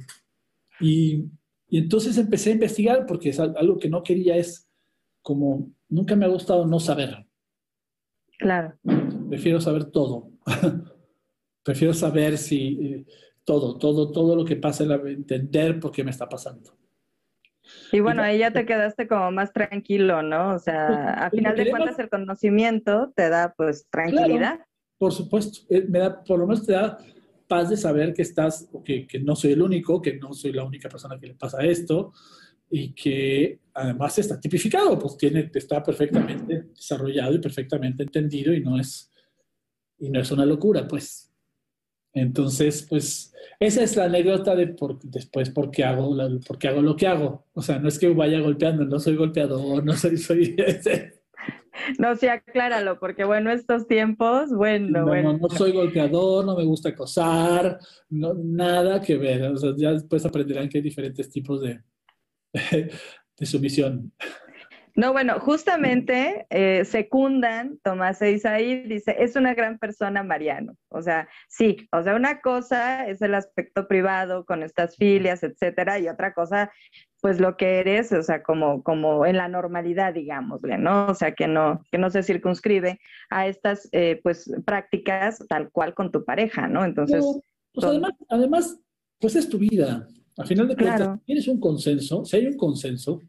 Y, 0.80 1.24
y, 1.68 1.78
entonces 1.78 2.16
empecé 2.18 2.50
a 2.50 2.54
investigar 2.54 3.06
porque 3.06 3.30
es 3.30 3.40
algo 3.40 3.78
que 3.78 3.88
no 3.88 4.02
quería 4.02 4.36
es 4.36 4.68
como, 5.22 5.70
nunca 5.88 6.16
me 6.16 6.24
ha 6.24 6.28
gustado 6.28 6.66
no 6.66 6.80
saber. 6.80 7.26
Claro. 8.38 8.74
Prefiero 9.28 9.60
saber 9.60 9.86
todo. 9.86 10.30
Prefiero 11.64 11.92
saber 11.92 12.38
si 12.38 12.78
eh, 12.80 13.06
todo, 13.48 13.78
todo, 13.78 14.12
todo 14.12 14.36
lo 14.36 14.44
que 14.44 14.56
pasa, 14.56 14.84
entender 14.84 15.80
por 15.80 15.90
qué 15.90 16.04
me 16.04 16.10
está 16.10 16.28
pasando. 16.28 16.76
Y 17.90 18.00
bueno, 18.00 18.20
ahí 18.20 18.36
ya 18.36 18.50
te 18.50 18.66
quedaste 18.66 19.08
como 19.08 19.30
más 19.30 19.54
tranquilo, 19.54 20.22
¿no? 20.22 20.54
O 20.54 20.58
sea, 20.58 20.86
pues, 20.86 21.26
a 21.26 21.30
final 21.30 21.56
de 21.56 21.70
cuentas 21.70 21.98
el 21.98 22.10
conocimiento 22.10 23.10
te 23.16 23.30
da 23.30 23.54
pues 23.56 23.86
tranquilidad. 23.88 24.60
por 24.98 25.14
supuesto, 25.14 25.60
eh, 25.70 25.86
me 25.88 25.98
da, 25.98 26.22
por 26.22 26.38
lo 26.38 26.46
menos 26.46 26.66
te 26.66 26.72
da 26.72 26.98
paz 27.48 27.70
de 27.70 27.78
saber 27.78 28.12
que 28.12 28.20
estás, 28.20 28.68
que, 28.84 29.06
que 29.06 29.18
no 29.18 29.34
soy 29.34 29.52
el 29.52 29.62
único, 29.62 30.02
que 30.02 30.18
no 30.18 30.34
soy 30.34 30.52
la 30.52 30.64
única 30.64 30.90
persona 30.90 31.18
que 31.18 31.28
le 31.28 31.34
pasa 31.34 31.64
esto 31.64 32.12
y 32.68 32.92
que 32.92 33.60
además 33.72 34.18
está 34.18 34.38
tipificado, 34.38 34.98
pues 34.98 35.16
tiene, 35.16 35.50
está 35.54 35.82
perfectamente 35.82 36.64
desarrollado 36.74 37.32
y 37.34 37.38
perfectamente 37.38 38.02
entendido 38.02 38.52
y 38.52 38.60
no 38.60 38.78
es, 38.78 39.10
y 40.00 40.10
no 40.10 40.20
es 40.20 40.30
una 40.30 40.44
locura, 40.44 40.86
pues. 40.86 41.27
Entonces, 42.12 42.86
pues 42.88 43.34
esa 43.60 43.82
es 43.82 43.96
la 43.96 44.04
anécdota 44.04 44.54
de 44.54 44.68
por, 44.68 44.98
después 45.00 45.50
por 45.50 45.70
qué, 45.70 45.84
hago, 45.84 46.16
por 46.46 46.66
hago 46.66 46.82
lo 46.82 46.96
que 46.96 47.06
hago. 47.06 47.46
O 47.54 47.62
sea, 47.62 47.78
no 47.78 47.88
es 47.88 47.98
que 47.98 48.08
vaya 48.08 48.40
golpeando, 48.40 48.84
no 48.84 48.98
soy 48.98 49.16
golpeador, 49.16 49.84
no 49.84 49.94
soy... 49.94 50.16
soy 50.16 50.56
No, 51.98 52.16
sí, 52.16 52.26
acláralo, 52.26 52.98
porque 52.98 53.22
bueno, 53.22 53.52
estos 53.52 53.86
tiempos, 53.86 54.52
bueno, 54.52 55.06
bueno. 55.06 55.34
No, 55.34 55.38
no 55.38 55.48
soy 55.48 55.70
golpeador, 55.70 56.44
no 56.44 56.56
me 56.56 56.64
gusta 56.64 56.88
acosar, 56.88 57.78
no, 58.10 58.34
nada 58.34 59.00
que 59.00 59.16
ver. 59.16 59.44
O 59.44 59.56
sea, 59.56 59.70
ya 59.76 59.92
después 59.92 60.26
aprenderán 60.26 60.68
que 60.68 60.78
hay 60.78 60.82
diferentes 60.82 61.30
tipos 61.30 61.60
de, 61.62 61.80
de 63.38 63.46
sumisión. 63.46 64.12
No, 64.98 65.12
bueno, 65.12 65.38
justamente 65.38 66.44
eh, 66.50 66.84
secundan 66.84 67.78
Tomás 67.84 68.20
e 68.20 68.32
Isaí, 68.32 68.82
dice, 68.82 69.14
es 69.20 69.36
una 69.36 69.54
gran 69.54 69.78
persona 69.78 70.24
Mariano. 70.24 70.74
O 70.88 71.02
sea, 71.02 71.28
sí, 71.48 71.76
o 71.92 72.02
sea, 72.02 72.16
una 72.16 72.40
cosa 72.40 73.06
es 73.06 73.22
el 73.22 73.36
aspecto 73.36 73.86
privado 73.86 74.44
con 74.44 74.64
estas 74.64 74.96
filias, 74.96 75.44
etcétera, 75.44 76.00
y 76.00 76.08
otra 76.08 76.34
cosa, 76.34 76.72
pues 77.20 77.38
lo 77.38 77.56
que 77.56 77.78
eres, 77.78 78.10
o 78.10 78.24
sea, 78.24 78.42
como, 78.42 78.82
como 78.82 79.24
en 79.24 79.36
la 79.36 79.46
normalidad, 79.46 80.14
digámosle, 80.14 80.78
¿no? 80.78 81.06
O 81.06 81.14
sea, 81.14 81.32
que 81.32 81.46
no, 81.46 81.80
que 81.92 81.98
no 81.98 82.10
se 82.10 82.24
circunscribe 82.24 82.98
a 83.30 83.46
estas, 83.46 83.88
eh, 83.92 84.18
pues, 84.24 84.50
prácticas 84.66 85.38
tal 85.48 85.70
cual 85.70 85.94
con 85.94 86.10
tu 86.10 86.24
pareja, 86.24 86.66
¿no? 86.66 86.84
Entonces... 86.84 87.24
pues 87.72 87.86
además, 87.86 88.14
además, 88.30 88.80
pues 89.20 89.36
es 89.36 89.48
tu 89.48 89.58
vida. 89.58 90.08
Al 90.36 90.46
final 90.48 90.66
de 90.66 90.74
cuentas, 90.74 91.20
tienes 91.24 91.46
un 91.46 91.60
consenso, 91.60 92.24
si 92.24 92.36
hay 92.36 92.46
un 92.48 92.56
consenso, 92.56 93.20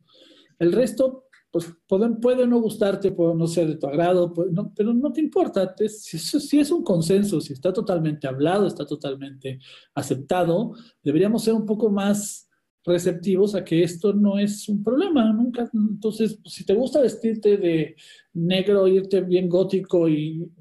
el 0.57 0.71
resto 0.73 1.28
pues 1.51 1.73
puede, 1.87 2.45
no 2.45 2.59
gustarte, 2.59 3.11
puede 3.11 3.33
no 3.35 3.47
ser 3.47 3.67
de 3.67 3.75
tu 3.75 3.87
agrado, 3.87 4.33
pero 4.75 4.93
no 4.93 5.11
te 5.11 5.21
importa. 5.21 5.75
si, 5.87 6.59
es 6.59 6.71
un 6.71 6.83
consenso, 6.83 7.41
si 7.41 7.53
está 7.53 7.73
totalmente 7.73 8.27
hablado, 8.27 8.67
está 8.67 8.85
totalmente 8.85 9.59
aceptado, 9.95 10.73
deberíamos 11.03 11.43
ser 11.43 11.55
un 11.55 11.65
poco 11.65 11.89
más 11.89 12.47
receptivos 12.85 13.55
a 13.55 13.63
que 13.63 13.83
esto 13.83 14.13
no 14.13 14.37
es 14.37 14.69
un 14.69 14.83
problema. 14.83 15.31
Nunca, 15.33 15.69
entonces, 15.73 16.39
pues, 16.41 16.53
si 16.53 16.65
te 16.65 16.75
gusta 16.75 17.01
vestirte 17.01 17.57
de 17.57 17.95
negro, 18.33 18.87
irte 18.87 19.21
bien 19.21 19.49
gótico 19.49 20.07
y, 20.07 20.51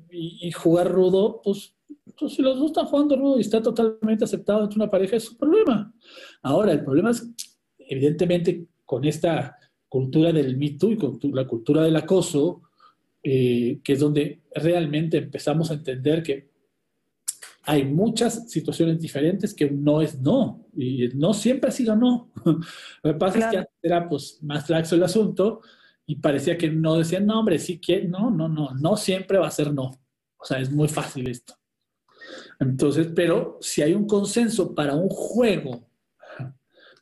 jugar 0.54 0.90
rudo, 0.90 1.40
pues, 1.44 1.74
pues, 2.18 2.32
si 2.32 2.40
los 2.42 2.58
dos 2.58 2.70
están 2.70 2.86
jugando 2.86 3.14
rudo 3.16 3.36
y 3.36 3.42
está 3.42 3.62
totalmente 3.62 4.24
aceptado 4.24 4.64
entre 4.64 4.76
una 4.76 4.90
pareja, 4.90 5.16
es 5.16 5.30
un 5.30 5.36
problema. 5.36 5.94
Ahora, 6.42 6.72
el 6.72 6.82
problema 6.82 7.10
es, 7.10 7.30
evidentemente, 7.78 8.66
con 8.86 9.04
esta 9.04 9.57
cultura 9.88 10.32
del 10.32 10.56
Me 10.56 10.66
y 10.66 10.98
la 11.32 11.46
cultura 11.46 11.82
del 11.82 11.96
acoso, 11.96 12.62
eh, 13.22 13.80
que 13.82 13.94
es 13.94 14.00
donde 14.00 14.42
realmente 14.54 15.18
empezamos 15.18 15.70
a 15.70 15.74
entender 15.74 16.22
que 16.22 16.48
hay 17.62 17.84
muchas 17.84 18.50
situaciones 18.50 18.98
diferentes 18.98 19.52
que 19.52 19.70
no 19.70 20.00
es 20.00 20.20
no, 20.20 20.66
y 20.74 21.08
no 21.14 21.34
siempre 21.34 21.68
ha 21.68 21.72
sido 21.72 21.94
no. 21.94 22.30
Lo 23.02 23.12
que 23.12 23.18
pasa 23.18 23.38
es 23.38 23.46
que 23.46 23.64
era 23.82 24.08
pues, 24.08 24.38
más 24.42 24.70
laxo 24.70 24.94
el 24.94 25.02
asunto 25.02 25.60
y 26.06 26.16
parecía 26.16 26.56
que 26.56 26.70
no 26.70 26.96
decían, 26.96 27.26
no, 27.26 27.40
hombre, 27.40 27.58
sí 27.58 27.78
que, 27.78 28.04
no, 28.04 28.30
no, 28.30 28.48
no, 28.48 28.70
no 28.70 28.96
siempre 28.96 29.36
va 29.36 29.48
a 29.48 29.50
ser 29.50 29.74
no. 29.74 29.90
O 30.38 30.44
sea, 30.44 30.58
es 30.58 30.70
muy 30.70 30.88
fácil 30.88 31.28
esto. 31.28 31.54
Entonces, 32.58 33.08
pero 33.14 33.58
si 33.60 33.82
hay 33.82 33.92
un 33.92 34.06
consenso 34.06 34.74
para 34.74 34.94
un 34.94 35.08
juego, 35.10 35.86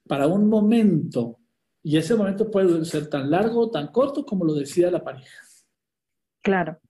para 0.09 0.27
un 0.27 0.49
momento, 0.49 1.39
Y 1.87 1.97
ese 1.97 2.17
momento 2.17 2.51
puede 2.51 2.85
ser 2.85 3.09
tan 3.09 3.31
largo 3.31 3.61
o 3.61 3.71
tan 3.71 3.93
corto 3.93 4.27
como 4.27 4.45
lo 4.45 4.55
decida 4.55 4.91
la 4.91 5.05
pareja. 5.05 5.41
Claro. 6.43 6.81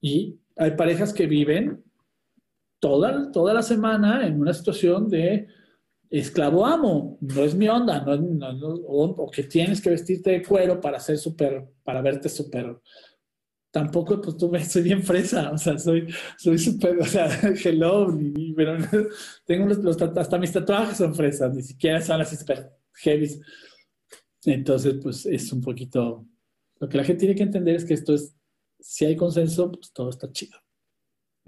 Y 0.00 0.38
hay 0.54 0.76
parejas 0.76 1.12
que 1.12 1.26
viven 1.26 1.82
toda, 2.78 3.32
toda 3.32 3.52
la 3.52 3.62
semana 3.62 4.24
en 4.24 4.40
una 4.40 4.54
situación 4.54 5.08
de 5.08 5.48
esclavo 6.08 6.64
amo, 6.64 7.18
no 7.20 7.42
es 7.42 7.56
mi 7.56 7.68
onda, 7.68 8.04
no, 8.04 8.74
o, 8.86 9.28
que 9.28 9.42
tienes 9.42 9.80
que 9.80 9.90
vestirte 9.90 10.30
de 10.30 10.44
cuero 10.44 10.80
para 10.80 11.00
ser 11.00 11.18
súper, 11.18 11.64
para 11.82 12.00
verte 12.00 12.28
súper. 12.28 12.78
Tampoco, 13.72 14.20
pues 14.20 14.36
tú 14.36 14.48
ves, 14.48 14.70
soy 14.70 14.82
bien 14.82 15.02
fresa, 15.02 15.50
o 15.50 15.58
sea, 15.58 15.76
soy 15.80 16.06
súper, 16.58 16.96
o 17.00 17.04
sea, 17.04 17.28
hello, 17.64 18.16
pero 18.54 18.78
tengo 19.44 19.66
los, 19.66 20.00
hasta 20.00 20.38
mis 20.38 20.52
tatuajes 20.52 20.98
son 20.98 21.12
fresas, 21.12 21.52
ni 21.52 21.62
siquiera 21.62 22.00
son 22.00 22.20
así 22.20 22.36
súper 22.36 22.70
heavy. 23.02 23.40
Entonces, 24.44 24.94
pues 25.02 25.26
es 25.26 25.52
un 25.52 25.60
poquito, 25.60 26.26
lo 26.78 26.88
que 26.88 26.96
la 26.96 27.04
gente 27.04 27.20
tiene 27.20 27.34
que 27.34 27.42
entender 27.42 27.76
es 27.76 27.84
que 27.84 27.94
esto 27.94 28.14
es, 28.14 28.36
si 28.80 29.04
hay 29.04 29.16
consenso, 29.16 29.72
pues 29.72 29.92
todo 29.92 30.10
está 30.10 30.30
chido. 30.30 30.58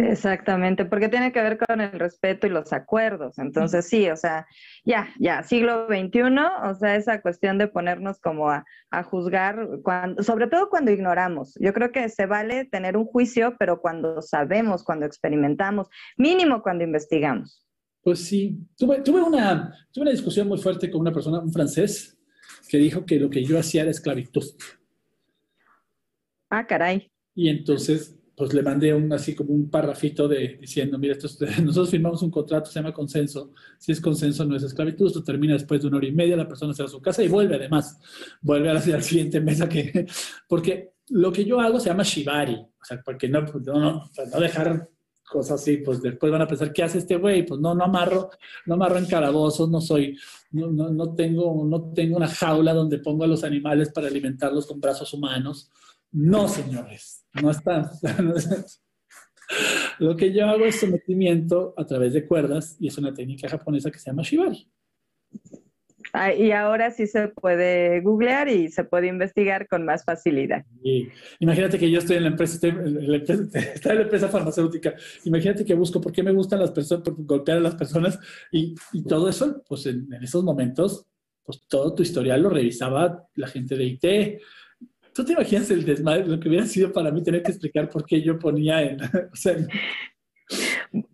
Exactamente, 0.09 0.86
porque 0.86 1.11
tiene 1.11 1.30
que 1.30 1.43
ver 1.43 1.59
con 1.59 1.80
el 1.80 1.93
respeto 1.93 2.47
y 2.47 2.51
los 2.51 2.72
acuerdos. 2.72 3.38
Entonces, 3.38 3.86
sí, 3.86 4.09
o 4.09 4.16
sea, 4.16 4.47
ya, 4.82 5.09
ya, 5.18 5.43
siglo 5.43 5.86
XXI, 5.88 6.22
o 6.64 6.74
sea, 6.74 6.97
esa 6.97 7.20
cuestión 7.20 7.59
de 7.59 7.68
ponernos 7.68 8.18
como 8.18 8.51
a, 8.51 8.64
juzgar, 9.05 9.68
cuando, 9.82 10.22
sobre 10.22 10.47
todo 10.47 10.70
cuando 10.70 10.91
ignoramos. 10.91 11.55
Yo 11.61 11.74
creo 11.74 11.93
que 11.93 12.09
se 12.09 12.24
vale 12.24 12.64
tener 12.64 12.97
un 12.97 13.05
juicio, 13.05 13.57
pero 13.59 13.80
cuando 13.82 14.22
sabemos, 14.22 14.84
cuando 14.84 15.05
experimentamos, 15.05 15.88
mínimo 16.16 16.62
cuando 16.62 16.84
investigamos. 16.84 17.66
Pues 18.03 18.20
sí, 18.20 18.59
tuve, 18.78 19.03
tuve, 19.03 19.22
una, 19.22 19.70
tuve 19.93 20.03
una 20.03 20.12
discusión 20.12 20.49
muy 20.49 20.59
fuerte 20.59 20.91
con 20.91 21.03
una 21.03 21.12
persona, 21.12 21.41
un 21.41 21.53
francés, 21.53 22.18
que 22.70 22.78
dijo 22.78 23.04
que 23.04 23.18
lo 23.18 23.28
que 23.28 23.42
yo 23.42 23.58
hacía 23.58 23.82
era 23.82 23.90
esclavitud. 23.90 24.44
Ah, 26.48 26.64
caray. 26.64 27.10
Y 27.34 27.48
entonces 27.48 28.16
pues 28.36 28.54
le 28.54 28.62
mandé 28.62 28.94
un, 28.94 29.12
así 29.12 29.34
como 29.34 29.52
un 29.52 29.68
parrafito 29.68 30.26
de, 30.26 30.56
diciendo, 30.58 30.98
mira, 30.98 31.12
esto 31.12 31.28
nosotros 31.62 31.90
firmamos 31.90 32.22
un 32.22 32.30
contrato, 32.30 32.70
se 32.70 32.78
llama 32.78 32.94
consenso, 32.94 33.52
si 33.76 33.92
es 33.92 34.00
consenso 34.00 34.46
no 34.46 34.56
es 34.56 34.62
esclavitud, 34.62 35.08
esto 35.08 35.22
termina 35.22 35.52
después 35.52 35.82
de 35.82 35.88
una 35.88 35.98
hora 35.98 36.06
y 36.06 36.12
media, 36.12 36.36
la 36.36 36.48
persona 36.48 36.72
se 36.72 36.82
va 36.82 36.86
a 36.86 36.90
su 36.90 37.02
casa 37.02 37.22
y 37.22 37.28
vuelve 37.28 37.56
además, 37.56 37.98
vuelve 38.40 38.70
a 38.70 38.74
la, 38.74 38.80
siguiente 39.02 39.40
mesa 39.40 39.68
que, 39.68 40.06
porque 40.48 40.92
lo 41.08 41.30
que 41.32 41.44
yo 41.44 41.60
hago 41.60 41.80
se 41.80 41.90
llama 41.90 42.04
shibari, 42.04 42.54
o 42.54 42.84
sea, 42.84 43.02
porque 43.04 43.28
no, 43.28 43.44
pues, 43.44 43.66
no, 43.66 43.78
no, 43.78 44.10
no 44.32 44.40
dejar 44.40 44.88
cosas 45.31 45.61
así, 45.61 45.78
pues 45.78 46.03
después 46.03 46.31
van 46.31 46.43
a 46.43 46.47
pensar, 46.47 46.72
¿qué 46.72 46.83
hace 46.83 46.99
este 46.99 47.16
güey? 47.16 47.47
Pues 47.47 47.61
no, 47.61 47.74
no 47.74 47.85
amarro, 47.85 48.31
no 48.66 48.74
amarro 48.74 48.99
en 48.99 49.07
calabozos, 49.07 49.70
no 49.70 49.81
soy, 49.81 50.16
no, 50.51 50.70
no, 50.70 50.91
no, 50.91 51.14
tengo, 51.14 51.64
no 51.64 51.93
tengo 51.93 52.16
una 52.16 52.28
jaula 52.28 52.74
donde 52.74 52.99
pongo 52.99 53.24
a 53.24 53.28
los 53.28 53.45
animales 53.45 53.91
para 53.93 54.09
alimentarlos 54.09 54.66
con 54.66 54.81
brazos 54.81 55.12
humanos. 55.14 55.70
No, 56.12 56.49
señores 56.49 57.20
no 57.35 57.51
está. 57.51 57.91
Lo 59.99 60.16
que 60.16 60.33
yo 60.33 60.47
hago 60.47 60.64
es 60.64 60.78
sometimiento 60.81 61.74
a 61.76 61.85
través 61.85 62.14
de 62.14 62.26
cuerdas 62.26 62.76
y 62.78 62.89
es 62.89 62.97
una 62.99 63.12
técnica 63.12 63.49
japonesa 63.49 63.91
que 63.91 63.99
se 63.99 64.11
llama 64.11 64.22
shibari. 64.22 64.68
Ah, 66.12 66.32
y 66.32 66.52
ahora 66.52 66.90
sí 66.90 67.06
se 67.06 67.28
puede 67.28 68.00
googlear 68.00 68.48
y 68.48 68.68
se 68.68 68.84
puede 68.84 69.08
investigar 69.08 69.68
con 69.68 69.84
más 69.84 70.04
facilidad. 70.04 70.64
Imagínate 71.38 71.78
que 71.78 71.90
yo 71.90 71.98
estoy 71.98 72.16
en 72.16 72.24
la 72.24 72.30
empresa, 72.30 72.54
está 73.74 73.90
en 73.90 73.96
la 73.96 74.02
empresa 74.02 74.28
farmacéutica. 74.28 74.94
Imagínate 75.24 75.64
que 75.64 75.74
busco 75.74 76.00
por 76.00 76.12
qué 76.12 76.22
me 76.22 76.32
gustan 76.32 76.61
las 76.61 76.70
personas, 76.70 77.04
por 77.04 77.14
golpear 77.24 77.58
a 77.58 77.61
las 77.61 77.74
personas 77.74 78.18
y, 78.50 78.74
todo 79.08 79.28
eso, 79.28 79.62
pues 79.68 79.86
en, 79.86 80.12
en, 80.12 80.22
esos 80.22 80.44
momentos, 80.44 81.06
pues 81.42 81.62
todo 81.68 81.94
tu 81.94 82.02
historial 82.02 82.42
lo 82.42 82.50
revisaba 82.50 83.24
la 83.34 83.48
gente 83.48 83.76
de 83.76 83.84
IT, 83.84 84.40
¿Tú 85.12 85.24
te 85.24 85.32
imaginas 85.32 85.70
el 85.70 85.84
desmadre, 85.84 86.26
lo 86.26 86.38
que 86.38 86.48
hubiera 86.48 86.66
sido 86.66 86.92
para 86.92 87.11
mí 87.11 87.22
tener 87.22 87.42
que 87.42 87.50
explicar 87.50 87.88
por 87.88 88.06
qué 88.06 88.22
yo 88.22 88.38
ponía 88.38 88.82
en... 88.82 88.98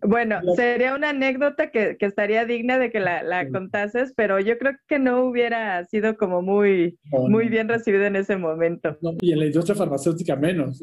bueno, 0.01 0.41
sería 0.55 0.95
una 0.95 1.09
anécdota 1.09 1.69
que, 1.69 1.97
estaría 1.99 2.45
digna 2.45 2.79
de 2.79 2.91
que 2.91 2.99
la, 2.99 3.47
contases, 3.49 4.13
pero 4.15 4.39
yo 4.39 4.57
creo 4.57 4.73
que 4.87 4.97
no 4.97 5.25
hubiera 5.25 5.83
sido 5.85 6.17
como 6.17 6.41
muy, 6.41 6.97
muy 7.11 7.47
bien 7.49 7.67
recibido 7.67 8.05
en 8.05 8.15
ese 8.15 8.37
momento. 8.37 8.97
y 9.21 9.33
en 9.33 9.39
la 9.39 9.45
industria 9.45 9.75
farmacéutica 9.75 10.35
menos. 10.35 10.81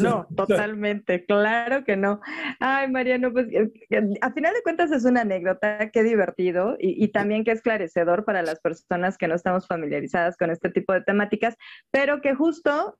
no, 0.00 0.26
totalmente, 0.36 1.24
claro 1.24 1.84
que 1.84 1.96
no. 1.96 2.20
Ay, 2.58 2.90
Mariano, 2.90 3.32
pues 3.32 3.46
eh, 3.52 3.70
eh, 3.90 4.02
a 4.20 4.32
final 4.32 4.52
de 4.54 4.62
cuentas 4.62 4.90
es 4.90 5.04
una 5.04 5.20
anécdota, 5.20 5.90
qué 5.90 6.02
divertido 6.02 6.76
y, 6.80 7.02
y 7.02 7.08
también 7.08 7.44
qué 7.44 7.52
esclarecedor 7.52 8.24
para 8.24 8.42
las 8.42 8.60
personas 8.60 9.18
que 9.18 9.28
no 9.28 9.36
estamos 9.36 9.66
familiarizadas 9.68 10.36
con 10.36 10.50
este 10.50 10.70
tipo 10.70 10.92
de 10.92 11.02
temáticas, 11.02 11.56
pero 11.92 12.20
que 12.20 12.34
justo 12.34 12.98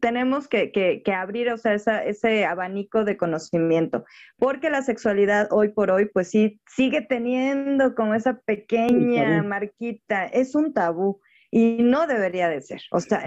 tenemos 0.00 0.48
que, 0.48 1.02
abrir, 1.16 1.50
o 1.50 1.58
sea, 1.58 1.74
ese 1.74 2.44
abanico 2.44 3.04
de 3.04 3.16
conocimiento, 3.16 4.04
porque 4.38 4.70
la 4.70 4.82
sexualidad 4.82 5.48
hoy 5.50 5.68
por 5.68 5.90
hoy, 5.90 6.06
pues 6.06 6.30
sí, 6.30 6.60
sigue 6.68 7.02
teniendo 7.02 7.94
como 7.94 8.14
esa 8.14 8.40
pequeña 8.40 9.42
marquita, 9.42 10.26
es 10.26 10.54
un 10.54 10.72
tabú 10.72 11.20
y 11.50 11.82
no 11.82 12.06
debería 12.06 12.48
de 12.48 12.60
ser. 12.62 12.82
O 12.90 13.00
sea, 13.00 13.22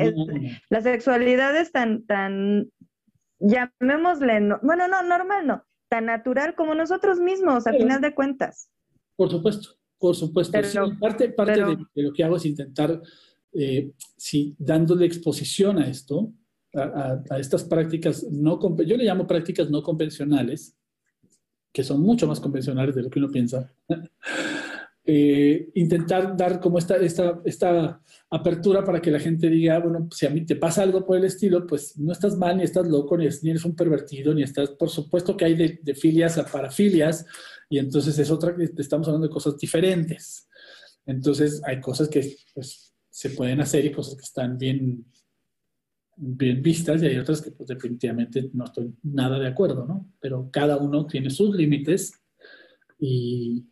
la 0.70 0.82
sexualidad 0.82 1.56
es 1.56 1.72
tan, 1.72 2.06
tan, 2.06 2.70
llamémosle, 3.40 4.58
bueno, 4.62 4.88
no, 4.88 5.04
normal 5.04 5.48
no, 5.48 5.64
tan 5.90 6.06
natural 6.06 6.56
como 6.56 6.76
nosotros 6.76 7.20
mismos, 7.20 7.68
a 7.68 7.74
final 7.74 8.02
de 8.02 8.14
cuentas. 8.14 8.70
Por 9.16 9.32
supuesto, 9.32 9.70
por 9.98 10.16
supuesto. 10.16 10.60
parte 11.00 11.30
parte 11.30 11.64
de, 11.64 12.04
lo 12.04 12.14
que 12.14 12.24
hago 12.24 12.36
es 12.36 12.46
intentar, 12.46 13.02
eh, 13.54 13.92
sí, 14.18 14.56
dándole 14.60 15.06
exposición 15.06 15.80
a 15.80 15.88
esto, 15.88 16.34
a, 16.78 17.40
estas 17.40 17.64
prácticas 17.64 18.24
no, 18.24 18.60
yo 18.84 18.98
le 18.98 19.04
llamo 19.04 19.28
prácticas 19.28 19.70
no 19.70 19.82
convencionales, 19.82 20.76
que 21.72 21.84
son 21.84 22.02
mucho 22.02 22.28
más 22.28 22.40
convencionales 22.40 22.96
de 22.96 23.04
lo 23.04 23.10
que 23.10 23.20
uno 23.20 23.30
piensa, 23.30 23.72
eh, 25.06 25.70
intentar 25.76 26.36
dar 26.36 26.60
como 26.60 26.78
esta, 26.78 26.98
esta, 26.98 27.40
esta 27.46 28.02
apertura 28.30 28.84
para 28.84 29.02
que 29.02 29.12
la 29.12 29.20
gente 29.20 29.50
diga, 29.50 29.80
bueno, 29.80 30.10
si 30.12 30.26
a 30.26 30.30
mí 30.30 30.46
te 30.46 30.56
pasa 30.56 30.84
algo 30.84 31.06
por 31.06 31.18
el 31.18 31.24
estilo, 31.24 31.66
pues 31.66 31.98
no 31.98 32.12
estás 32.12 32.36
mal, 32.36 32.58
ni 32.58 32.64
estás 32.64 32.88
loco, 32.88 33.18
ni, 33.18 33.26
eres 33.26 33.66
un 33.66 33.76
pervertido, 33.76 34.34
ni 34.34 34.44
estás, 34.44 34.72
por 34.72 34.90
supuesto 34.90 35.38
que 35.38 35.46
hay 35.46 35.56
de, 35.56 35.96
filias 35.96 36.38
a 36.38 36.46
parafilias, 36.46 37.26
y 37.70 37.80
entonces 37.80 38.20
es 38.20 38.30
otra, 38.32 38.56
estamos 38.78 39.08
hablando 39.08 39.28
de 39.28 39.34
cosas 39.34 39.58
diferentes. 39.58 40.48
Entonces 41.06 41.62
hay 41.66 41.80
cosas 41.80 42.10
que 42.10 42.36
pues, 42.54 42.94
se 43.10 43.30
pueden 43.32 43.62
hacer 43.62 43.86
y 43.86 43.92
cosas 43.92 44.16
que 44.16 44.26
están 44.26 44.58
bien, 44.58 45.06
bien 46.18 46.62
vistas 46.62 47.02
y 47.02 47.06
hay 47.06 47.18
otras 47.18 47.42
que 47.42 47.52
pues 47.52 47.68
definitivamente 47.68 48.50
no 48.54 48.66
estoy 48.66 48.94
nada 49.04 49.40
de 49.40 49.48
acuerdo, 49.48 49.86
¿no? 49.86 50.12
Pero 50.20 50.50
cada 50.52 50.78
uno 50.78 51.06
tiene 51.06 51.30
sus 51.30 51.56
límites 51.56 52.20
y 53.00 53.66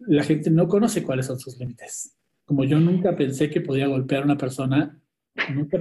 la 0.00 0.22
gente 0.22 0.50
no 0.50 0.68
conoce 0.68 1.02
cuáles 1.02 1.26
son 1.26 1.38
sus 1.38 1.58
límites. 1.58 2.16
Como 2.44 2.64
yo 2.64 2.78
nunca 2.78 3.16
pensé 3.16 3.48
que 3.48 3.62
podía 3.62 3.88
golpear 3.88 4.22
a 4.22 4.26
una 4.26 4.36
persona, 4.36 5.00
nunca, 5.54 5.80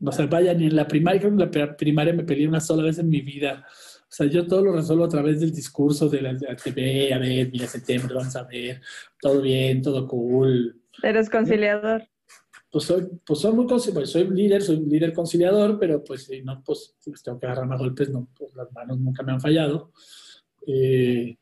o 0.00 0.12
sea, 0.12 0.26
vaya, 0.26 0.54
ni 0.54 0.66
en 0.66 0.76
la 0.76 0.86
primaria, 0.86 1.20
creo 1.20 1.36
que 1.36 1.42
en 1.42 1.66
la 1.66 1.76
primaria 1.76 2.12
me 2.12 2.24
peleé 2.24 2.48
una 2.48 2.60
sola 2.60 2.84
vez 2.84 2.98
en 2.98 3.08
mi 3.08 3.20
vida. 3.20 3.66
O 4.02 4.12
sea, 4.16 4.26
yo 4.26 4.46
todo 4.46 4.64
lo 4.64 4.72
resuelvo 4.72 5.04
a 5.04 5.08
través 5.08 5.40
del 5.40 5.52
discurso 5.52 6.08
de 6.08 6.22
la, 6.22 6.36
TV, 6.56 7.12
a 7.12 7.18
ver, 7.18 7.50
mira 7.50 7.66
tema, 7.84 8.08
vamos 8.14 8.36
a 8.36 8.44
ver, 8.44 8.80
todo 9.20 9.42
bien, 9.42 9.82
todo 9.82 10.06
cool. 10.06 10.80
Eres 11.02 11.28
conciliador 11.28 12.08
pues 12.70 12.84
soy, 12.84 13.06
pues 13.24 13.40
soy 13.40 13.52
muy 13.52 13.66
pues 13.66 14.10
soy 14.10 14.28
líder, 14.28 14.62
soy 14.62 14.76
un 14.76 14.88
líder 14.88 15.12
conciliador, 15.12 15.78
pero 15.78 16.02
pues 16.02 16.24
si 16.24 16.42
no, 16.42 16.62
pues 16.64 16.94
si 16.98 17.12
tengo 17.22 17.38
que 17.38 17.46
agarrar 17.46 17.66
más 17.66 17.78
golpes, 17.78 18.10
no, 18.10 18.28
pues 18.36 18.54
las 18.54 18.72
manos 18.72 18.98
nunca 18.98 19.22
me 19.22 19.32
han 19.32 19.40
fallado. 19.40 19.92
Eh, 20.66 21.36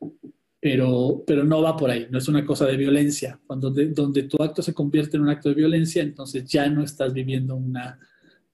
pero, 0.60 1.22
pero 1.26 1.44
no 1.44 1.60
va 1.60 1.76
por 1.76 1.90
ahí, 1.90 2.06
no 2.10 2.16
es 2.16 2.26
una 2.26 2.44
cosa 2.46 2.66
de 2.66 2.76
violencia. 2.76 3.38
Cuando 3.46 3.70
donde 3.70 4.22
tu 4.22 4.42
acto 4.42 4.62
se 4.62 4.72
convierte 4.72 5.16
en 5.16 5.22
un 5.24 5.28
acto 5.28 5.50
de 5.50 5.54
violencia, 5.56 6.02
entonces 6.02 6.44
ya 6.46 6.68
no 6.70 6.82
estás 6.82 7.12
viviendo 7.12 7.54
una, 7.54 7.98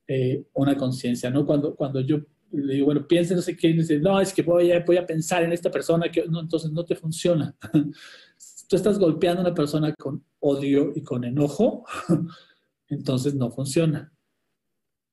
eh, 0.08 0.42
una 0.54 0.76
conciencia, 0.76 1.30
¿no? 1.30 1.46
Cuando, 1.46 1.76
cuando 1.76 2.00
yo 2.00 2.18
le 2.52 2.74
digo, 2.74 2.86
bueno, 2.86 3.06
piensa 3.06 3.34
no 3.34 3.42
sé 3.42 3.56
qué, 3.56 3.68
y 3.68 3.74
dice, 3.74 4.00
no, 4.00 4.20
es 4.20 4.32
que 4.32 4.42
voy 4.42 4.72
a, 4.72 4.84
voy 4.84 4.96
a 4.96 5.06
pensar 5.06 5.44
en 5.44 5.52
esta 5.52 5.70
persona, 5.70 6.10
que 6.10 6.26
no, 6.26 6.40
entonces 6.40 6.72
no 6.72 6.84
te 6.84 6.96
funciona. 6.96 7.54
Tú 8.68 8.76
estás 8.76 8.98
golpeando 8.98 9.42
a 9.42 9.46
una 9.46 9.54
persona 9.54 9.94
con 9.94 10.24
odio 10.40 10.92
y 10.94 11.02
con 11.02 11.24
enojo, 11.24 11.84
entonces 12.90 13.34
no 13.34 13.50
funciona. 13.50 14.12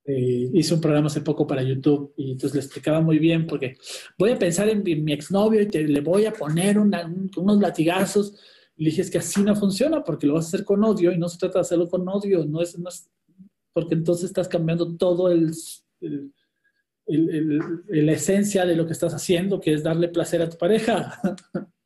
Eh, 0.05 0.49
hice 0.53 0.73
un 0.73 0.80
programa 0.80 1.07
hace 1.07 1.19
poco 1.19 1.45
para 1.45 1.61
YouTube 1.61 2.13
y 2.15 2.32
entonces 2.32 2.53
le 2.55 2.61
explicaba 2.61 3.01
muy 3.01 3.19
bien 3.19 3.45
porque 3.45 3.78
voy 4.17 4.32
a 4.32 4.39
pensar 4.39 4.69
en 4.69 4.82
mi, 4.82 5.11
exnovio 5.11 5.61
y 5.61 5.67
le 5.67 5.99
voy 5.99 6.25
a 6.25 6.32
poner 6.32 6.80
unos 6.80 7.59
latigazos. 7.59 8.39
Y 8.78 8.86
le 8.86 8.89
dije, 8.91 9.01
es 9.01 9.11
que 9.11 9.17
así 9.17 9.41
no 9.43 9.55
funciona 9.55 10.03
porque 10.03 10.28
lo 10.28 10.36
vas 10.36 10.45
a 10.45 10.47
hacer 10.47 10.63
con 10.63 10.84
odio 10.84 11.11
y 11.11 11.17
no 11.17 11.28
se 11.28 11.38
trata 11.38 11.59
de 11.59 11.61
hacerlo 11.61 11.89
con 11.89 12.07
odio, 12.07 12.45
no 12.45 12.61
es, 12.61 12.78
porque 13.73 13.95
entonces 13.95 14.25
estás 14.25 14.47
cambiando 14.47 14.95
todo 14.95 15.30
el, 15.30 15.51
la 17.07 18.11
esencia 18.11 18.65
de 18.65 18.75
lo 18.75 18.86
que 18.86 18.93
estás 18.93 19.13
haciendo, 19.13 19.59
que 19.59 19.73
es 19.73 19.84
darle 19.84 20.07
placer 20.07 20.41
a 20.41 20.49
tu 20.49 20.57
pareja. 20.57 21.19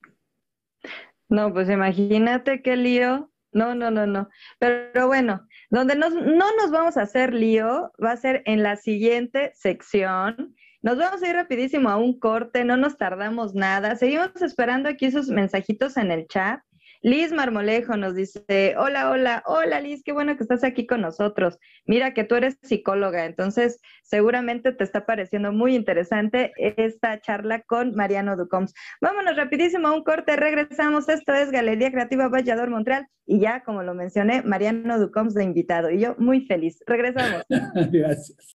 No, 1.31 1.53
pues 1.53 1.69
imagínate 1.69 2.61
qué 2.61 2.75
lío. 2.75 3.31
No, 3.53 3.73
no, 3.73 3.89
no, 3.89 4.05
no. 4.05 4.27
Pero 4.59 5.07
bueno, 5.07 5.47
Donde 5.71 5.95
no 5.95 6.09
nos 6.09 6.69
vamos 6.69 6.97
a 6.97 7.03
hacer 7.03 7.33
lío 7.33 7.93
va 8.03 8.11
a 8.11 8.17
ser 8.17 8.43
en 8.45 8.61
la 8.61 8.75
siguiente 8.75 9.53
sección. 9.55 10.53
Nos 10.81 10.97
vamos 10.97 11.23
a 11.23 11.29
ir 11.29 11.35
rapidísimo 11.35 11.89
a 11.89 11.95
un 11.95 12.19
corte, 12.19 12.65
no 12.65 12.75
nos 12.75 12.97
tardamos 12.97 13.55
nada. 13.55 13.95
Seguimos 13.95 14.41
esperando 14.41 14.89
aquí 14.89 15.09
sus 15.11 15.29
mensajitos 15.29 15.95
en 15.95 16.11
el 16.11 16.27
chat. 16.27 16.59
Liz 17.03 17.31
Marmolejo 17.31 17.97
nos 17.97 18.13
dice, 18.13 18.75
hola, 18.77 19.09
hola, 19.09 19.41
hola 19.47 19.79
Liz, 19.81 20.03
qué 20.03 20.11
bueno 20.11 20.37
que 20.37 20.43
estás 20.43 20.63
aquí 20.63 20.85
con 20.85 21.01
nosotros. 21.01 21.57
Mira 21.85 22.13
que 22.13 22.23
tú 22.23 22.35
eres 22.35 22.59
psicóloga, 22.61 23.25
entonces 23.25 23.81
seguramente 24.03 24.71
te 24.71 24.83
está 24.83 25.07
pareciendo 25.07 25.51
muy 25.51 25.75
interesante 25.75 26.51
esta 26.57 27.19
charla 27.19 27.63
con 27.63 27.95
Mariano 27.95 28.37
Ducoms. 28.37 28.75
Vámonos 29.01 29.35
rapidísimo 29.35 29.87
a 29.87 29.93
un 29.93 30.03
corte, 30.03 30.35
regresamos. 30.35 31.09
Esto 31.09 31.33
es 31.33 31.49
Galería 31.49 31.91
Creativa 31.91 32.27
Vallador 32.27 32.69
Montreal 32.69 33.07
y 33.25 33.39
ya, 33.39 33.63
como 33.63 33.81
lo 33.81 33.95
mencioné, 33.95 34.43
Mariano 34.43 34.99
Ducoms 34.99 35.33
de 35.33 35.43
invitado 35.43 35.89
y 35.89 36.01
yo 36.01 36.15
muy 36.19 36.45
feliz. 36.45 36.83
Regresamos. 36.85 37.43
Gracias. 37.91 38.55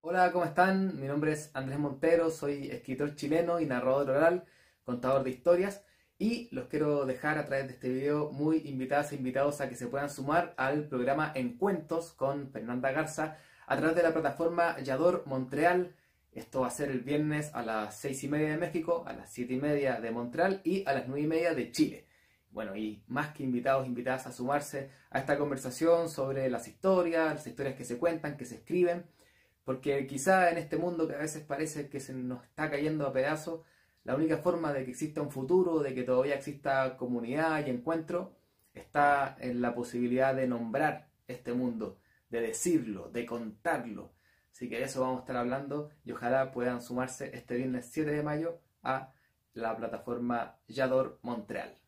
Hola, 0.00 0.32
¿cómo 0.32 0.46
están? 0.46 0.98
Mi 0.98 1.08
nombre 1.08 1.32
es 1.32 1.50
Andrés 1.52 1.78
Montero, 1.78 2.30
soy 2.30 2.70
escritor 2.70 3.16
chileno 3.16 3.60
y 3.60 3.66
narrador 3.66 4.08
oral, 4.08 4.44
contador 4.82 5.24
de 5.24 5.30
historias 5.30 5.84
y 6.20 6.50
los 6.52 6.66
quiero 6.66 7.06
dejar 7.06 7.38
a 7.38 7.46
través 7.46 7.66
de 7.66 7.72
este 7.72 7.88
video 7.88 8.30
muy 8.30 8.58
invitadas 8.66 9.10
e 9.10 9.16
invitados 9.16 9.62
a 9.62 9.70
que 9.70 9.74
se 9.74 9.86
puedan 9.86 10.10
sumar 10.10 10.52
al 10.58 10.86
programa 10.86 11.32
Encuentos 11.34 12.12
con 12.12 12.50
Fernanda 12.50 12.92
Garza 12.92 13.38
a 13.66 13.76
través 13.78 13.96
de 13.96 14.02
la 14.02 14.12
plataforma 14.12 14.78
Yador 14.80 15.22
Montreal. 15.24 15.96
Esto 16.32 16.60
va 16.60 16.66
a 16.66 16.70
ser 16.70 16.90
el 16.90 17.00
viernes 17.00 17.50
a 17.54 17.62
las 17.62 17.96
seis 17.96 18.22
y 18.22 18.28
media 18.28 18.50
de 18.50 18.58
México, 18.58 19.02
a 19.06 19.14
las 19.14 19.32
siete 19.32 19.54
y 19.54 19.60
media 19.60 19.98
de 19.98 20.10
Montreal 20.10 20.60
y 20.62 20.84
a 20.86 20.92
las 20.92 21.08
nueve 21.08 21.22
y 21.22 21.26
media 21.26 21.54
de 21.54 21.72
Chile. 21.72 22.06
Bueno, 22.50 22.76
y 22.76 23.02
más 23.06 23.32
que 23.32 23.42
invitados, 23.42 23.86
invitadas 23.86 24.26
a 24.26 24.32
sumarse 24.32 24.90
a 25.08 25.20
esta 25.20 25.38
conversación 25.38 26.10
sobre 26.10 26.50
las 26.50 26.68
historias, 26.68 27.34
las 27.34 27.46
historias 27.46 27.76
que 27.76 27.86
se 27.86 27.96
cuentan, 27.96 28.36
que 28.36 28.44
se 28.44 28.56
escriben, 28.56 29.06
porque 29.64 30.06
quizá 30.06 30.50
en 30.50 30.58
este 30.58 30.76
mundo 30.76 31.08
que 31.08 31.14
a 31.14 31.18
veces 31.18 31.42
parece 31.44 31.88
que 31.88 31.98
se 31.98 32.12
nos 32.12 32.44
está 32.44 32.70
cayendo 32.70 33.06
a 33.06 33.12
pedazos, 33.14 33.62
la 34.10 34.16
única 34.16 34.38
forma 34.38 34.72
de 34.72 34.84
que 34.84 34.90
exista 34.90 35.22
un 35.22 35.30
futuro, 35.30 35.78
de 35.78 35.94
que 35.94 36.02
todavía 36.02 36.34
exista 36.34 36.96
comunidad 36.96 37.64
y 37.64 37.70
encuentro, 37.70 38.34
está 38.74 39.36
en 39.38 39.60
la 39.60 39.72
posibilidad 39.72 40.34
de 40.34 40.48
nombrar 40.48 41.10
este 41.28 41.52
mundo, 41.52 42.00
de 42.28 42.40
decirlo, 42.40 43.08
de 43.10 43.24
contarlo. 43.24 44.10
Así 44.50 44.68
que 44.68 44.78
de 44.78 44.82
eso 44.86 45.02
vamos 45.02 45.18
a 45.18 45.20
estar 45.20 45.36
hablando 45.36 45.90
y 46.04 46.10
ojalá 46.10 46.50
puedan 46.50 46.82
sumarse 46.82 47.30
este 47.36 47.54
viernes 47.54 47.88
7 47.92 48.10
de 48.10 48.22
mayo 48.24 48.58
a 48.82 49.12
la 49.54 49.76
plataforma 49.76 50.58
Yador 50.66 51.20
Montreal. 51.22 51.79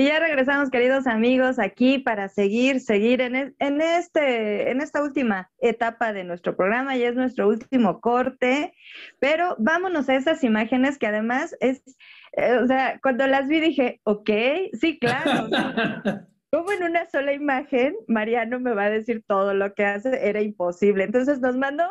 Y 0.00 0.06
ya 0.06 0.18
regresamos, 0.18 0.70
queridos 0.70 1.06
amigos, 1.06 1.58
aquí 1.58 1.98
para 1.98 2.30
seguir, 2.30 2.80
seguir 2.80 3.20
en, 3.20 3.54
en, 3.58 3.82
este, 3.82 4.70
en 4.70 4.80
esta 4.80 5.02
última 5.02 5.50
etapa 5.58 6.14
de 6.14 6.24
nuestro 6.24 6.56
programa, 6.56 6.96
y 6.96 7.02
es 7.02 7.14
nuestro 7.14 7.46
último 7.48 8.00
corte, 8.00 8.72
pero 9.18 9.56
vámonos 9.58 10.08
a 10.08 10.16
esas 10.16 10.42
imágenes 10.42 10.96
que 10.96 11.06
además 11.06 11.54
es, 11.60 11.82
eh, 12.32 12.54
o 12.54 12.66
sea, 12.66 12.98
cuando 13.02 13.26
las 13.26 13.46
vi 13.46 13.60
dije, 13.60 14.00
ok, 14.04 14.30
sí, 14.72 14.98
claro. 14.98 15.50
como 16.50 16.72
en 16.72 16.82
una 16.82 17.06
sola 17.10 17.34
imagen 17.34 17.94
Mariano 18.08 18.58
me 18.58 18.72
va 18.72 18.84
a 18.84 18.90
decir 18.90 19.22
todo 19.26 19.52
lo 19.52 19.74
que 19.74 19.84
hace? 19.84 20.26
Era 20.26 20.40
imposible. 20.40 21.04
Entonces 21.04 21.40
nos 21.40 21.58
mandó 21.58 21.84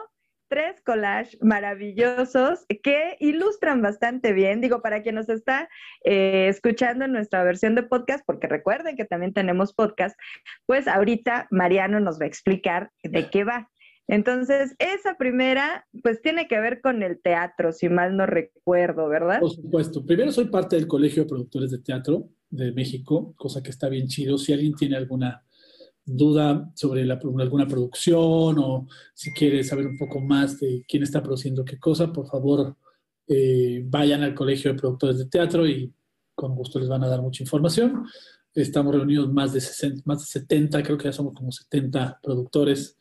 tres 0.49 0.81
collages 0.85 1.37
maravillosos 1.41 2.65
que 2.83 3.15
ilustran 3.19 3.81
bastante 3.81 4.33
bien. 4.33 4.61
Digo, 4.61 4.81
para 4.81 5.01
quien 5.01 5.15
nos 5.15 5.29
está 5.29 5.69
eh, 6.03 6.47
escuchando 6.49 7.05
en 7.05 7.13
nuestra 7.13 7.43
versión 7.43 7.75
de 7.75 7.83
podcast, 7.83 8.25
porque 8.25 8.47
recuerden 8.47 8.97
que 8.97 9.05
también 9.05 9.33
tenemos 9.33 9.73
podcast, 9.73 10.19
pues 10.65 10.87
ahorita 10.87 11.47
Mariano 11.51 11.99
nos 11.99 12.19
va 12.19 12.25
a 12.25 12.27
explicar 12.27 12.91
de 13.03 13.29
qué 13.29 13.43
va. 13.43 13.69
Entonces, 14.07 14.75
esa 14.79 15.17
primera, 15.17 15.85
pues 16.01 16.19
tiene 16.21 16.47
que 16.47 16.59
ver 16.59 16.81
con 16.81 17.03
el 17.03 17.21
teatro, 17.21 17.71
si 17.71 17.89
mal 17.89 18.17
no 18.17 18.25
recuerdo, 18.25 19.07
¿verdad? 19.07 19.39
Por 19.39 19.51
supuesto. 19.51 20.03
Primero 20.03 20.31
soy 20.31 20.45
parte 20.45 20.75
del 20.75 20.87
Colegio 20.87 21.23
de 21.23 21.29
Productores 21.29 21.69
de 21.69 21.77
Teatro 21.77 22.27
de 22.49 22.71
México, 22.71 23.35
cosa 23.37 23.61
que 23.61 23.69
está 23.69 23.87
bien 23.87 24.07
chido. 24.07 24.39
Si 24.39 24.51
alguien 24.51 24.73
tiene 24.73 24.97
alguna 24.97 25.43
duda 26.15 26.71
sobre 26.75 27.03
alguna 27.03 27.67
producción 27.67 28.57
o 28.59 28.87
si 29.13 29.31
quiere 29.33 29.63
saber 29.63 29.87
un 29.87 29.97
poco 29.97 30.19
más 30.19 30.59
de 30.59 30.83
quién 30.87 31.03
está 31.03 31.21
produciendo 31.21 31.63
qué 31.63 31.77
cosa, 31.77 32.11
por 32.11 32.27
favor 32.27 32.75
eh, 33.27 33.83
vayan 33.85 34.23
al 34.23 34.33
Colegio 34.33 34.73
de 34.73 34.79
Productores 34.79 35.19
de 35.19 35.25
Teatro 35.25 35.67
y 35.67 35.93
con 36.33 36.55
gusto 36.55 36.79
les 36.79 36.89
van 36.89 37.03
a 37.03 37.07
dar 37.07 37.21
mucha 37.21 37.43
información. 37.43 38.05
Estamos 38.53 38.95
reunidos 38.95 39.31
más 39.31 39.53
de, 39.53 39.61
60, 39.61 40.01
más 40.05 40.19
de 40.19 40.25
70, 40.25 40.81
creo 40.81 40.97
que 40.97 41.05
ya 41.05 41.13
somos 41.13 41.35
como 41.35 41.51
70 41.51 42.19
productores, 42.23 42.97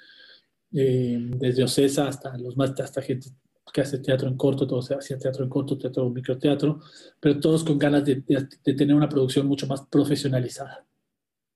eh, 0.73 1.19
desde 1.39 1.65
Ocesa 1.65 2.09
hasta 2.09 2.37
los 2.37 2.57
más, 2.57 2.79
hasta 2.79 3.01
gente 3.01 3.31
que 3.73 3.81
hace 3.81 3.99
teatro 3.99 4.29
en 4.29 4.37
corto, 4.37 4.67
todos 4.67 4.91
hacía 4.91 5.19
teatro 5.19 5.45
en 5.45 5.51
corto, 5.51 5.79
teatro 5.79 6.09
microteatro, 6.11 6.81
pero 7.21 7.39
todos 7.41 7.65
con 7.65 7.79
ganas 7.79 8.05
de 8.05 8.23
tener 8.63 8.95
una 8.95 9.09
producción 9.09 9.47
mucho 9.47 9.67
más 9.67 9.83
profesionalizada 9.91 10.88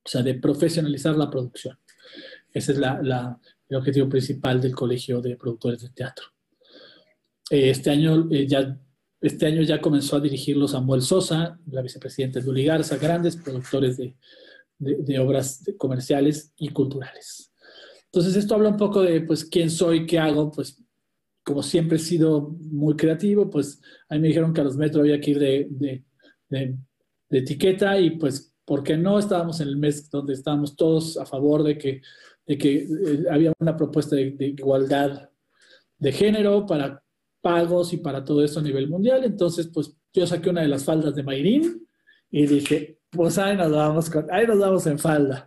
o 0.04 0.08
sea, 0.08 0.22
de 0.22 0.34
profesionalizar 0.34 1.16
la 1.16 1.30
producción. 1.30 1.78
Ese 2.52 2.72
es 2.72 2.78
el 2.78 3.76
objetivo 3.76 4.08
principal 4.08 4.60
del 4.60 4.74
Colegio 4.74 5.20
de 5.20 5.36
Productores 5.36 5.80
de 5.80 5.90
Teatro. 5.90 6.26
Eh, 7.50 7.70
este, 7.70 7.90
año, 7.90 8.28
eh, 8.30 8.46
ya, 8.46 8.78
este 9.20 9.46
año 9.46 9.62
ya 9.62 9.80
comenzó 9.80 10.16
a 10.16 10.20
dirigirlo 10.20 10.68
Samuel 10.68 11.02
Sosa, 11.02 11.58
la 11.70 11.82
vicepresidenta 11.82 12.40
Luli 12.40 12.64
Garza, 12.64 12.96
grandes 12.96 13.36
productores 13.36 13.96
de, 13.96 14.16
de, 14.78 15.18
obras 15.18 15.62
comerciales 15.78 16.52
y 16.56 16.68
culturales. 16.70 17.52
Entonces, 18.06 18.36
esto 18.36 18.54
habla 18.54 18.70
un 18.70 18.76
poco 18.76 19.02
de, 19.02 19.20
pues, 19.22 19.44
quién 19.44 19.70
soy, 19.70 20.06
qué 20.06 20.18
hago, 20.18 20.50
pues, 20.50 20.82
como 21.44 21.62
siempre 21.62 21.96
he 21.96 22.00
sido 22.00 22.56
muy 22.60 22.94
creativo, 22.96 23.48
pues, 23.48 23.80
a 24.08 24.14
mí 24.14 24.20
me 24.20 24.28
dijeron 24.28 24.52
que 24.52 24.60
a 24.60 24.64
los 24.64 24.76
metros 24.76 25.00
había 25.00 25.20
que 25.20 25.30
ir 25.30 25.38
de, 25.38 26.04
de 26.48 27.38
etiqueta 27.38 27.98
y, 27.98 28.10
pues, 28.18 28.51
porque 28.72 28.96
no 28.96 29.18
estábamos 29.18 29.60
en 29.60 29.68
el 29.68 29.76
mes 29.76 30.08
donde 30.08 30.32
estábamos 30.32 30.74
todos 30.76 31.18
a 31.18 31.26
favor 31.26 31.62
de 31.62 31.76
que, 31.76 32.00
de 32.46 32.56
que 32.56 32.76
eh, 32.76 33.24
había 33.30 33.52
una 33.58 33.76
propuesta 33.76 34.16
de, 34.16 34.34
igualdad 34.38 35.28
de 35.98 36.10
género 36.10 36.64
para 36.64 37.04
pagos 37.42 37.92
y 37.92 37.98
para 37.98 38.24
todo 38.24 38.42
eso 38.42 38.60
a 38.60 38.62
nivel 38.62 38.88
mundial. 38.88 39.24
Entonces, 39.24 39.66
pues 39.66 39.94
yo 40.14 40.26
saqué 40.26 40.48
una 40.48 40.62
de 40.62 40.68
las 40.68 40.86
faldas 40.86 41.14
de 41.14 41.22
Mayrín 41.22 41.86
y 42.30 42.46
dije, 42.46 42.98
pues 43.10 43.36
ahí 43.36 43.58
nos 43.58 43.72
vamos, 43.72 44.10
ahí 44.30 44.46
nos 44.46 44.58
vamos 44.58 44.86
en 44.86 44.98
falda. 44.98 45.46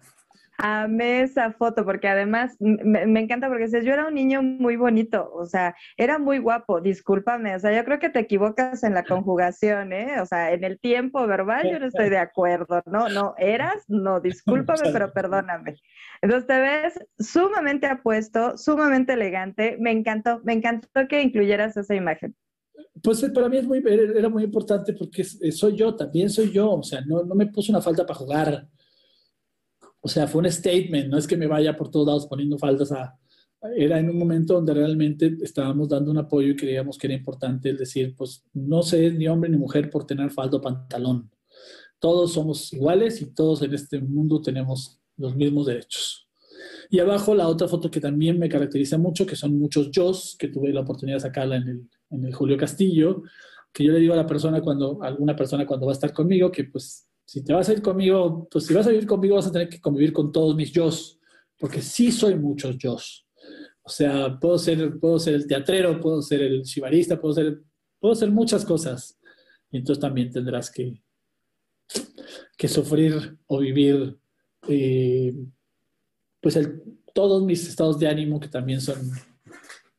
Amé 0.58 1.22
esa 1.22 1.52
foto 1.52 1.84
porque 1.84 2.08
además 2.08 2.56
me, 2.60 3.20
encanta 3.20 3.48
porque 3.48 3.66
dices, 3.66 3.84
yo 3.84 3.94
era 3.94 4.08
un 4.08 4.14
niño 4.14 4.42
muy 4.42 4.78
bonito, 4.78 5.30
o 5.34 5.46
sea, 5.46 5.76
era 5.98 6.18
muy 6.18 6.38
guapo, 6.38 6.80
discúlpame, 6.80 7.56
o 7.56 7.60
sea, 7.60 7.76
yo 7.76 7.84
creo 7.84 8.00
que 8.00 8.10
te 8.10 8.20
equivocas 8.20 8.84
en 8.84 8.94
la 8.94 9.04
conjugación, 9.04 9.92
¿eh? 9.92 10.22
O 10.22 10.26
sea, 10.26 10.54
en 10.54 10.64
el 10.64 10.80
tiempo 10.80 11.28
verbal 11.28 11.70
yo 11.70 11.80
no 11.80 11.88
estoy 11.88 12.10
de 12.10 12.20
acuerdo, 12.20 12.82
no, 12.86 13.10
no, 13.10 13.36
eras, 13.38 13.84
no, 13.88 14.20
discúlpame, 14.22 14.92
pero 14.94 15.12
perdóname. 15.12 15.76
Entonces 16.22 16.48
te 16.48 16.60
ves 16.60 17.00
sumamente 17.20 17.88
apuesto, 17.88 18.58
sumamente 18.58 19.14
elegante, 19.14 19.78
me 19.80 19.92
encantó, 19.92 20.42
me 20.44 20.54
encantó 20.54 21.08
que 21.10 21.22
incluyeras 21.22 21.76
esa 21.76 21.96
imagen. 21.96 22.36
Pues 23.04 23.22
eh, 23.24 23.30
para 23.30 23.50
mí 23.50 23.58
es 23.58 23.66
muy, 23.66 23.84
era 23.86 24.30
muy 24.30 24.44
importante 24.44 24.94
porque 24.94 25.24
soy 25.24 25.76
yo, 25.76 25.96
también 25.96 26.30
soy 26.30 26.52
yo, 26.52 26.72
o 26.72 26.84
sea, 26.84 27.02
no, 27.02 27.24
no 27.24 27.36
me 27.36 27.48
puse 27.48 27.72
una 27.72 27.82
falta 27.82 28.06
para 28.06 28.18
jugar 28.18 28.68
o 30.06 30.08
sea, 30.08 30.28
fue 30.28 30.44
un 30.44 30.52
statement, 30.52 31.08
no 31.10 31.18
es 31.18 31.26
que 31.26 31.36
me 31.36 31.48
vaya 31.48 31.76
por 31.76 31.90
todos 31.90 32.06
lados 32.06 32.28
poniendo 32.28 32.60
faldas 32.60 32.92
a... 32.92 33.18
Era 33.76 33.98
en 33.98 34.08
un 34.12 34.20
momento 34.20 34.54
donde 34.54 34.76
realmente 34.76 35.36
estábamos 35.42 35.90
dando 35.90 36.12
un 36.12 36.20
apoyo 36.20 36.50
y 36.50 36.56
creíamos 36.56 37.00
que 37.00 37.08
era 37.08 37.16
importante 37.16 37.70
el 37.70 37.78
decir, 37.78 38.14
pues 38.16 38.44
no 38.54 38.84
sé 38.84 39.10
ni 39.10 39.28
hombre 39.28 39.50
ni 39.50 39.58
mujer 39.58 39.90
por 39.90 40.06
tener 40.06 40.30
falda 40.30 40.58
o 40.58 40.62
pantalón. 40.62 41.32
Todos 41.98 42.34
somos 42.34 42.72
iguales 42.72 43.20
y 43.20 43.34
todos 43.34 43.64
en 43.64 43.74
este 43.74 44.00
mundo 44.00 44.44
tenemos 44.44 45.00
los 45.18 45.36
mismos 45.36 45.66
derechos. 45.66 46.30
Y 46.92 47.00
abajo 47.00 47.34
la 47.34 47.48
otra 47.48 47.68
foto 47.68 47.90
que 47.90 48.00
también 48.00 48.38
me 48.38 48.48
caracteriza 48.48 49.00
mucho, 49.00 49.26
que 49.26 49.36
son 49.36 49.58
muchos 49.58 49.90
yo, 49.90 50.12
que 50.38 50.50
tuve 50.50 50.72
la 50.72 50.82
oportunidad 50.82 51.16
de 51.16 51.22
sacarla 51.22 51.56
en 51.56 51.68
el, 51.68 51.90
en 52.12 52.26
el 52.26 52.34
Julio 52.36 52.58
Castillo, 52.58 53.24
que 53.74 53.84
yo 53.84 53.92
le 53.92 53.98
digo 53.98 54.14
a 54.14 54.18
la 54.18 54.28
persona 54.28 54.62
cuando, 54.62 55.02
a 55.02 55.08
alguna 55.08 55.36
persona 55.36 55.66
cuando 55.66 55.88
va 55.88 55.94
a 55.94 55.96
estar 55.96 56.14
conmigo, 56.14 56.52
que 56.52 56.66
pues 56.66 57.05
si 57.26 57.44
te 57.44 57.54
vas 57.54 57.68
a 57.68 57.74
ir 57.74 57.82
conmigo, 57.82 58.48
pues 58.50 58.66
si 58.66 58.74
vas 58.74 58.86
a 58.86 58.92
vivir 58.92 59.08
conmigo 59.08 59.36
vas 59.36 59.48
a 59.48 59.52
tener 59.52 59.68
que 59.68 59.82
convivir 59.82 60.14
con 60.14 60.32
todos 60.32 60.56
mis 60.56 60.72
yo, 60.72 60.90
porque 61.60 61.82
sí 61.82 62.12
soy 62.12 62.36
muchos 62.36 62.78
yo. 62.78 62.98
O 63.82 63.90
sea, 63.90 64.40
puedo 64.40 64.58
ser, 64.58 65.00
puedo 65.00 65.20
ser 65.20 65.36
el 65.36 65.48
teatrero, 65.48 66.00
puedo 66.00 66.22
ser 66.22 66.42
el 66.42 66.64
chivarista, 66.64 67.20
puedo 67.20 67.34
ser, 67.34 67.62
puedo 68.00 68.16
ser 68.16 68.32
muchas 68.32 68.64
cosas. 68.64 69.20
Y 69.72 69.78
entonces 69.78 70.02
también 70.02 70.32
tendrás 70.32 70.72
que, 70.72 71.02
que 72.58 72.68
sufrir 72.68 73.38
o 73.48 73.60
vivir 73.60 74.18
eh, 74.68 75.36
pues 76.42 76.56
el, 76.56 76.82
todos 77.14 77.44
mis 77.44 77.68
estados 77.68 78.00
de 78.00 78.08
ánimo 78.08 78.40
que 78.40 78.48
también 78.48 78.82
son, 78.82 79.00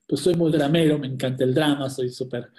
pues 0.06 0.20
soy 0.20 0.34
muy 0.34 0.52
dramero, 0.52 0.98
me 0.98 1.06
encanta 1.06 1.44
el 1.44 1.54
drama, 1.54 1.90
soy 1.90 2.10
súper, 2.10 2.50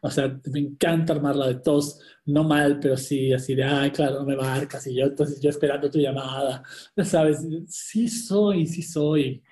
o 0.00 0.10
sea, 0.10 0.38
me 0.52 0.60
encanta 0.60 1.12
armarla 1.12 1.48
de 1.48 1.56
tos, 1.56 2.00
no 2.26 2.44
mal, 2.44 2.78
pero 2.80 2.96
sí, 2.96 3.32
así 3.32 3.54
de, 3.54 3.64
ay, 3.64 3.90
claro, 3.90 4.20
no 4.20 4.24
me 4.24 4.36
marcas, 4.36 4.86
y 4.86 4.94
yo, 4.94 5.06
entonces 5.06 5.40
yo 5.40 5.50
esperando 5.50 5.90
tu 5.90 5.98
llamada, 5.98 6.62
¿sabes? 7.04 7.46
Sí 7.68 8.08
soy, 8.08 8.66
sí 8.66 8.82
soy. 8.82 9.42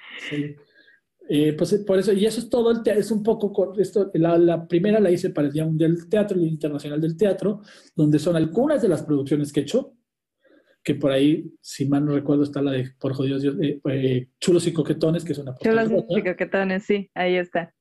Eh, 1.29 1.53
pues 1.53 1.75
por 1.87 1.99
eso, 1.99 2.13
y 2.13 2.27
eso 2.27 2.41
es 2.41 2.51
todo, 2.51 2.71
el 2.73 2.81
es 2.89 3.11
un 3.11 3.23
poco, 3.23 3.73
esto, 3.79 4.11
la, 4.15 4.37
la, 4.37 4.67
primera 4.67 4.99
la 4.99 5.11
hice 5.11 5.31
para 5.31 5.47
el 5.47 5.53
Día 5.53 5.65
Mundial 5.65 5.95
del 5.95 6.09
Teatro, 6.09 6.37
el 6.37 6.47
Internacional 6.47 7.01
del 7.01 7.17
Teatro, 7.17 7.61
donde 7.95 8.19
son 8.19 8.37
algunas 8.37 8.83
de 8.83 8.89
las 8.89 9.03
producciones 9.05 9.53
que 9.53 9.61
he 9.61 9.63
hecho, 9.63 9.95
que 10.83 10.95
por 10.95 11.13
ahí, 11.13 11.53
si 11.61 11.87
mal 11.87 12.05
no 12.05 12.15
recuerdo, 12.15 12.43
está 12.43 12.63
la 12.63 12.73
de 12.73 12.91
Por 12.99 13.15
Jodidos 13.15 13.45
eh, 13.45 13.81
eh, 13.89 14.29
Chulos 14.41 14.67
y 14.67 14.73
Coquetones, 14.73 15.25
que 15.25 15.33
es 15.33 15.39
una 15.39 15.55
Chulos 15.57 15.91
y 16.09 16.23
Coquetones, 16.23 16.85
sí, 16.85 17.11
ahí 17.15 17.37
está. 17.37 17.75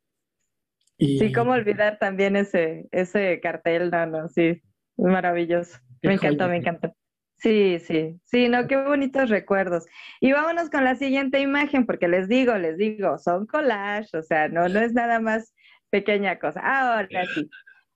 Sí, 0.98 1.32
cómo 1.32 1.54
olvidar 1.54 1.98
también 1.98 2.36
ese, 2.36 2.88
ese 2.92 3.40
cartel, 3.42 3.90
no, 3.90 4.06
no, 4.06 4.28
sí, 4.28 4.62
maravilloso. 4.98 5.78
Me 6.02 6.16
encanta, 6.16 6.48
me 6.50 6.58
encanta. 6.58 6.94
Sí, 7.38 7.80
sí, 7.80 8.20
sí, 8.26 8.50
no, 8.50 8.68
qué 8.68 8.76
bonitos 8.76 9.30
recuerdos. 9.30 9.86
Y 10.20 10.34
vámonos 10.34 10.70
con 10.70 10.84
la 10.84 10.96
siguiente 10.96 11.40
imagen, 11.40 11.86
porque 11.86 12.10
les 12.10 12.28
digo, 12.28 12.58
les 12.58 12.78
digo, 12.78 13.18
son 13.18 13.46
collage, 13.46 14.18
o 14.18 14.24
sea, 14.24 14.50
no, 14.50 14.68
no 14.68 14.82
es 14.82 14.92
nada 14.92 15.22
más 15.22 15.54
pequeña 15.90 16.38
cosa. 16.38 16.60
Ahora 16.60 17.26
sí, 17.34 17.50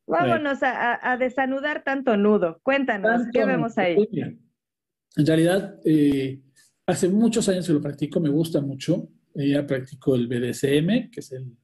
vámonos 0.07 0.63
a, 0.63 1.11
a 1.11 1.17
desanudar 1.17 1.83
tanto 1.83 2.15
nudo. 2.15 2.61
Cuéntanos, 2.63 3.23
¿qué 3.33 3.43
vemos 3.43 3.77
ahí? 3.77 3.97
En 5.15 5.25
realidad, 5.25 5.79
eh, 5.85 6.41
hace 6.85 7.07
muchos 7.09 7.47
años 7.49 7.67
que 7.67 7.73
lo 7.73 7.81
practico, 7.81 8.19
me 8.19 8.29
gusta 8.29 8.61
mucho. 8.61 9.09
Ya 9.35 9.65
practico 9.65 10.15
el 10.15 10.27
BDSM, 10.27 11.09
que 11.09 11.19
es 11.19 11.31
el 11.31 11.57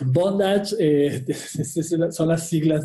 bondage, 0.00 0.74
eh, 0.78 1.24
son 2.10 2.28
las 2.28 2.48
siglas 2.48 2.84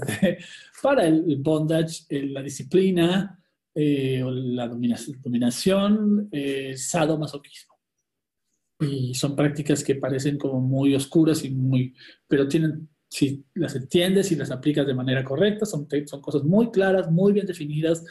para 0.81 1.05
el 1.05 1.37
bondage, 1.37 2.05
eh, 2.09 2.25
la 2.25 2.41
disciplina, 2.41 3.39
la 3.75 4.67
dominación 4.67 6.29
sadomasoquismo. 6.75 7.73
Y 8.79 9.13
son 9.13 9.35
prácticas 9.35 9.83
que 9.83 9.95
parecen 9.95 10.37
como 10.37 10.59
muy 10.59 10.93
oscuras 10.93 11.43
y 11.43 11.49
muy, 11.49 11.95
pero 12.27 12.47
tienen 12.47 12.89
si 13.13 13.45
las 13.53 13.75
entiendes 13.75 14.31
y 14.31 14.35
las 14.35 14.49
aplicas 14.49 14.87
de 14.87 14.95
manera 14.95 15.23
correcta, 15.23 15.67
son, 15.67 15.87
son 16.07 16.19
cosas 16.19 16.43
muy 16.43 16.71
claras, 16.71 17.11
muy 17.11 17.31
bien 17.31 17.45
definidas, 17.45 18.03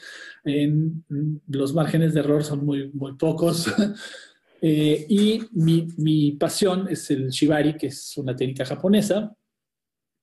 en, 0.45 1.05
los 1.49 1.75
márgenes 1.75 2.15
de 2.15 2.21
error 2.21 2.45
son 2.45 2.65
muy, 2.65 2.91
muy 2.93 3.15
pocos. 3.15 3.67
Eh, 4.65 5.07
y 5.09 5.41
mi, 5.55 5.89
mi, 5.97 6.33
pasión 6.39 6.87
es 6.89 7.11
el 7.11 7.31
shibari, 7.31 7.77
que 7.77 7.89
es 7.89 8.17
una 8.17 8.37
técnica 8.37 8.65
japonesa 8.65 9.37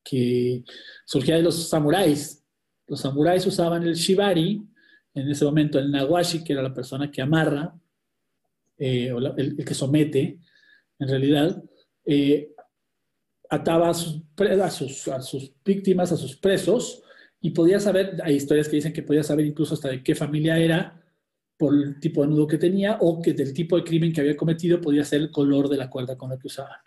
que 0.02 0.64
surgía 1.04 1.36
de 1.36 1.42
los 1.42 1.68
samuráis. 1.68 2.42
Los 2.86 3.02
samuráis 3.02 3.44
usaban 3.44 3.82
el 3.82 3.92
shibari, 3.92 4.62
en 5.12 5.30
ese 5.30 5.44
momento 5.44 5.78
el 5.78 5.90
nawashi, 5.90 6.42
que 6.42 6.54
era 6.54 6.62
la 6.62 6.72
persona 6.72 7.10
que 7.10 7.20
amarra, 7.20 7.78
eh, 8.78 9.12
o 9.12 9.18
el, 9.18 9.58
el, 9.58 9.62
que 9.62 9.74
somete, 9.74 10.38
en 10.98 11.08
realidad, 11.08 11.62
eh, 12.06 12.54
ataba 13.50 13.90
a 13.90 13.94
sus, 13.94 15.08
a, 15.08 15.20
sus, 15.20 15.52
víctimas, 15.64 16.12
a 16.12 16.16
sus 16.16 16.36
presos, 16.36 17.02
y 17.40 17.50
podía 17.50 17.80
saber, 17.80 18.18
hay 18.22 18.36
historias 18.36 18.68
que 18.68 18.76
dicen 18.76 18.92
que 18.92 19.02
podía 19.02 19.22
saber 19.22 19.46
incluso 19.46 19.74
hasta 19.74 19.88
de 19.88 20.02
qué 20.02 20.14
familia 20.14 20.58
era 20.58 21.02
por 21.56 21.74
el 21.74 21.98
tipo 21.98 22.22
de 22.22 22.28
nudo 22.28 22.46
que 22.46 22.58
tenía 22.58 22.98
o 23.00 23.20
que 23.20 23.32
del 23.34 23.52
tipo 23.52 23.76
de 23.76 23.84
crimen 23.84 24.12
que 24.12 24.20
había 24.20 24.36
cometido 24.36 24.80
podía 24.80 25.04
ser 25.04 25.20
el 25.22 25.30
color 25.30 25.68
de 25.68 25.76
la 25.76 25.90
cuerda 25.90 26.16
con 26.16 26.30
la 26.30 26.38
que 26.38 26.46
usaban. 26.46 26.78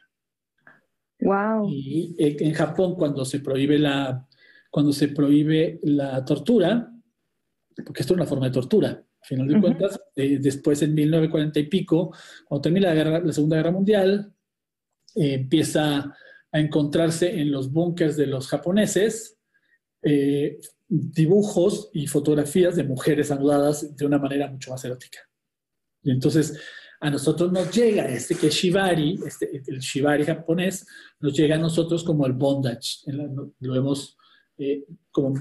Wow. 1.20 1.70
Y 1.70 2.16
en 2.18 2.53
Japón 2.53 2.95
cuando 2.95 3.24
se 3.26 3.39
prohíbe 3.39 3.78
la 3.78 4.28
cuando 4.74 4.91
se 4.91 5.09
prohíbe 5.09 5.80
la 5.84 6.26
tortura, 6.26 6.91
porque 7.86 8.01
esto 8.01 8.16
es 8.16 8.18
una 8.18 8.26
forma 8.26 8.47
de 8.47 8.53
tortura, 8.53 8.89
a 8.89 9.24
final 9.24 9.47
de 9.47 9.61
cuentas, 9.61 10.01
eh, 10.16 10.39
después 10.41 10.82
en 10.82 10.95
1940 10.95 11.59
y 11.59 11.68
pico, 11.68 12.11
cuando 12.47 12.64
termina 12.64 12.91
la, 12.91 13.20
la 13.20 13.32
Segunda 13.32 13.57
Guerra 13.57 13.70
Mundial, 13.70 14.34
eh, 15.14 15.36
empieza 15.36 16.11
a 16.54 16.60
encontrarse 16.60 17.41
en 17.41 17.51
los 17.51 17.72
búnkers 17.72 18.16
de 18.16 18.28
los 18.28 18.47
japoneses 18.47 19.38
eh, 20.04 20.60
dibujos 20.88 21.89
y 21.93 22.06
fotografías 22.06 22.76
de 22.76 22.84
mujeres 22.84 23.32
anudadas 23.32 23.95
de 23.95 24.06
una 24.06 24.20
manera 24.20 24.47
mucho 24.47 24.70
más 24.70 24.86
erótica. 24.86 25.20
Y 26.04 26.12
entonces 26.12 26.60
a 26.99 27.10
nosotros 27.10 27.51
nos 27.51 27.76
llega 27.76 28.08
este 28.08 28.36
que 28.36 28.47
es 28.47 28.54
shibari, 28.54 29.20
este, 29.26 29.64
el 29.68 29.80
shibari 29.80 30.26
japonés, 30.26 30.86
nos 31.20 31.34
llega 31.34 31.56
a 31.56 31.60
nosotros 31.60 32.04
como 32.04 32.28
el 32.28 32.34
bondage. 32.34 32.99
Lo 33.60 33.74
vemos 33.74 34.16
eh, 34.58 34.86
como, 35.10 35.34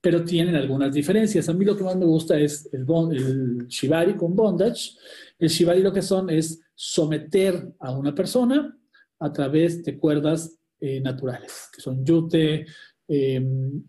pero 0.00 0.24
tienen 0.24 0.56
algunas 0.56 0.94
diferencias. 0.94 1.48
A 1.50 1.52
mí 1.52 1.66
lo 1.66 1.76
que 1.76 1.84
más 1.84 1.96
me 1.96 2.06
gusta 2.06 2.38
es 2.38 2.70
el, 2.72 2.86
el 3.12 3.66
shibari 3.66 4.16
con 4.16 4.34
bondage. 4.34 4.92
El 5.38 5.50
shibari 5.50 5.82
lo 5.82 5.92
que 5.92 6.02
son 6.02 6.30
es 6.30 6.58
someter 6.74 7.74
a 7.80 7.92
una 7.92 8.14
persona 8.14 8.77
a 9.18 9.32
través 9.32 9.84
de 9.84 9.98
cuerdas 9.98 10.58
eh, 10.80 11.00
naturales, 11.00 11.68
que 11.74 11.80
son 11.80 12.04
yute, 12.04 12.66
em, 13.08 13.82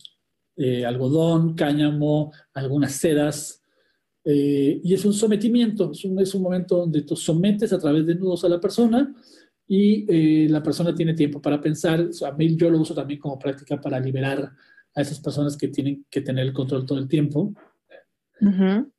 eh, 0.57 0.85
algodón, 0.85 1.53
cáñamo, 1.53 2.31
algunas 2.53 2.93
sedas. 2.93 3.61
Eh, 4.25 4.81
y 4.83 4.93
es 4.93 5.05
un 5.05 5.13
sometimiento, 5.13 5.91
es 5.91 6.03
un, 6.03 6.19
es 6.19 6.33
un, 6.33 6.41
momento 6.41 6.77
donde 6.77 7.03
tú 7.03 7.15
sometes 7.15 7.71
a 7.73 7.79
través 7.79 8.05
de 8.05 8.15
nudos 8.15 8.43
a 8.43 8.49
la 8.49 8.59
persona 8.59 9.15
y 9.67 10.47
la 10.47 10.63
persona 10.63 10.95
tiene 10.95 11.13
tiempo 11.13 11.41
para 11.41 11.61
pensar. 11.61 12.09
A 12.25 12.31
mí 12.31 12.55
yo 12.55 12.71
lo 12.71 12.79
uso 12.79 12.95
también 12.95 13.19
como 13.19 13.37
práctica 13.37 13.79
para 13.79 13.99
liberar 13.99 14.51
a 14.95 15.01
esas 15.01 15.19
personas 15.19 15.55
que 15.55 15.67
tienen 15.67 16.05
que 16.09 16.21
tener 16.21 16.47
el 16.47 16.53
control 16.53 16.87
todo 16.87 16.97
el 16.97 17.07
tiempo. 17.07 17.53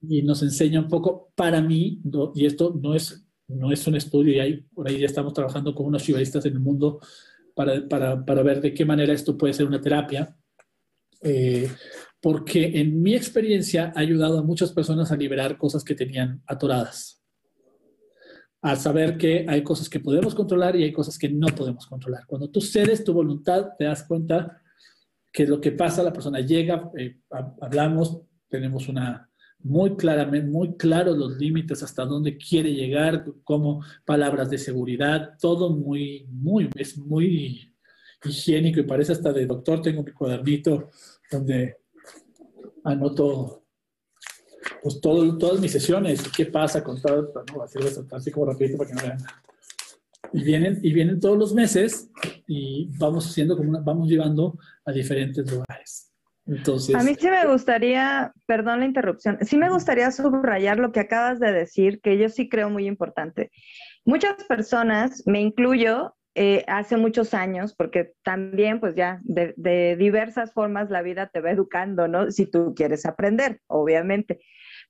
Y 0.00 0.22
nos 0.22 0.42
enseña 0.42 0.80
un 0.80 0.88
poco, 0.88 1.32
para 1.34 1.60
mí, 1.60 2.00
y 2.34 2.46
esto 2.46 2.78
no 2.80 2.94
es 2.94 3.26
no 3.50 3.72
es 3.72 3.86
un 3.86 3.96
estudio 3.96 4.32
y 4.34 4.40
ahí, 4.40 4.56
por 4.74 4.88
ahí 4.88 4.98
ya 4.98 5.06
estamos 5.06 5.32
trabajando 5.32 5.74
con 5.74 5.86
unos 5.86 6.02
chivaristas 6.02 6.44
en 6.46 6.54
el 6.54 6.60
mundo 6.60 7.00
para, 7.54 7.88
para, 7.88 8.24
para, 8.24 8.42
ver 8.42 8.60
de 8.60 8.72
qué 8.72 8.84
manera 8.84 9.12
esto 9.12 9.36
puede 9.36 9.52
ser 9.52 9.66
una 9.66 9.80
terapia. 9.80 10.36
Eh, 11.22 11.70
porque 12.20 12.80
en 12.80 13.02
mi 13.02 13.14
experiencia 13.14 13.92
ha 13.94 14.00
ayudado 14.00 14.38
a 14.38 14.42
muchas 14.42 14.72
personas 14.72 15.10
a 15.10 15.16
liberar 15.16 15.56
cosas 15.56 15.84
que 15.84 15.94
tenían 15.94 16.42
atoradas. 16.46 17.22
A 18.62 18.76
saber 18.76 19.16
que 19.16 19.46
hay 19.48 19.62
cosas 19.62 19.88
que 19.88 20.00
podemos 20.00 20.34
controlar 20.34 20.76
y 20.76 20.82
hay 20.82 20.92
cosas 20.92 21.18
que 21.18 21.30
no 21.30 21.46
podemos 21.48 21.86
controlar. 21.86 22.26
Cuando 22.26 22.50
tú 22.50 22.60
cedes 22.60 23.04
tu 23.04 23.14
voluntad, 23.14 23.70
te 23.78 23.84
das 23.84 24.02
cuenta 24.04 24.60
que 25.32 25.46
lo 25.46 25.60
que 25.60 25.72
pasa, 25.72 26.02
la 26.02 26.12
persona 26.12 26.40
llega, 26.40 26.90
eh, 26.98 27.20
hablamos, 27.60 28.20
tenemos 28.48 28.88
una, 28.88 29.29
muy 29.62 29.96
claramente, 29.96 30.48
muy 30.48 30.76
claros 30.76 31.16
los 31.16 31.36
límites 31.36 31.82
hasta 31.82 32.04
dónde 32.04 32.36
quiere 32.36 32.72
llegar, 32.72 33.24
como 33.44 33.84
palabras 34.04 34.48
de 34.50 34.58
seguridad, 34.58 35.36
todo 35.40 35.70
muy, 35.70 36.26
muy, 36.30 36.70
es 36.76 36.96
muy 36.96 37.74
higiénico 38.24 38.80
y 38.80 38.84
parece 38.84 39.12
hasta 39.12 39.32
de 39.32 39.46
doctor. 39.46 39.82
Tengo 39.82 40.02
mi 40.02 40.12
cuadernito 40.12 40.90
donde 41.30 41.76
anoto 42.84 43.64
pues 44.82 45.00
todo, 45.00 45.36
todas 45.36 45.60
mis 45.60 45.72
sesiones, 45.72 46.22
qué 46.34 46.46
pasa 46.46 46.82
con 46.82 47.00
todo, 47.00 47.32
no, 47.54 47.62
así, 47.62 47.78
así 48.12 48.30
como 48.30 48.46
rapidito 48.46 48.78
para 48.78 48.90
que 48.90 48.96
no 48.96 49.02
vean. 49.02 49.18
Y 50.32 50.42
vienen, 50.42 50.78
y 50.82 50.92
vienen 50.92 51.18
todos 51.18 51.36
los 51.36 51.54
meses 51.54 52.08
y 52.46 52.88
vamos 52.98 53.26
haciendo 53.26 53.56
como 53.56 53.82
vamos 53.82 54.08
llevando 54.08 54.58
a 54.84 54.92
diferentes 54.92 55.50
lugares 55.50 56.09
a 56.46 57.02
mí 57.02 57.14
sí 57.18 57.30
me 57.30 57.46
gustaría, 57.46 58.32
perdón 58.46 58.80
la 58.80 58.86
interrupción, 58.86 59.38
sí 59.42 59.56
me 59.56 59.70
gustaría 59.70 60.10
subrayar 60.10 60.78
lo 60.78 60.92
que 60.92 61.00
acabas 61.00 61.38
de 61.38 61.52
decir, 61.52 62.00
que 62.00 62.18
yo 62.18 62.28
sí 62.28 62.48
creo 62.48 62.70
muy 62.70 62.86
importante. 62.86 63.50
Muchas 64.04 64.42
personas, 64.44 65.22
me 65.26 65.40
incluyo, 65.40 66.14
eh, 66.36 66.64
hace 66.68 66.96
muchos 66.96 67.34
años, 67.34 67.74
porque 67.74 68.12
también 68.22 68.78
pues 68.78 68.94
ya 68.94 69.20
de, 69.24 69.96
diversas 69.98 70.52
formas 70.52 70.88
la 70.88 71.02
vida 71.02 71.26
te 71.26 71.40
va 71.40 71.50
educando, 71.50 72.06
¿no? 72.08 72.30
Si 72.30 72.46
tú 72.46 72.72
quieres 72.74 73.04
aprender, 73.04 73.60
obviamente. 73.66 74.40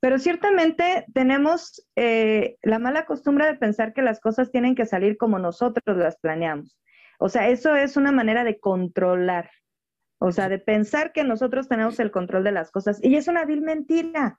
Pero 0.01 0.18
ciertamente 0.18 1.07
tenemos 1.14 1.82
eh, 1.96 2.57
la 2.62 2.78
mala 2.78 3.07
costumbre 3.07 3.46
de 3.46 3.57
pensar 3.57 3.92
que 3.94 4.03
las 4.03 4.20
cosas 4.20 4.51
tienen 4.51 4.74
que 4.74 4.86
salir 4.86 5.16
como 5.16 5.38
nosotros 5.38 5.96
las 5.96 6.16
planeamos. 6.18 6.78
O 7.18 7.28
sea, 7.28 7.48
eso 7.48 7.74
es 7.74 7.96
una 7.96 8.12
manera 8.12 8.44
de 8.44 8.59
controlar. 8.59 9.51
O 10.22 10.32
sea, 10.32 10.50
de 10.50 10.58
pensar 10.58 11.12
que 11.12 11.24
nosotros 11.24 11.66
tenemos 11.66 11.98
el 11.98 12.10
control 12.10 12.44
de 12.44 12.52
las 12.52 12.70
cosas. 12.70 13.00
Y 13.02 13.16
es 13.16 13.26
una 13.26 13.46
vil 13.46 13.62
mentira. 13.62 14.38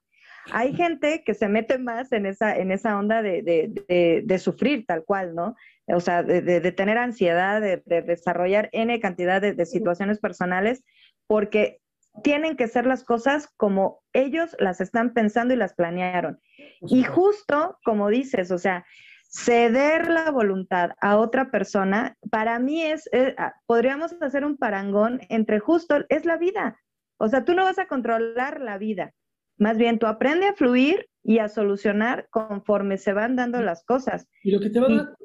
Hay 0.52 0.74
gente 0.76 1.24
que 1.24 1.34
se 1.34 1.48
mete 1.50 1.80
más 1.80 2.12
en 2.12 2.28
esa, 2.28 2.56
en 2.56 2.72
esa 2.72 2.98
onda 2.98 3.24
de, 3.24 3.42
de, 3.42 4.22
de, 4.24 4.40
sufrir 4.40 4.86
tal 4.86 5.04
cual, 5.04 5.34
¿no? 5.34 5.56
O 5.88 6.00
sea, 6.00 6.24
de, 6.24 6.72
tener 6.72 6.98
ansiedad, 6.98 7.62
de, 7.62 7.82
desarrollar 8.02 8.70
N 8.74 9.00
cantidad 9.00 9.42
de, 9.42 9.66
situaciones 9.66 10.20
personales, 10.20 10.84
porque 11.28 11.80
tienen 12.24 12.58
que 12.58 12.68
ser 12.68 12.86
las 12.86 13.04
cosas 13.04 13.50
como 13.58 14.04
ellos 14.14 14.56
las 14.60 14.82
están 14.82 15.14
pensando 15.14 15.54
y 15.54 15.58
las 15.58 15.74
planearon. 15.74 16.40
Y 16.82 17.04
justo 17.04 17.80
como 17.84 18.10
dices, 18.10 18.52
o 18.52 18.60
sea, 18.60 18.86
ceder 19.32 20.10
la 20.10 20.30
voluntad 20.30 20.92
a 21.00 21.18
otra 21.18 21.52
persona, 21.52 22.18
para 22.30 22.60
mí 22.60 22.82
es, 22.84 23.08
eh, 23.14 23.34
ah, 23.38 23.54
podríamos 23.66 24.14
hacer 24.22 24.44
un 24.44 24.58
parangón 24.58 25.22
entre 25.30 25.60
justo, 25.60 25.96
es 26.10 26.26
la 26.26 26.38
vida. 26.38 26.80
O 27.18 27.30
sea, 27.30 27.46
tú 27.46 27.54
no 27.54 27.64
vas 27.64 27.80
a 27.80 27.88
controlar 27.88 28.60
la 28.60 28.78
vida. 28.78 29.14
Más 29.58 29.78
bien, 29.78 30.00
tú 30.00 30.08
aprende 30.08 30.48
a 30.48 30.54
fluir 30.54 31.08
y 31.24 31.38
a 31.38 31.48
solucionar 31.48 32.28
conforme 32.30 32.98
se 32.98 33.14
van 33.14 33.36
dando 33.36 33.62
las 33.62 33.86
cosas. 33.86 34.28
Y 34.44 34.52
lo 34.52 34.60
que 34.60 34.70
te 34.70 34.80
va 34.80 34.88
a 34.88 34.96
dar, 34.96 35.16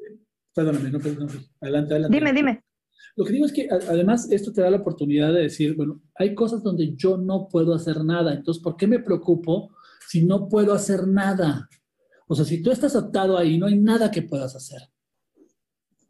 perdóname, 0.53 0.91
no, 0.91 0.99
perdóname, 0.99 1.39
adelante, 1.59 1.93
adelante. 1.93 2.17
Dime, 2.17 2.33
dime. 2.33 2.63
Lo 3.15 3.25
que 3.25 3.33
digo 3.33 3.45
es 3.45 3.51
que 3.51 3.67
además 3.69 4.31
esto 4.31 4.53
te 4.53 4.61
da 4.61 4.69
la 4.69 4.77
oportunidad 4.77 5.33
de 5.33 5.41
decir, 5.41 5.75
bueno, 5.75 6.01
hay 6.15 6.35
cosas 6.35 6.63
donde 6.63 6.95
yo 6.95 7.17
no 7.17 7.47
puedo 7.49 7.73
hacer 7.73 8.03
nada, 8.05 8.33
entonces, 8.33 8.63
¿por 8.63 8.77
qué 8.77 8.87
me 8.87 8.99
preocupo 8.99 9.71
si 10.07 10.23
no 10.23 10.47
puedo 10.47 10.73
hacer 10.73 11.07
nada? 11.07 11.67
O 12.27 12.35
sea, 12.35 12.45
si 12.45 12.61
tú 12.61 12.71
estás 12.71 12.95
atado 12.95 13.37
ahí, 13.37 13.57
no 13.57 13.65
hay 13.65 13.77
nada 13.77 14.11
que 14.11 14.21
puedas 14.21 14.55
hacer. 14.55 14.81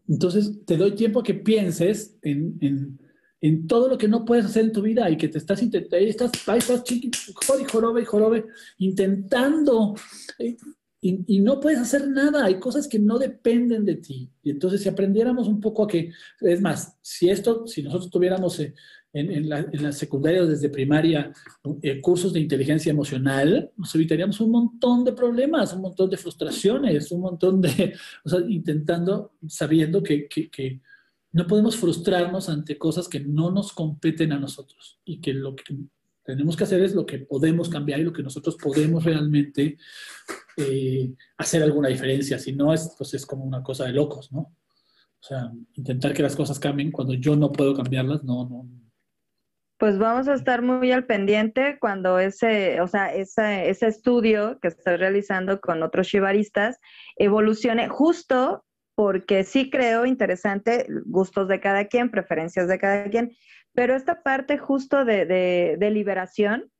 Entonces, 0.07 0.65
te 0.65 0.77
doy 0.77 0.91
tiempo 0.93 1.23
que 1.23 1.33
pienses 1.33 2.17
en, 2.21 2.57
en, 2.61 2.99
en 3.41 3.67
todo 3.67 3.87
lo 3.87 3.97
que 3.97 4.07
no 4.07 4.25
puedes 4.25 4.45
hacer 4.45 4.65
en 4.65 4.71
tu 4.71 4.81
vida 4.81 5.09
y 5.09 5.17
que 5.17 5.27
te 5.27 5.37
estás 5.37 5.61
intentando, 5.61 5.97
ahí 5.97 6.09
estás, 6.09 6.31
ahí 6.47 6.59
estás 6.59 6.83
chiqui, 6.83 7.09
y 7.09 7.63
jorobe, 7.65 8.05
jorobe, 8.05 8.45
intentando 8.77 9.95
eh, 10.39 10.57
y, 10.99 11.39
no 11.39 11.59
puedes 11.59 11.79
hacer 11.79 12.07
nada, 12.07 12.45
hay 12.45 12.59
cosas 12.59 12.87
que 12.87 12.97
no 12.99 13.19
dependen 13.19 13.85
de 13.85 13.95
ti. 13.95 14.31
Y 14.41 14.49
entonces 14.49 14.81
si 14.81 14.89
aprendiéramos 14.89 15.47
un 15.47 15.61
poco 15.61 15.83
a 15.83 15.87
que, 15.87 16.11
es 16.41 16.61
más, 16.61 16.97
si 17.01 17.29
esto, 17.29 17.67
si 17.67 17.83
nosotros 17.83 18.09
tuviéramos 18.09 18.59
eh, 18.59 18.73
en, 19.13 19.31
en, 19.31 19.49
la, 19.49 19.59
en 19.71 19.93
secundaria 19.93 20.45
desde 20.45 20.69
primaria 20.69 21.31
eh, 21.81 22.01
cursos 22.01 22.33
de 22.33 22.39
inteligencia 22.39 22.91
emocional, 22.91 23.71
nos 23.77 23.93
evitaríamos 23.95 24.39
un 24.41 24.51
montón 24.51 25.03
de 25.03 25.13
problemas, 25.13 25.73
un 25.73 25.81
montón 25.81 26.09
de 26.09 26.17
frustraciones, 26.17 27.11
un 27.11 27.21
montón 27.21 27.61
de, 27.61 27.95
o 28.23 28.29
sea, 28.29 28.39
intentando, 28.47 29.33
sabiendo 29.47 30.03
que, 30.03 30.27
que, 30.27 30.49
que 30.49 30.81
no 31.31 31.47
podemos 31.47 31.75
frustrarnos 31.75 32.49
ante 32.49 32.77
cosas 32.77 33.07
que 33.07 33.19
no 33.19 33.51
nos 33.51 33.73
competen 33.73 34.31
a 34.31 34.39
nosotros 34.39 34.99
y 35.05 35.19
que 35.19 35.33
lo 35.33 35.55
que 35.55 35.75
tenemos 36.23 36.57
que 36.57 36.65
hacer 36.65 36.81
es 36.83 36.93
lo 36.93 37.05
que 37.05 37.19
podemos 37.19 37.69
cambiar 37.69 38.01
y 38.01 38.03
lo 38.03 38.11
que 38.11 38.23
nosotros 38.23 38.57
podemos 38.57 39.03
realmente 39.03 39.77
eh, 40.57 41.13
hacer 41.37 41.63
alguna 41.63 41.87
diferencia. 41.87 42.37
Si 42.37 42.51
no, 42.51 42.73
es, 42.73 42.93
pues 42.97 43.13
es 43.13 43.25
como 43.25 43.45
una 43.45 43.63
cosa 43.63 43.85
de 43.85 43.93
locos, 43.93 44.31
¿no? 44.31 44.39
O 44.39 45.23
sea, 45.23 45.51
intentar 45.75 46.13
que 46.13 46.23
las 46.23 46.35
cosas 46.35 46.59
cambien 46.59 46.91
cuando 46.91 47.13
yo 47.13 47.35
no 47.35 47.51
puedo 47.51 47.73
cambiarlas, 47.73 48.23
no, 48.23 48.47
no. 48.47 48.67
Pues 49.77 49.99
vamos 49.99 50.27
a 50.27 50.33
estar 50.33 50.63
muy 50.63 50.91
al 50.91 51.05
pendiente 51.05 51.77
cuando 51.79 52.17
ese, 52.17 52.81
o 52.81 52.87
sea, 52.87 53.13
ese, 53.13 53.69
ese 53.69 53.87
estudio 53.87 54.57
que 54.59 54.69
estás 54.69 54.99
realizando 54.99 55.61
con 55.61 55.83
otros 55.83 56.07
shivaristas 56.07 56.79
evolucione 57.15 57.87
justo 57.87 58.65
porque 58.95 59.43
sí 59.43 59.69
creo 59.69 60.07
interesante 60.07 60.87
gustos 61.05 61.47
de 61.47 61.59
cada 61.59 61.85
quien, 61.85 62.09
preferencias 62.09 62.67
de 62.67 62.79
cada 62.79 63.07
quien, 63.11 63.31
pero 63.71 63.95
esta 63.95 64.23
parte 64.23 64.57
justo 64.57 65.05
de, 65.05 65.27
de, 65.27 65.91
liberación 65.91 66.71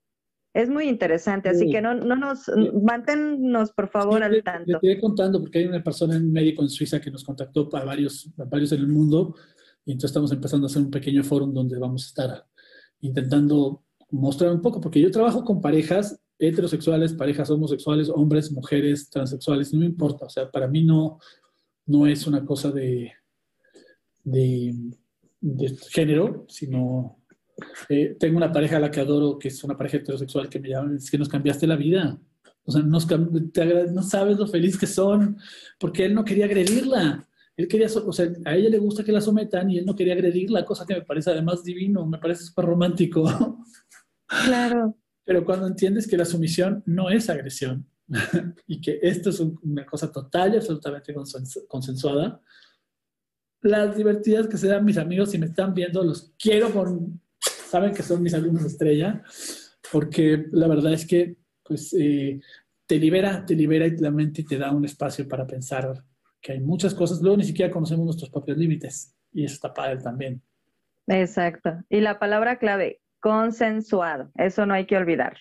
es 0.56 0.68
muy 0.68 0.90
interesante, 0.90 1.50
así 1.50 1.70
que 1.70 1.80
no, 1.80 1.94
no 1.94 2.16
nos, 2.16 2.50
manténnos 2.82 3.72
por 3.74 3.90
favor 3.90 4.24
al 4.24 4.42
tanto. 4.42 4.80
Te, 4.80 4.88
estoy 4.88 5.00
contando 5.00 5.40
porque 5.40 5.60
hay 5.60 5.66
una 5.66 5.84
persona, 5.84 6.18
un 6.18 6.32
médico 6.32 6.64
en 6.64 6.70
Suiza 6.70 7.00
que 7.00 7.12
nos 7.12 7.24
contactó 7.24 7.70
para 7.70 7.86
varios, 7.86 8.32
varios 8.36 8.72
en 8.72 8.80
el 8.80 8.88
mundo 8.88 9.36
y 9.86 9.92
entonces 9.92 10.10
estamos 10.10 10.32
empezando 10.32 10.66
a 10.66 10.70
hacer 10.72 10.82
un 10.82 10.90
pequeño 10.90 11.24
foro 11.24 11.46
donde 11.46 11.78
vamos 11.78 12.04
a 12.04 12.08
estar 12.08 12.46
intentando 13.02 13.84
mostrar 14.12 14.52
un 14.52 14.62
poco, 14.62 14.80
porque 14.80 15.02
yo 15.02 15.12
trabajo 15.12 15.44
con 15.44 15.62
parejas 15.62 16.20
heterosexuales, 16.40 17.14
parejas 17.14 17.50
homosexuales, 17.50 18.10
hombres, 18.10 18.52
mujeres, 18.52 19.10
transexuales, 19.10 19.74
no 19.74 19.80
me 19.80 19.86
importa, 19.86 20.26
o 20.26 20.30
sea, 20.30 20.50
para 20.50 20.68
mí 20.68 20.84
no, 20.84 21.20
no 21.86 22.08
es 22.08 22.28
una 22.28 22.46
cosa 22.46 22.72
de, 22.72 23.12
de 24.24 25.78
género, 25.90 26.46
sino 26.48 27.18
eh, 27.90 28.16
tengo 28.20 28.38
una 28.38 28.52
pareja 28.52 28.78
a 28.78 28.80
la 28.80 28.92
que 28.92 29.00
adoro, 29.00 29.40
que 29.40 29.48
es 29.48 29.64
una 29.64 29.78
pareja 29.78 29.98
heterosexual, 29.98 30.50
que 30.50 30.60
me 30.60 30.70
llama, 30.70 30.96
es 30.96 31.10
que 31.10 31.18
nos 31.18 31.30
cambiaste 31.30 31.68
la 31.68 31.76
vida. 31.76 32.20
O 32.64 32.72
sea, 32.72 32.82
nos, 32.82 33.08
no 33.10 34.04
sabes 34.04 34.38
lo 34.38 34.48
feliz 34.48 34.78
que 34.78 34.88
son, 34.88 35.38
porque 35.80 36.06
él 36.06 36.14
no 36.14 36.26
quería 36.26 36.46
agredirla. 36.46 37.27
Él 37.58 37.68
quería, 37.68 37.88
o 37.88 38.14
sea, 38.14 38.32
a 38.46 38.56
ella 38.56 38.70
le 38.70 38.78
gusta 38.78 39.04
que 39.04 39.12
la 39.12 39.20
sometan 39.20 39.72
y 39.72 39.80
él 39.80 39.86
no 39.86 39.96
quería 39.96 40.14
agredirla, 40.14 40.64
cosa 40.64 40.86
que 40.86 40.94
me 40.94 41.02
parece 41.02 41.32
además 41.32 41.64
divino, 41.64 42.06
me 42.06 42.20
parece 42.20 42.44
súper 42.44 42.66
romántico. 42.66 43.64
Claro. 44.28 44.96
Pero 45.26 45.44
cuando 45.44 45.68
entiendes 45.68 46.08
que 46.08 46.18
la 46.18 46.24
sumisión 46.24 46.84
no 46.86 47.10
es 47.10 47.30
agresión 47.30 47.86
y 48.68 48.80
que 48.80 49.00
esto 49.02 49.32
es 49.32 49.40
una 49.40 49.86
cosa 49.86 50.12
total 50.12 50.54
y 50.54 50.58
absolutamente 50.58 51.14
consensuada, 51.68 52.40
las 53.62 53.98
divertidas 53.98 54.48
que 54.48 54.58
se 54.58 54.68
dan 54.68 54.86
mis 54.86 54.98
amigos, 54.98 55.32
si 55.32 55.40
me 55.40 55.48
están 55.48 55.74
viendo, 55.74 56.04
los 56.04 56.34
quiero 56.38 56.72
con, 56.72 57.20
saben 57.40 57.92
que 57.92 58.04
son 58.04 58.22
mis 58.22 58.36
alumnos 58.36 58.66
estrella, 58.66 59.24
porque 59.92 60.46
la 60.52 60.68
verdad 60.68 60.94
es 60.94 61.08
que, 61.08 61.38
pues, 61.64 61.92
eh, 61.94 62.40
te 62.86 63.00
libera, 63.00 63.44
te 63.46 63.56
libera 63.56 63.88
la 64.00 64.12
mente 64.12 64.42
y 64.42 64.46
te 64.46 64.58
da 64.58 64.72
un 64.72 64.86
espacio 64.86 65.28
para 65.28 65.48
pensar 65.48 66.04
que 66.48 66.54
hay 66.54 66.62
muchas 66.62 66.96
cosas. 66.96 67.22
Luego 67.22 67.36
ni 67.36 67.44
siquiera 67.44 67.70
conocemos 67.70 68.06
nuestros 68.06 68.30
propios 68.30 68.58
límites 68.58 69.14
y 69.34 69.44
eso 69.44 69.56
está 69.56 69.74
padre 69.74 69.98
también. 69.98 70.42
Exacto. 71.08 71.84
Y 71.90 72.00
la 72.00 72.20
palabra 72.20 72.58
clave, 72.58 73.02
consensuado. 73.20 74.32
Eso 74.36 74.66
no 74.66 74.74
hay 74.74 74.86
que 74.86 74.96
olvidar. 74.96 75.38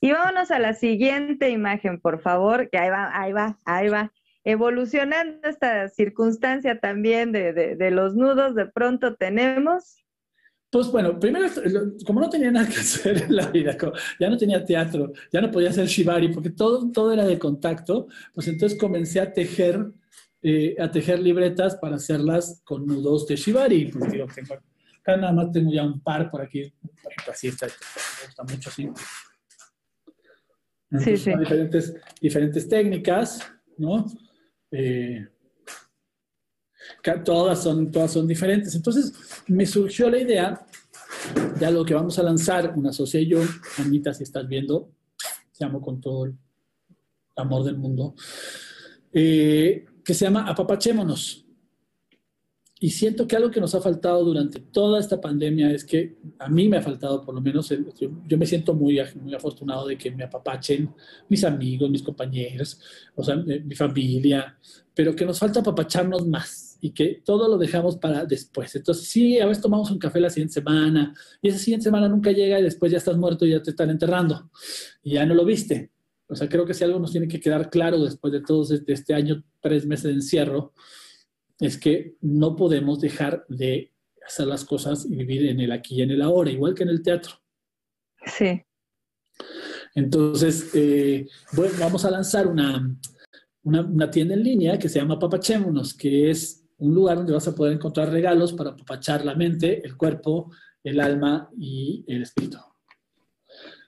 Y 0.00 0.10
vámonos 0.10 0.50
a 0.50 0.58
la 0.58 0.74
siguiente 0.74 1.50
imagen, 1.50 2.00
por 2.00 2.20
favor, 2.20 2.68
que 2.70 2.78
ahí 2.78 2.90
va, 2.90 3.08
ahí 3.16 3.32
va, 3.32 3.56
ahí 3.64 3.88
va 3.88 4.12
evolucionando 4.42 5.48
esta 5.48 5.88
circunstancia 5.90 6.80
también 6.80 7.30
de, 7.30 7.90
los 7.92 8.16
nudos, 8.16 8.56
de 8.56 8.66
pronto 8.66 9.14
tenemos 9.14 9.96
pues 10.70 10.88
bueno, 10.88 11.18
primero, 11.18 11.46
como 12.04 12.20
no 12.20 12.28
tenía 12.28 12.50
nada 12.50 12.68
que 12.68 12.74
hacer 12.74 13.22
en 13.22 13.36
la 13.36 13.46
vida, 13.46 13.74
ya 14.20 14.28
no 14.28 14.36
tenía 14.36 14.62
teatro, 14.62 15.12
ya 15.32 15.40
no 15.40 15.50
podía 15.50 15.70
hacer 15.70 15.86
shibari, 15.86 16.28
porque 16.28 16.50
todo, 16.50 16.90
todo 16.92 17.10
era 17.10 17.24
de 17.24 17.38
contacto, 17.38 18.06
pues 18.34 18.48
entonces 18.48 18.78
comencé 18.78 19.18
a 19.18 19.32
tejer, 19.32 19.92
eh, 20.42 20.76
a 20.78 20.90
tejer 20.90 21.20
libretas 21.20 21.76
para 21.76 21.96
hacerlas 21.96 22.60
con 22.64 22.86
nudos 22.86 23.26
de 23.26 23.36
shibari. 23.36 23.86
Pues 23.86 24.12
digo, 24.12 24.26
tengo, 24.34 24.54
acá 24.54 25.16
nada 25.16 25.32
más 25.32 25.52
tengo 25.52 25.72
ya 25.72 25.84
un 25.84 26.00
par 26.00 26.30
por 26.30 26.42
aquí, 26.42 26.72
así 27.30 27.48
está, 27.48 27.66
me 27.66 28.26
gusta 28.26 28.44
mucho 28.44 28.70
así. 28.70 28.88
sí, 31.00 31.16
sí. 31.16 31.32
Diferentes, 31.36 31.94
diferentes 32.20 32.68
técnicas, 32.68 33.50
¿no? 33.76 34.06
Eh, 34.70 35.26
todas, 37.24 37.62
son, 37.62 37.90
todas 37.90 38.12
son 38.12 38.26
diferentes. 38.26 38.74
Entonces 38.74 39.12
me 39.46 39.66
surgió 39.66 40.10
la 40.10 40.18
idea 40.18 40.66
de 41.58 41.66
algo 41.66 41.84
que 41.84 41.94
vamos 41.94 42.18
a 42.18 42.22
lanzar, 42.22 42.72
una 42.76 42.92
socia 42.92 43.20
y 43.20 43.28
yo, 43.28 43.40
Anita, 43.78 44.14
si 44.14 44.22
estás 44.22 44.46
viendo, 44.46 44.92
te 45.56 45.64
amo 45.64 45.80
con 45.80 46.00
todo 46.00 46.26
el 46.26 46.34
amor 47.36 47.64
del 47.64 47.76
mundo, 47.76 48.14
eh, 49.12 49.84
que 50.08 50.14
se 50.14 50.24
llama 50.24 50.46
Apapachémonos. 50.48 51.44
Y 52.80 52.88
siento 52.88 53.26
que 53.26 53.36
algo 53.36 53.50
que 53.50 53.60
nos 53.60 53.74
ha 53.74 53.80
faltado 53.82 54.24
durante 54.24 54.58
toda 54.58 54.98
esta 55.00 55.20
pandemia 55.20 55.70
es 55.70 55.84
que 55.84 56.16
a 56.38 56.48
mí 56.48 56.66
me 56.66 56.78
ha 56.78 56.82
faltado, 56.82 57.22
por 57.22 57.34
lo 57.34 57.42
menos, 57.42 57.68
yo, 57.68 58.38
me 58.38 58.46
siento 58.46 58.72
muy, 58.72 58.98
muy 59.20 59.34
afortunado 59.34 59.86
de 59.86 59.98
que 59.98 60.10
me 60.10 60.24
apapachen 60.24 60.90
mis 61.28 61.44
amigos, 61.44 61.90
mis 61.90 62.02
compañeros, 62.02 62.80
o 63.14 63.22
sea, 63.22 63.36
mi 63.36 63.74
familia, 63.74 64.56
pero 64.94 65.14
que 65.14 65.26
nos 65.26 65.38
falta 65.38 65.60
apapacharnos 65.60 66.26
más 66.26 66.78
y 66.80 66.88
que 66.92 67.20
todo 67.22 67.46
lo 67.46 67.58
dejamos 67.58 67.98
para 67.98 68.24
después. 68.24 68.74
Entonces, 68.76 69.06
sí, 69.10 69.38
a 69.38 69.44
veces 69.44 69.62
tomamos 69.62 69.90
un 69.90 69.98
café 69.98 70.20
la 70.20 70.30
siguiente 70.30 70.54
semana 70.54 71.14
y 71.42 71.50
esa 71.50 71.58
siguiente 71.58 71.84
semana 71.84 72.08
nunca 72.08 72.32
llega 72.32 72.58
y 72.58 72.62
después 72.62 72.90
ya 72.90 72.96
estás 72.96 73.18
muerto 73.18 73.44
y 73.44 73.50
ya 73.50 73.62
te 73.62 73.72
están 73.72 73.90
enterrando 73.90 74.50
y 75.02 75.12
ya 75.12 75.26
no 75.26 75.34
lo 75.34 75.44
viste. 75.44 75.90
O 76.28 76.36
sea, 76.36 76.48
creo 76.48 76.66
que 76.66 76.74
si 76.74 76.84
algo 76.84 76.98
nos 76.98 77.12
tiene 77.12 77.26
que 77.26 77.40
quedar 77.40 77.70
claro 77.70 78.02
después 78.02 78.32
de 78.32 78.42
todo 78.42 78.62
este, 78.72 78.92
este 78.92 79.14
año, 79.14 79.42
tres 79.60 79.86
meses 79.86 80.04
de 80.04 80.12
encierro, 80.12 80.74
es 81.58 81.78
que 81.78 82.16
no 82.20 82.54
podemos 82.54 83.00
dejar 83.00 83.44
de 83.48 83.92
hacer 84.24 84.46
las 84.46 84.64
cosas 84.64 85.06
y 85.06 85.16
vivir 85.16 85.46
en 85.46 85.60
el 85.60 85.72
aquí 85.72 85.96
y 85.96 86.02
en 86.02 86.10
el 86.10 86.22
ahora, 86.22 86.50
igual 86.50 86.74
que 86.74 86.82
en 86.82 86.90
el 86.90 87.02
teatro. 87.02 87.32
Sí. 88.26 88.62
Entonces, 89.94 90.70
eh, 90.74 91.26
bueno, 91.54 91.74
vamos 91.80 92.04
a 92.04 92.10
lanzar 92.10 92.46
una, 92.46 92.94
una, 93.62 94.10
tienda 94.10 94.34
en 94.34 94.42
línea 94.42 94.78
que 94.78 94.88
se 94.88 94.98
llama 94.98 95.18
Papachémonos, 95.18 95.94
que 95.94 96.30
es 96.30 96.64
un 96.78 96.94
lugar 96.94 97.16
donde 97.16 97.32
vas 97.32 97.48
a 97.48 97.54
poder 97.54 97.72
encontrar 97.72 98.10
regalos 98.10 98.52
para 98.52 98.76
papachar 98.76 99.24
la 99.24 99.34
mente, 99.34 99.84
el 99.84 99.96
cuerpo, 99.96 100.52
el 100.84 101.00
alma 101.00 101.50
y 101.56 102.04
el 102.06 102.22
espíritu. 102.22 102.58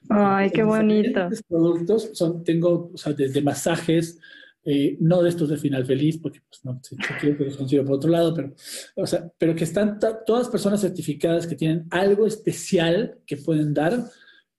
Ay, 0.09 0.49
qué 0.49 0.63
bonito. 0.63 1.29
productos 1.47 2.09
son, 2.13 2.43
tengo, 2.43 2.91
o 2.93 2.97
sea, 2.97 3.13
desde 3.13 3.41
masajes, 3.41 4.19
eh, 4.63 4.97
no 4.99 5.23
de 5.23 5.29
estos 5.29 5.49
de 5.49 5.57
final 5.57 5.85
feliz, 5.85 6.17
porque 6.17 6.39
pues, 6.47 6.63
no, 6.63 6.79
si, 6.83 6.95
quiero 7.19 7.37
que 7.37 7.45
los 7.45 7.57
consigo 7.57 7.83
por 7.83 7.95
otro 7.95 8.11
lado, 8.11 8.33
pero, 8.33 8.53
o 8.95 9.07
sea, 9.07 9.31
pero 9.37 9.55
que 9.55 9.63
están 9.63 9.97
todas 10.25 10.49
personas 10.49 10.81
certificadas 10.81 11.47
que 11.47 11.55
tienen 11.55 11.87
algo 11.89 12.27
especial 12.27 13.17
que 13.25 13.37
pueden 13.37 13.73
dar, 13.73 14.05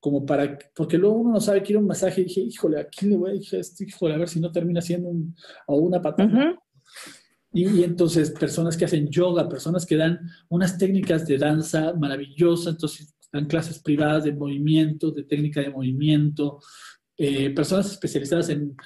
como 0.01 0.27
para, 0.27 0.59
porque 0.75 0.99
luego 0.99 1.17
uno 1.17 1.35
no 1.35 1.41
sabe, 1.41 1.63
quiere 1.63 1.79
un 1.79 1.87
masaje 1.87 2.23
y 2.23 2.25
dije, 2.25 2.41
híjole, 2.41 2.81
¿a 2.81 2.89
quién 2.89 3.13
le 3.13 3.17
voy 3.17 3.31
a 3.31 3.35
decir? 3.35 3.89
Híjole, 3.89 4.15
a 4.15 4.19
ver 4.19 4.29
si 4.29 4.41
no 4.41 4.51
termina 4.51 4.81
siendo 4.81 5.09
un, 5.09 5.37
o 5.69 5.77
una 5.77 6.03
patada. 6.03 6.57
y, 7.53 7.85
entonces, 7.85 8.33
personas 8.33 8.77
que 8.77 8.87
hacen 8.87 9.09
yoga, 9.09 9.49
personas 9.49 9.87
que 9.87 9.97
dan 9.97 10.19
unas 10.49 10.77
técnicas 10.79 11.25
de 11.29 11.39
danza 11.39 11.95
maravillosas, 11.95 12.75
entonces 12.75 13.15
dan 13.33 13.47
clases 13.47 13.79
privadas 13.79 14.25
de 14.25 14.33
movimiento, 14.33 15.11
de 15.11 15.25
técnica 15.25 15.61
de 15.61 15.71
movimiento, 15.71 16.61
eh, 17.17 17.51
personas 17.51 17.91
especializadas 17.91 18.51
en... 18.51 18.77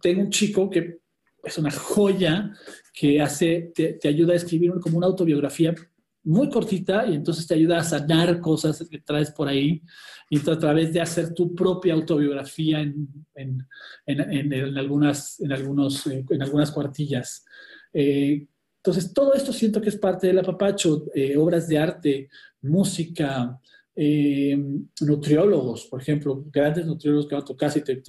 Tengo 0.00 0.22
un 0.22 0.30
chico 0.30 0.70
que 0.70 1.00
es 1.42 1.58
una 1.58 1.70
joya 1.70 2.52
que 2.92 3.20
hace, 3.20 3.72
te, 3.74 3.94
te, 3.94 4.08
ayuda 4.08 4.32
a 4.32 4.36
escribir 4.36 4.72
como 4.80 4.98
una 4.98 5.06
autobiografía 5.06 5.74
muy 6.22 6.50
cortita 6.50 7.06
y 7.06 7.14
entonces 7.14 7.46
te 7.46 7.54
ayuda 7.54 7.78
a 7.78 7.84
sanar 7.84 8.40
cosas 8.40 8.86
que 8.90 9.00
traes 9.00 9.30
por 9.30 9.48
ahí 9.48 9.82
y 10.28 10.38
a 10.38 10.58
través 10.58 10.92
de 10.92 11.00
hacer 11.00 11.32
tu 11.32 11.54
propia 11.54 11.94
autobiografía 11.94 12.80
en, 12.80 13.08
en, 13.34 13.66
en, 14.06 14.52
en 14.52 14.78
algunas, 14.78 15.40
en, 15.40 15.52
algunos, 15.52 16.06
eh, 16.06 16.24
en 16.28 16.42
algunas 16.42 16.70
cuartillas. 16.70 17.44
Eh, 17.92 18.46
entonces, 18.76 19.12
todo 19.12 19.34
esto 19.34 19.52
siento 19.52 19.80
que 19.80 19.90
es 19.90 19.96
parte 19.96 20.26
del 20.26 20.38
apapacho, 20.38 21.04
obras 21.36 21.68
de 21.68 21.78
arte, 21.78 22.28
música, 22.62 23.60
eh, 24.02 24.56
nutriólogos, 25.02 25.84
por 25.84 26.00
ejemplo, 26.00 26.42
grandes 26.50 26.86
nutriólogos 26.86 27.28
que 27.28 27.34
van 27.34 27.42
a 27.42 27.44
tu 27.44 27.54
casa 27.54 27.80
y 27.80 27.82
te, 27.82 28.02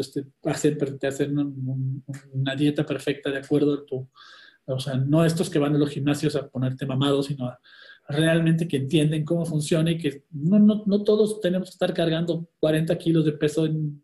hacen, 0.46 0.78
te 0.98 1.08
hacen 1.08 1.38
una 2.32 2.56
dieta 2.56 2.86
perfecta 2.86 3.30
de 3.30 3.40
acuerdo 3.40 3.74
a 3.74 3.86
tu, 3.86 4.08
o 4.68 4.80
sea, 4.80 4.96
no 4.96 5.26
estos 5.26 5.50
que 5.50 5.60
van 5.60 5.76
a 5.76 5.78
los 5.78 5.90
gimnasios 5.90 6.38
a 6.38 6.48
ponerte 6.48 6.86
mamados, 6.86 7.26
sino 7.26 7.54
realmente 8.08 8.70
que 8.70 8.78
entienden 8.78 9.26
cómo 9.26 9.46
funciona 9.46 9.92
y 9.92 9.98
que 9.98 10.24
no, 10.32 10.60
no, 10.60 10.84
no, 10.86 11.04
todos 11.04 11.42
tenemos 11.42 11.68
que 11.68 11.74
estar 11.74 11.94
cargando 11.94 12.48
40 12.62 12.98
kilos 12.98 13.26
de 13.26 13.34
peso 13.34 13.66
en 13.66 14.02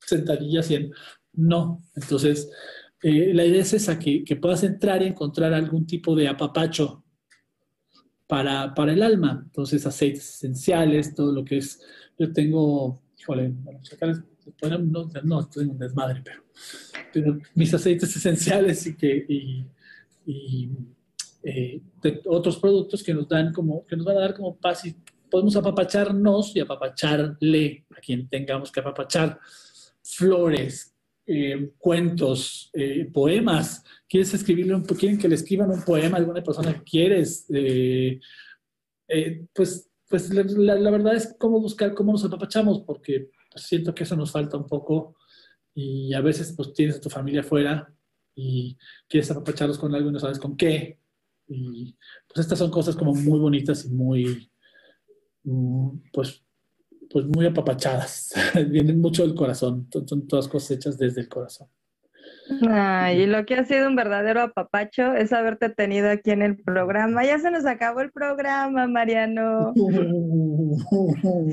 sentadillas 0.00 0.68
y 0.72 0.74
en... 0.74 0.92
No, 1.34 1.84
entonces 1.94 2.50
eh, 3.00 3.32
la 3.32 3.44
idea 3.44 3.62
es 3.62 3.74
esa, 3.74 3.96
que, 3.96 4.24
que 4.24 4.34
puedas 4.34 4.64
entrar 4.64 5.02
y 5.02 5.06
encontrar 5.06 5.54
algún 5.54 5.86
tipo 5.86 6.16
de 6.16 6.26
apapacho 6.26 7.04
para, 8.28 8.74
para 8.74 8.92
el 8.92 9.02
alma. 9.02 9.42
Entonces, 9.44 9.84
aceites 9.84 10.36
esenciales, 10.36 11.14
todo 11.14 11.32
lo 11.32 11.44
que 11.44 11.56
es. 11.56 11.80
Yo 12.16 12.32
tengo, 12.32 13.02
híjole, 13.18 13.52
bueno, 14.60 14.78
no, 14.78 15.10
no 15.24 15.40
estoy 15.40 15.64
en 15.64 15.70
un 15.70 15.78
desmadre, 15.78 16.22
pero, 17.12 17.38
mis 17.54 17.74
aceites 17.74 18.14
esenciales 18.16 18.86
y 18.86 18.96
que. 18.96 19.26
Y, 19.28 19.66
y 20.26 20.70
eh, 21.42 21.80
otros 22.26 22.58
productos 22.58 23.02
que 23.02 23.14
nos 23.14 23.28
dan 23.28 23.52
como, 23.52 23.84
que 23.86 23.96
nos 23.96 24.04
van 24.04 24.18
a 24.18 24.20
dar 24.20 24.34
como 24.34 24.56
paz 24.56 24.84
y 24.84 24.94
podemos 25.30 25.56
apapacharnos 25.56 26.54
y 26.54 26.60
apapacharle 26.60 27.86
a 27.96 28.00
quien 28.00 28.28
tengamos 28.28 28.70
que 28.70 28.80
apapachar. 28.80 29.40
Flores, 30.02 30.94
eh, 31.30 31.72
cuentos, 31.76 32.70
eh, 32.72 33.04
poemas, 33.12 33.84
quieres 34.08 34.32
escribirle 34.32 34.74
un, 34.74 34.82
quieren 34.84 35.18
que 35.18 35.28
le 35.28 35.34
escriban 35.34 35.70
un 35.70 35.82
poema 35.82 36.16
a 36.16 36.20
alguna 36.20 36.42
persona 36.42 36.72
que 36.72 36.84
quieres, 36.84 37.44
eh, 37.50 38.18
pues, 39.52 39.90
pues 40.08 40.30
la, 40.32 40.90
verdad 40.90 41.14
es 41.14 41.36
cómo 41.38 41.60
buscar 41.60 41.92
cómo 41.92 42.12
nos 42.12 42.24
apapachamos, 42.24 42.80
porque 42.80 43.28
siento 43.54 43.94
que 43.94 44.04
eso 44.04 44.16
nos 44.16 44.32
falta 44.32 44.56
un 44.56 44.66
poco 44.66 45.16
y 45.74 46.14
a 46.14 46.22
veces 46.22 46.54
pues 46.56 46.72
tienes 46.72 46.96
a 46.96 47.00
tu 47.02 47.10
familia 47.10 47.42
afuera 47.42 47.94
y 48.34 48.78
quieres 49.06 49.30
apapacharlos 49.30 49.78
con 49.78 49.94
algo 49.94 50.08
y 50.08 50.12
no 50.14 50.20
sabes 50.20 50.38
con 50.38 50.56
qué. 50.56 50.98
Y 51.46 51.94
pues 52.26 52.40
estas 52.40 52.58
son 52.58 52.70
cosas 52.70 52.96
como 52.96 53.14
muy 53.14 53.38
bonitas 53.38 53.84
y 53.84 53.90
muy, 53.90 54.50
mm, 55.42 55.90
pues 56.10 56.42
pues 57.10 57.26
muy 57.26 57.46
apapachadas, 57.46 58.32
vienen 58.68 59.00
mucho 59.00 59.22
del 59.26 59.34
corazón, 59.34 59.88
son 60.06 60.26
todas 60.26 60.48
cosas 60.48 60.72
hechas 60.72 60.98
desde 60.98 61.22
el 61.22 61.28
corazón. 61.28 61.68
Ay, 62.70 63.22
y 63.22 63.26
lo 63.26 63.44
que 63.44 63.54
ha 63.54 63.64
sido 63.64 63.88
un 63.88 63.96
verdadero 63.96 64.40
apapacho 64.40 65.14
es 65.14 65.32
haberte 65.32 65.68
tenido 65.68 66.10
aquí 66.10 66.30
en 66.30 66.42
el 66.42 66.56
programa. 66.56 67.24
Ya 67.24 67.38
se 67.38 67.50
nos 67.50 67.66
acabó 67.66 68.00
el 68.00 68.10
programa, 68.10 68.86
Mariano. 68.86 69.74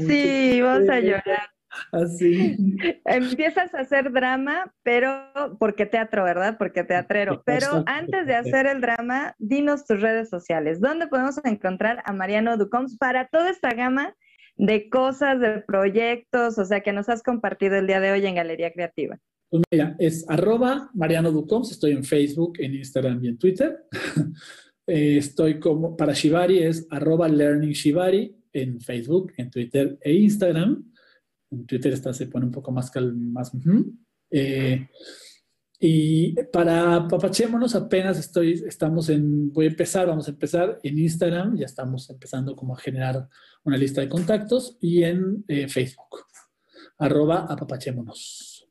Sí, 0.08 0.62
vamos 0.62 0.90
a 0.90 1.00
llorar. 1.00 1.50
Así. 1.92 2.58
Empiezas 3.06 3.74
a 3.74 3.80
hacer 3.80 4.12
drama, 4.12 4.72
pero 4.84 5.26
porque 5.60 5.86
teatro, 5.86 6.24
¿verdad? 6.24 6.58
Porque 6.58 6.84
teatrero. 6.84 7.42
Pero 7.46 7.84
antes 7.86 8.28
de 8.28 8.36
hacer 8.36 8.68
el 8.68 8.82
drama, 8.82 9.36
dinos 9.40 9.86
tus 9.86 10.02
redes 10.02 10.30
sociales. 10.30 10.80
¿Dónde 10.80 11.08
podemos 11.08 11.40
encontrar 11.44 12.02
a 12.06 12.14
Mariano 12.14 12.58
Ducoms 12.58 12.98
para 12.98 13.28
toda 13.28 13.50
esta 13.50 13.72
gama 13.72 14.14
de 14.58 14.90
cosas, 14.90 15.40
de 15.40 15.62
proyectos, 15.62 16.58
o 16.58 16.66
sea, 16.66 16.82
que 16.82 16.94
nos 16.94 17.10
has 17.10 17.24
compartido 17.24 17.76
el 17.76 17.88
día 17.88 18.00
de 18.00 18.12
hoy 18.12 18.26
en 18.26 18.36
Galería 18.36 18.72
Creativa? 18.72 19.20
Pues 19.50 19.64
mira, 19.72 19.96
es 20.00 20.26
arroba 20.30 20.90
Mariano 20.94 21.32
Ducoms, 21.32 21.72
estoy 21.72 21.92
en 21.92 22.04
Facebook, 22.04 22.54
en 22.60 22.76
Instagram 22.76 23.24
y 23.24 23.28
en 23.30 23.38
Twitter. 23.38 23.86
Eh, 24.88 25.18
estoy 25.18 25.60
como, 25.60 25.98
para 25.98 26.14
Shibari 26.14 26.60
es 26.60 26.86
arroba 26.92 27.28
Learning 27.28 27.72
Shibari 27.72 28.38
en 28.54 28.80
Facebook, 28.80 29.34
en 29.36 29.50
Twitter 29.50 29.98
e 30.00 30.14
Instagram. 30.14 30.92
En 31.50 31.66
Twitter 31.66 31.94
está, 31.94 32.14
se 32.14 32.28
pone 32.28 32.46
un 32.46 32.52
poco 32.52 32.72
más, 32.72 32.92
más 32.96 33.52
eh, 34.30 34.88
y 35.80 36.36
para 36.46 37.08
Papachémonos 37.08 37.76
apenas 37.76 38.18
estoy, 38.18 38.64
estamos 38.66 39.10
en, 39.10 39.52
voy 39.52 39.66
a 39.66 39.70
empezar, 39.70 40.08
vamos 40.08 40.28
a 40.28 40.32
empezar 40.32 40.80
en 40.84 41.00
Instagram, 41.00 41.58
ya 41.58 41.66
estamos 41.66 42.10
empezando 42.10 42.56
como 42.56 42.76
a 42.76 42.80
generar 42.80 43.28
una 43.64 43.78
lista 43.78 44.02
de 44.02 44.10
contactos 44.10 44.78
y 44.80 45.04
en 45.04 45.44
eh, 45.48 45.68
Facebook, 45.68 46.26
arroba 46.98 47.46
apapachémonos. 47.50 48.68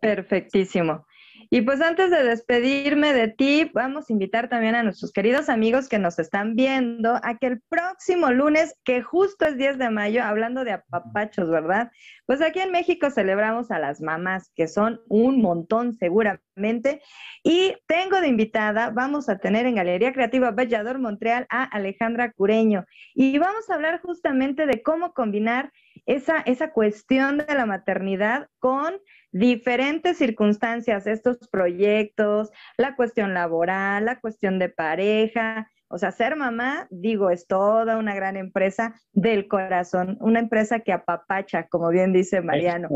Perfectísimo. 0.00 1.06
Y 1.50 1.60
pues 1.60 1.80
antes 1.80 2.10
de 2.10 2.24
despedirme 2.24 3.12
de 3.12 3.28
ti, 3.28 3.70
vamos 3.72 4.08
a 4.08 4.12
invitar 4.12 4.48
también 4.48 4.74
a 4.74 4.82
nuestros 4.82 5.12
queridos 5.12 5.48
amigos 5.48 5.88
que 5.88 5.98
nos 5.98 6.18
están 6.18 6.54
viendo 6.54 7.20
a 7.22 7.38
que 7.38 7.46
el 7.46 7.60
próximo 7.68 8.30
lunes, 8.30 8.74
que 8.84 9.02
justo 9.02 9.46
es 9.46 9.56
10 9.56 9.78
de 9.78 9.90
mayo, 9.90 10.24
hablando 10.24 10.64
de 10.64 10.72
apapachos, 10.72 11.48
¿verdad? 11.48 11.90
Pues 12.26 12.42
aquí 12.42 12.60
en 12.60 12.72
México 12.72 13.10
celebramos 13.10 13.70
a 13.70 13.78
las 13.78 14.00
mamás, 14.00 14.50
que 14.56 14.66
son 14.66 15.00
un 15.08 15.40
montón 15.40 15.94
seguramente. 15.94 17.00
Y 17.44 17.76
tengo 17.86 18.20
de 18.20 18.28
invitada, 18.28 18.90
vamos 18.90 19.28
a 19.28 19.38
tener 19.38 19.66
en 19.66 19.76
Galería 19.76 20.12
Creativa 20.12 20.50
Bellador 20.50 20.98
Montreal 20.98 21.46
a 21.48 21.64
Alejandra 21.64 22.32
Cureño. 22.32 22.84
Y 23.14 23.38
vamos 23.38 23.70
a 23.70 23.74
hablar 23.74 24.00
justamente 24.00 24.66
de 24.66 24.82
cómo 24.82 25.12
combinar 25.12 25.72
esa, 26.06 26.40
esa 26.40 26.70
cuestión 26.70 27.38
de 27.38 27.54
la 27.54 27.66
maternidad 27.66 28.48
con 28.58 28.94
diferentes 29.32 30.16
circunstancias, 30.16 31.06
estos 31.06 31.48
proyectos, 31.48 32.50
la 32.78 32.96
cuestión 32.96 33.34
laboral, 33.34 34.04
la 34.04 34.20
cuestión 34.20 34.58
de 34.58 34.68
pareja. 34.68 35.70
O 35.88 35.98
sea, 35.98 36.10
ser 36.10 36.34
mamá, 36.34 36.88
digo, 36.90 37.30
es 37.30 37.46
toda 37.46 37.96
una 37.96 38.14
gran 38.14 38.36
empresa 38.36 39.00
del 39.12 39.46
corazón, 39.46 40.16
una 40.20 40.40
empresa 40.40 40.80
que 40.80 40.92
apapacha, 40.92 41.68
como 41.68 41.90
bien 41.90 42.12
dice 42.12 42.40
Mariano. 42.40 42.88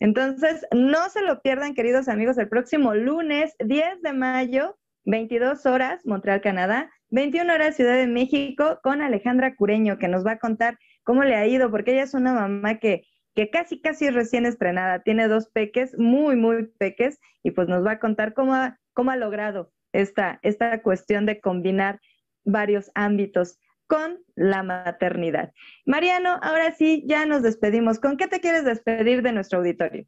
Entonces, 0.00 0.66
no 0.72 1.08
se 1.10 1.22
lo 1.22 1.42
pierdan, 1.42 1.74
queridos 1.74 2.08
amigos, 2.08 2.38
el 2.38 2.48
próximo 2.48 2.94
lunes 2.94 3.54
10 3.58 4.00
de 4.00 4.12
mayo, 4.14 4.78
22 5.04 5.66
horas, 5.66 6.06
Montreal, 6.06 6.40
Canadá, 6.40 6.90
21 7.10 7.52
horas, 7.52 7.76
Ciudad 7.76 7.96
de 7.96 8.06
México, 8.06 8.78
con 8.82 9.02
Alejandra 9.02 9.54
Cureño, 9.56 9.98
que 9.98 10.08
nos 10.08 10.24
va 10.24 10.32
a 10.32 10.38
contar 10.38 10.78
cómo 11.02 11.24
le 11.24 11.36
ha 11.36 11.46
ido, 11.46 11.70
porque 11.70 11.92
ella 11.92 12.04
es 12.04 12.14
una 12.14 12.32
mamá 12.32 12.78
que 12.78 13.04
que 13.34 13.50
casi, 13.50 13.80
casi 13.80 14.06
es 14.06 14.14
recién 14.14 14.46
estrenada. 14.46 15.02
Tiene 15.02 15.28
dos 15.28 15.48
peques, 15.48 15.96
muy, 15.98 16.36
muy 16.36 16.66
peques, 16.78 17.18
y 17.42 17.52
pues 17.52 17.68
nos 17.68 17.84
va 17.84 17.92
a 17.92 18.00
contar 18.00 18.34
cómo 18.34 18.54
ha, 18.54 18.78
cómo 18.92 19.10
ha 19.10 19.16
logrado 19.16 19.72
esta, 19.92 20.38
esta 20.42 20.82
cuestión 20.82 21.26
de 21.26 21.40
combinar 21.40 22.00
varios 22.44 22.90
ámbitos 22.94 23.58
con 23.86 24.18
la 24.36 24.62
maternidad. 24.62 25.52
Mariano, 25.84 26.38
ahora 26.42 26.74
sí, 26.74 27.04
ya 27.06 27.26
nos 27.26 27.42
despedimos. 27.42 27.98
¿Con 27.98 28.16
qué 28.16 28.28
te 28.28 28.40
quieres 28.40 28.64
despedir 28.64 29.22
de 29.22 29.32
nuestro 29.32 29.58
auditorio? 29.58 30.06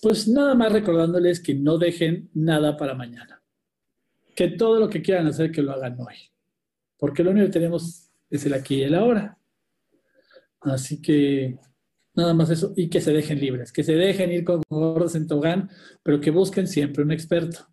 Pues 0.00 0.28
nada 0.28 0.54
más 0.54 0.72
recordándoles 0.72 1.40
que 1.40 1.54
no 1.54 1.78
dejen 1.78 2.30
nada 2.34 2.76
para 2.76 2.94
mañana. 2.94 3.40
Que 4.34 4.48
todo 4.48 4.80
lo 4.80 4.88
que 4.88 5.02
quieran 5.02 5.26
hacer, 5.26 5.52
que 5.52 5.62
lo 5.62 5.72
hagan 5.72 5.96
hoy. 6.00 6.31
Porque 7.02 7.24
lo 7.24 7.32
único 7.32 7.46
que 7.46 7.52
tenemos 7.52 8.12
es 8.30 8.46
el 8.46 8.54
aquí 8.54 8.76
y 8.76 8.82
el 8.84 8.94
ahora. 8.94 9.36
Así 10.60 11.02
que 11.02 11.58
Nada 12.14 12.34
más 12.34 12.50
eso. 12.50 12.72
Y 12.76 12.90
que 12.90 13.00
se 13.00 13.12
dejen 13.12 13.40
libres, 13.40 13.72
que 13.72 13.82
se 13.82 13.94
dejen 13.94 14.30
ir 14.32 14.44
con 14.44 14.62
gordos 14.68 15.14
en 15.14 15.26
tobogán, 15.26 15.70
pero 16.02 16.20
que 16.20 16.30
busquen 16.30 16.66
siempre 16.66 17.02
un 17.02 17.10
experto. 17.10 17.66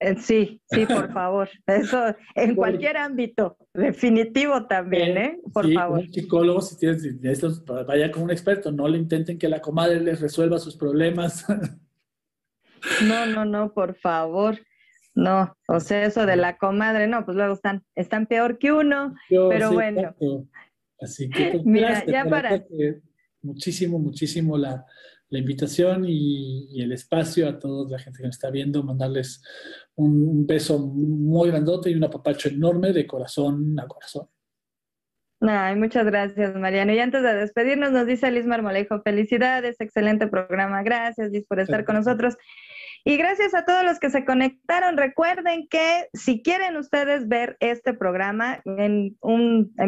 Eh, 0.00 0.16
sí, 0.16 0.60
sí, 0.70 0.86
por 0.86 1.12
favor. 1.12 1.50
Eso 1.66 2.16
en 2.34 2.54
cualquier 2.54 2.96
ámbito, 2.96 3.56
definitivo 3.74 4.66
también, 4.66 5.18
¿eh? 5.18 5.40
Por 5.52 5.72
favor. 5.72 6.00
Un 6.00 6.12
psicólogo, 6.12 6.60
si 6.62 6.78
tienes 6.78 7.04
vaya 7.86 8.10
con 8.10 8.22
un 8.22 8.30
experto, 8.30 8.72
no 8.72 8.88
le 8.88 8.98
intenten 8.98 9.38
que 9.38 9.48
la 9.48 9.60
comadre 9.60 10.00
les 10.00 10.20
resuelva 10.20 10.58
sus 10.58 10.76
problemas. 10.76 11.44
No, 13.08 13.26
no, 13.26 13.44
no, 13.44 13.72
por 13.74 13.96
favor. 13.96 14.56
No, 15.18 15.52
o 15.66 15.80
sea, 15.80 16.04
eso 16.04 16.26
de 16.26 16.36
la 16.36 16.58
comadre, 16.58 17.08
no, 17.08 17.24
pues 17.24 17.36
luego 17.36 17.54
están, 17.54 17.82
están 17.96 18.26
peor 18.26 18.56
que 18.56 18.70
uno, 18.70 19.16
pero 19.28 19.72
bueno. 19.72 20.14
Así 21.00 21.28
que, 21.28 21.60
Mira, 21.64 22.06
ya 22.06 22.24
para... 22.24 22.64
Muchísimo, 23.42 23.98
muchísimo 23.98 24.56
la, 24.56 24.86
la 25.30 25.38
invitación 25.40 26.04
y, 26.06 26.80
el 26.80 26.92
espacio 26.92 27.48
a 27.48 27.58
toda 27.58 27.90
la 27.90 27.98
gente 27.98 28.18
que 28.18 28.26
nos 28.26 28.36
está 28.36 28.50
viendo, 28.50 28.84
mandarles 28.84 29.42
un, 29.96 30.46
beso 30.46 30.78
muy 30.78 31.50
grandote 31.50 31.90
y 31.90 31.96
un 31.96 32.04
apapacho 32.04 32.48
enorme 32.48 32.92
de 32.92 33.04
corazón 33.04 33.76
a 33.80 33.88
corazón. 33.88 34.28
Ay, 35.40 35.74
muchas 35.74 36.06
gracias, 36.06 36.54
Mariano. 36.54 36.92
Y 36.92 37.00
antes 37.00 37.24
de 37.24 37.34
despedirnos, 37.34 37.90
nos 37.90 38.06
dice 38.06 38.30
Liz 38.30 38.46
Marmolejo, 38.46 39.02
felicidades, 39.02 39.80
excelente 39.80 40.28
programa. 40.28 40.84
Gracias, 40.84 41.32
Liz, 41.32 41.44
por 41.48 41.58
estar 41.58 41.84
con 41.84 41.96
nosotros. 41.96 42.36
Y 43.04 43.16
gracias 43.16 43.54
a 43.54 43.64
todos 43.64 43.84
los 43.84 43.98
que 43.98 44.10
se 44.10 44.24
conectaron. 44.24 44.96
Recuerden 44.96 45.66
que 45.68 46.06
si 46.12 46.40
quieren 46.42 46.76
ustedes 46.76 47.26
ver 47.28 47.56
este 47.60 47.94
programa 47.94 48.60
en, 48.64 49.16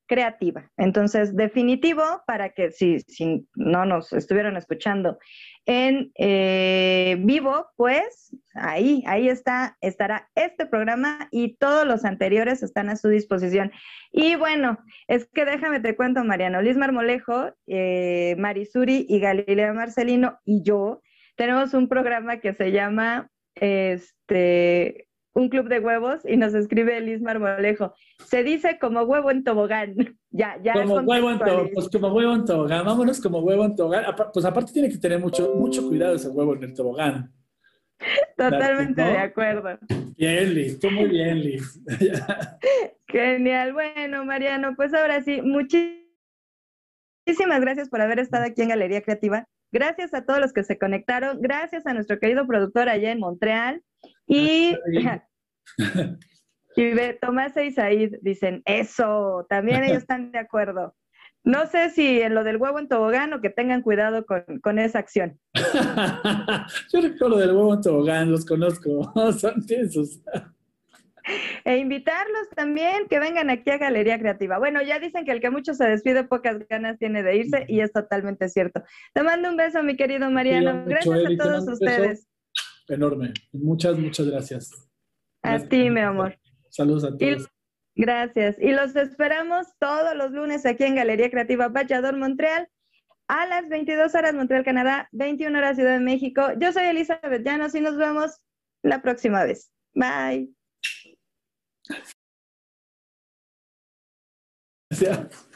creativa. 0.07 0.71
Entonces, 0.77 1.37
definitivo 1.37 2.03
para 2.27 2.51
que 2.51 2.71
si, 2.71 3.01
si 3.01 3.47
no 3.55 3.85
nos 3.85 4.13
estuvieron 4.13 4.57
escuchando 4.57 5.19
en 5.65 6.13
eh, 6.19 7.17
vivo, 7.21 7.67
pues 7.77 8.37
ahí, 8.55 9.03
ahí 9.07 9.29
está, 9.29 9.77
estará 9.81 10.29
este 10.35 10.67
programa 10.67 11.29
y 11.31 11.57
todos 11.57 11.87
los 11.87 12.05
anteriores 12.05 12.63
están 12.63 12.89
a 12.89 12.97
su 12.97 13.09
disposición. 13.09 13.73
Y 14.11 14.35
bueno, 14.37 14.79
es 15.09 15.29
que 15.33 15.45
déjame 15.45 15.81
te 15.81 15.97
cuento, 15.97 16.25
Mariano, 16.25 16.61
Liz 16.63 16.77
Marmolejo, 16.77 17.55
eh, 17.67 18.35
Marisuri 18.39 19.07
y 19.09 19.21
Galilea 19.21 19.73
Marcelino 19.73 20.39
y 20.45 20.63
yo 20.63 21.01
tenemos 21.37 21.75
un 21.75 21.89
programa 21.89 22.39
que 22.39 22.53
se 22.53 22.73
llama 22.73 23.31
este 23.55 25.09
un 25.35 25.49
club 25.49 25.69
de 25.69 25.81
huevos 25.81 26.21
y 26.25 26.37
nos 26.37 26.55
escribe 26.55 27.01
Liz 27.01 27.23
Marmolejo. 27.23 27.95
Se 28.27 28.43
dice 28.43 28.79
como 28.79 29.03
huevo 29.03 29.31
en 29.31 29.45
tobogán. 29.45 29.95
ya, 30.31 30.59
ya. 30.63 30.75
Como 30.75 30.97
huevo 30.97 31.31
en 31.31 31.39
tobogán, 31.39 31.71
pues 31.75 31.89
como 31.89 32.09
huevo 32.13 32.35
en 32.35 32.45
tobogán. 32.45 32.85
Vámonos 32.85 33.21
como 33.21 33.41
huevo 33.41 33.65
en 33.65 33.77
tobogán. 33.77 34.05
Pues 34.33 34.45
aparte 34.45 34.73
tiene 34.73 34.91
que 34.91 34.99
tener 34.99 35.19
mucho, 35.19 35.55
mucho 35.55 35.89
cuidado 35.89 36.15
ese 36.15 36.29
huevo 36.29 36.55
en 36.55 36.65
el 36.65 36.75
tobogán. 36.75 37.33
Totalmente 38.37 39.01
de 39.01 39.19
acuerdo. 39.19 39.79
Bien, 40.17 40.55
Liz, 40.55 40.79
tú 40.79 40.91
muy 40.91 41.09
bien, 41.09 41.41
Liz. 41.41 41.81
Genial. 43.09 43.73
Bueno, 43.73 44.25
Mariano, 44.25 44.75
pues 44.77 44.93
ahora 44.95 45.23
sí, 45.23 45.41
muchísimas 45.43 46.03
gracias 47.61 47.89
por 47.89 48.01
haber 48.01 48.19
estado 48.19 48.45
aquí 48.45 48.63
en 48.63 48.71
Galería 48.71 49.03
Creativa. 49.03 49.47
Gracias 49.71 50.13
a 50.13 50.25
todos 50.25 50.41
los 50.41 50.53
que 50.53 50.65
se 50.65 50.79
conectaron. 50.79 51.41
Gracias 51.41 51.87
a 51.87 51.95
nuestro 51.95 52.19
querido 52.19 52.47
productor 52.47 52.89
allá 52.89 53.11
en 53.11 53.21
Montreal. 53.21 53.83
Y, 54.33 54.79
y 56.77 56.95
Tomás 57.21 57.57
e 57.57 57.67
Isaid 57.67 58.17
dicen, 58.23 58.63
eso, 58.65 59.47
también 59.49 59.85
ellos 59.85 59.99
están 60.03 60.33
de 60.33 60.39
acuerdo. 60.39 60.95
No 61.45 61.67
sé 61.67 61.91
si 61.91 62.21
en 62.21 62.37
lo 62.37 62.45
del 62.45 62.57
huevo 62.57 62.79
en 62.79 62.89
tobogán 62.89 63.33
o 63.33 63.41
que 63.41 63.51
tengan 63.51 63.83
cuidado 63.83 64.25
con, 64.27 64.79
esa 64.79 65.01
acción. 65.01 65.41
Yo 65.55 67.01
recuerdo 67.01 67.29
lo 67.31 67.39
del 67.39 67.51
huevo 67.51 67.75
en 67.75 67.81
tobogán, 67.81 68.31
los 68.31 68.47
conozco, 68.47 69.13
son 69.37 69.67
tensos. 69.67 70.23
E 71.65 71.79
invitarlos 71.79 72.49
también 72.55 73.09
que 73.11 73.19
vengan 73.19 73.51
aquí 73.51 73.71
a 73.71 73.79
Galería 73.79 74.21
Creativa. 74.21 74.59
Bueno, 74.59 74.83
ya 74.83 75.01
dicen 75.01 75.25
que 75.25 75.33
el 75.33 75.41
que 75.41 75.51
mucho 75.51 75.75
se 75.75 75.89
despide, 75.89 76.23
pocas 76.23 76.59
ganas 76.69 76.97
tiene 76.99 77.25
de 77.25 77.37
irse 77.37 77.65
y 77.69 77.81
es 77.81 77.93
totalmente 77.93 78.49
cierto. 78.49 78.85
Te 79.13 79.25
mando 79.25 79.49
un 79.49 79.57
beso, 79.57 79.83
mi 79.83 79.97
querido 79.97 80.31
Mariano. 80.31 80.85
Gracias 80.87 81.25
a 81.27 81.37
todos 81.37 81.69
ustedes 81.69 82.29
enorme. 82.95 83.33
Muchas, 83.53 83.99
muchas 83.99 84.27
gracias. 84.27 84.71
A 85.43 85.59
ti, 85.59 85.91
mi 85.91 86.01
amor. 86.01 86.39
Saludos 86.71 87.05
a 87.05 87.17
todos. 87.17 87.49
gracias. 87.95 88.57
Y 88.61 88.73
los 88.73 88.95
esperamos 88.97 89.67
todos 89.79 90.15
los 90.17 90.31
lunes 90.31 90.65
aquí 90.65 90.85
en 90.85 90.95
Galería 90.95 91.31
Creativa 91.31 91.69
Vallador, 91.69 92.17
Montreal, 92.17 92.69
a 93.29 93.47
las 93.47 93.69
22 93.69 94.15
horas 94.15 94.35
Montreal, 94.35 94.65
Canadá, 94.65 95.09
21 95.13 95.57
horas 95.59 95.77
Ciudad 95.77 95.95
de 95.95 96.01
México. 96.01 96.43
Yo 96.59 96.73
soy 96.73 96.85
Elizabeth 96.85 97.45
Llanos 97.45 97.75
y 97.75 97.81
nos 97.81 97.97
vemos 97.97 98.39
la 98.83 99.03
próxima 99.03 99.45
vez. 99.45 99.71
Bye. 99.95 100.51
Gracias. 104.91 105.49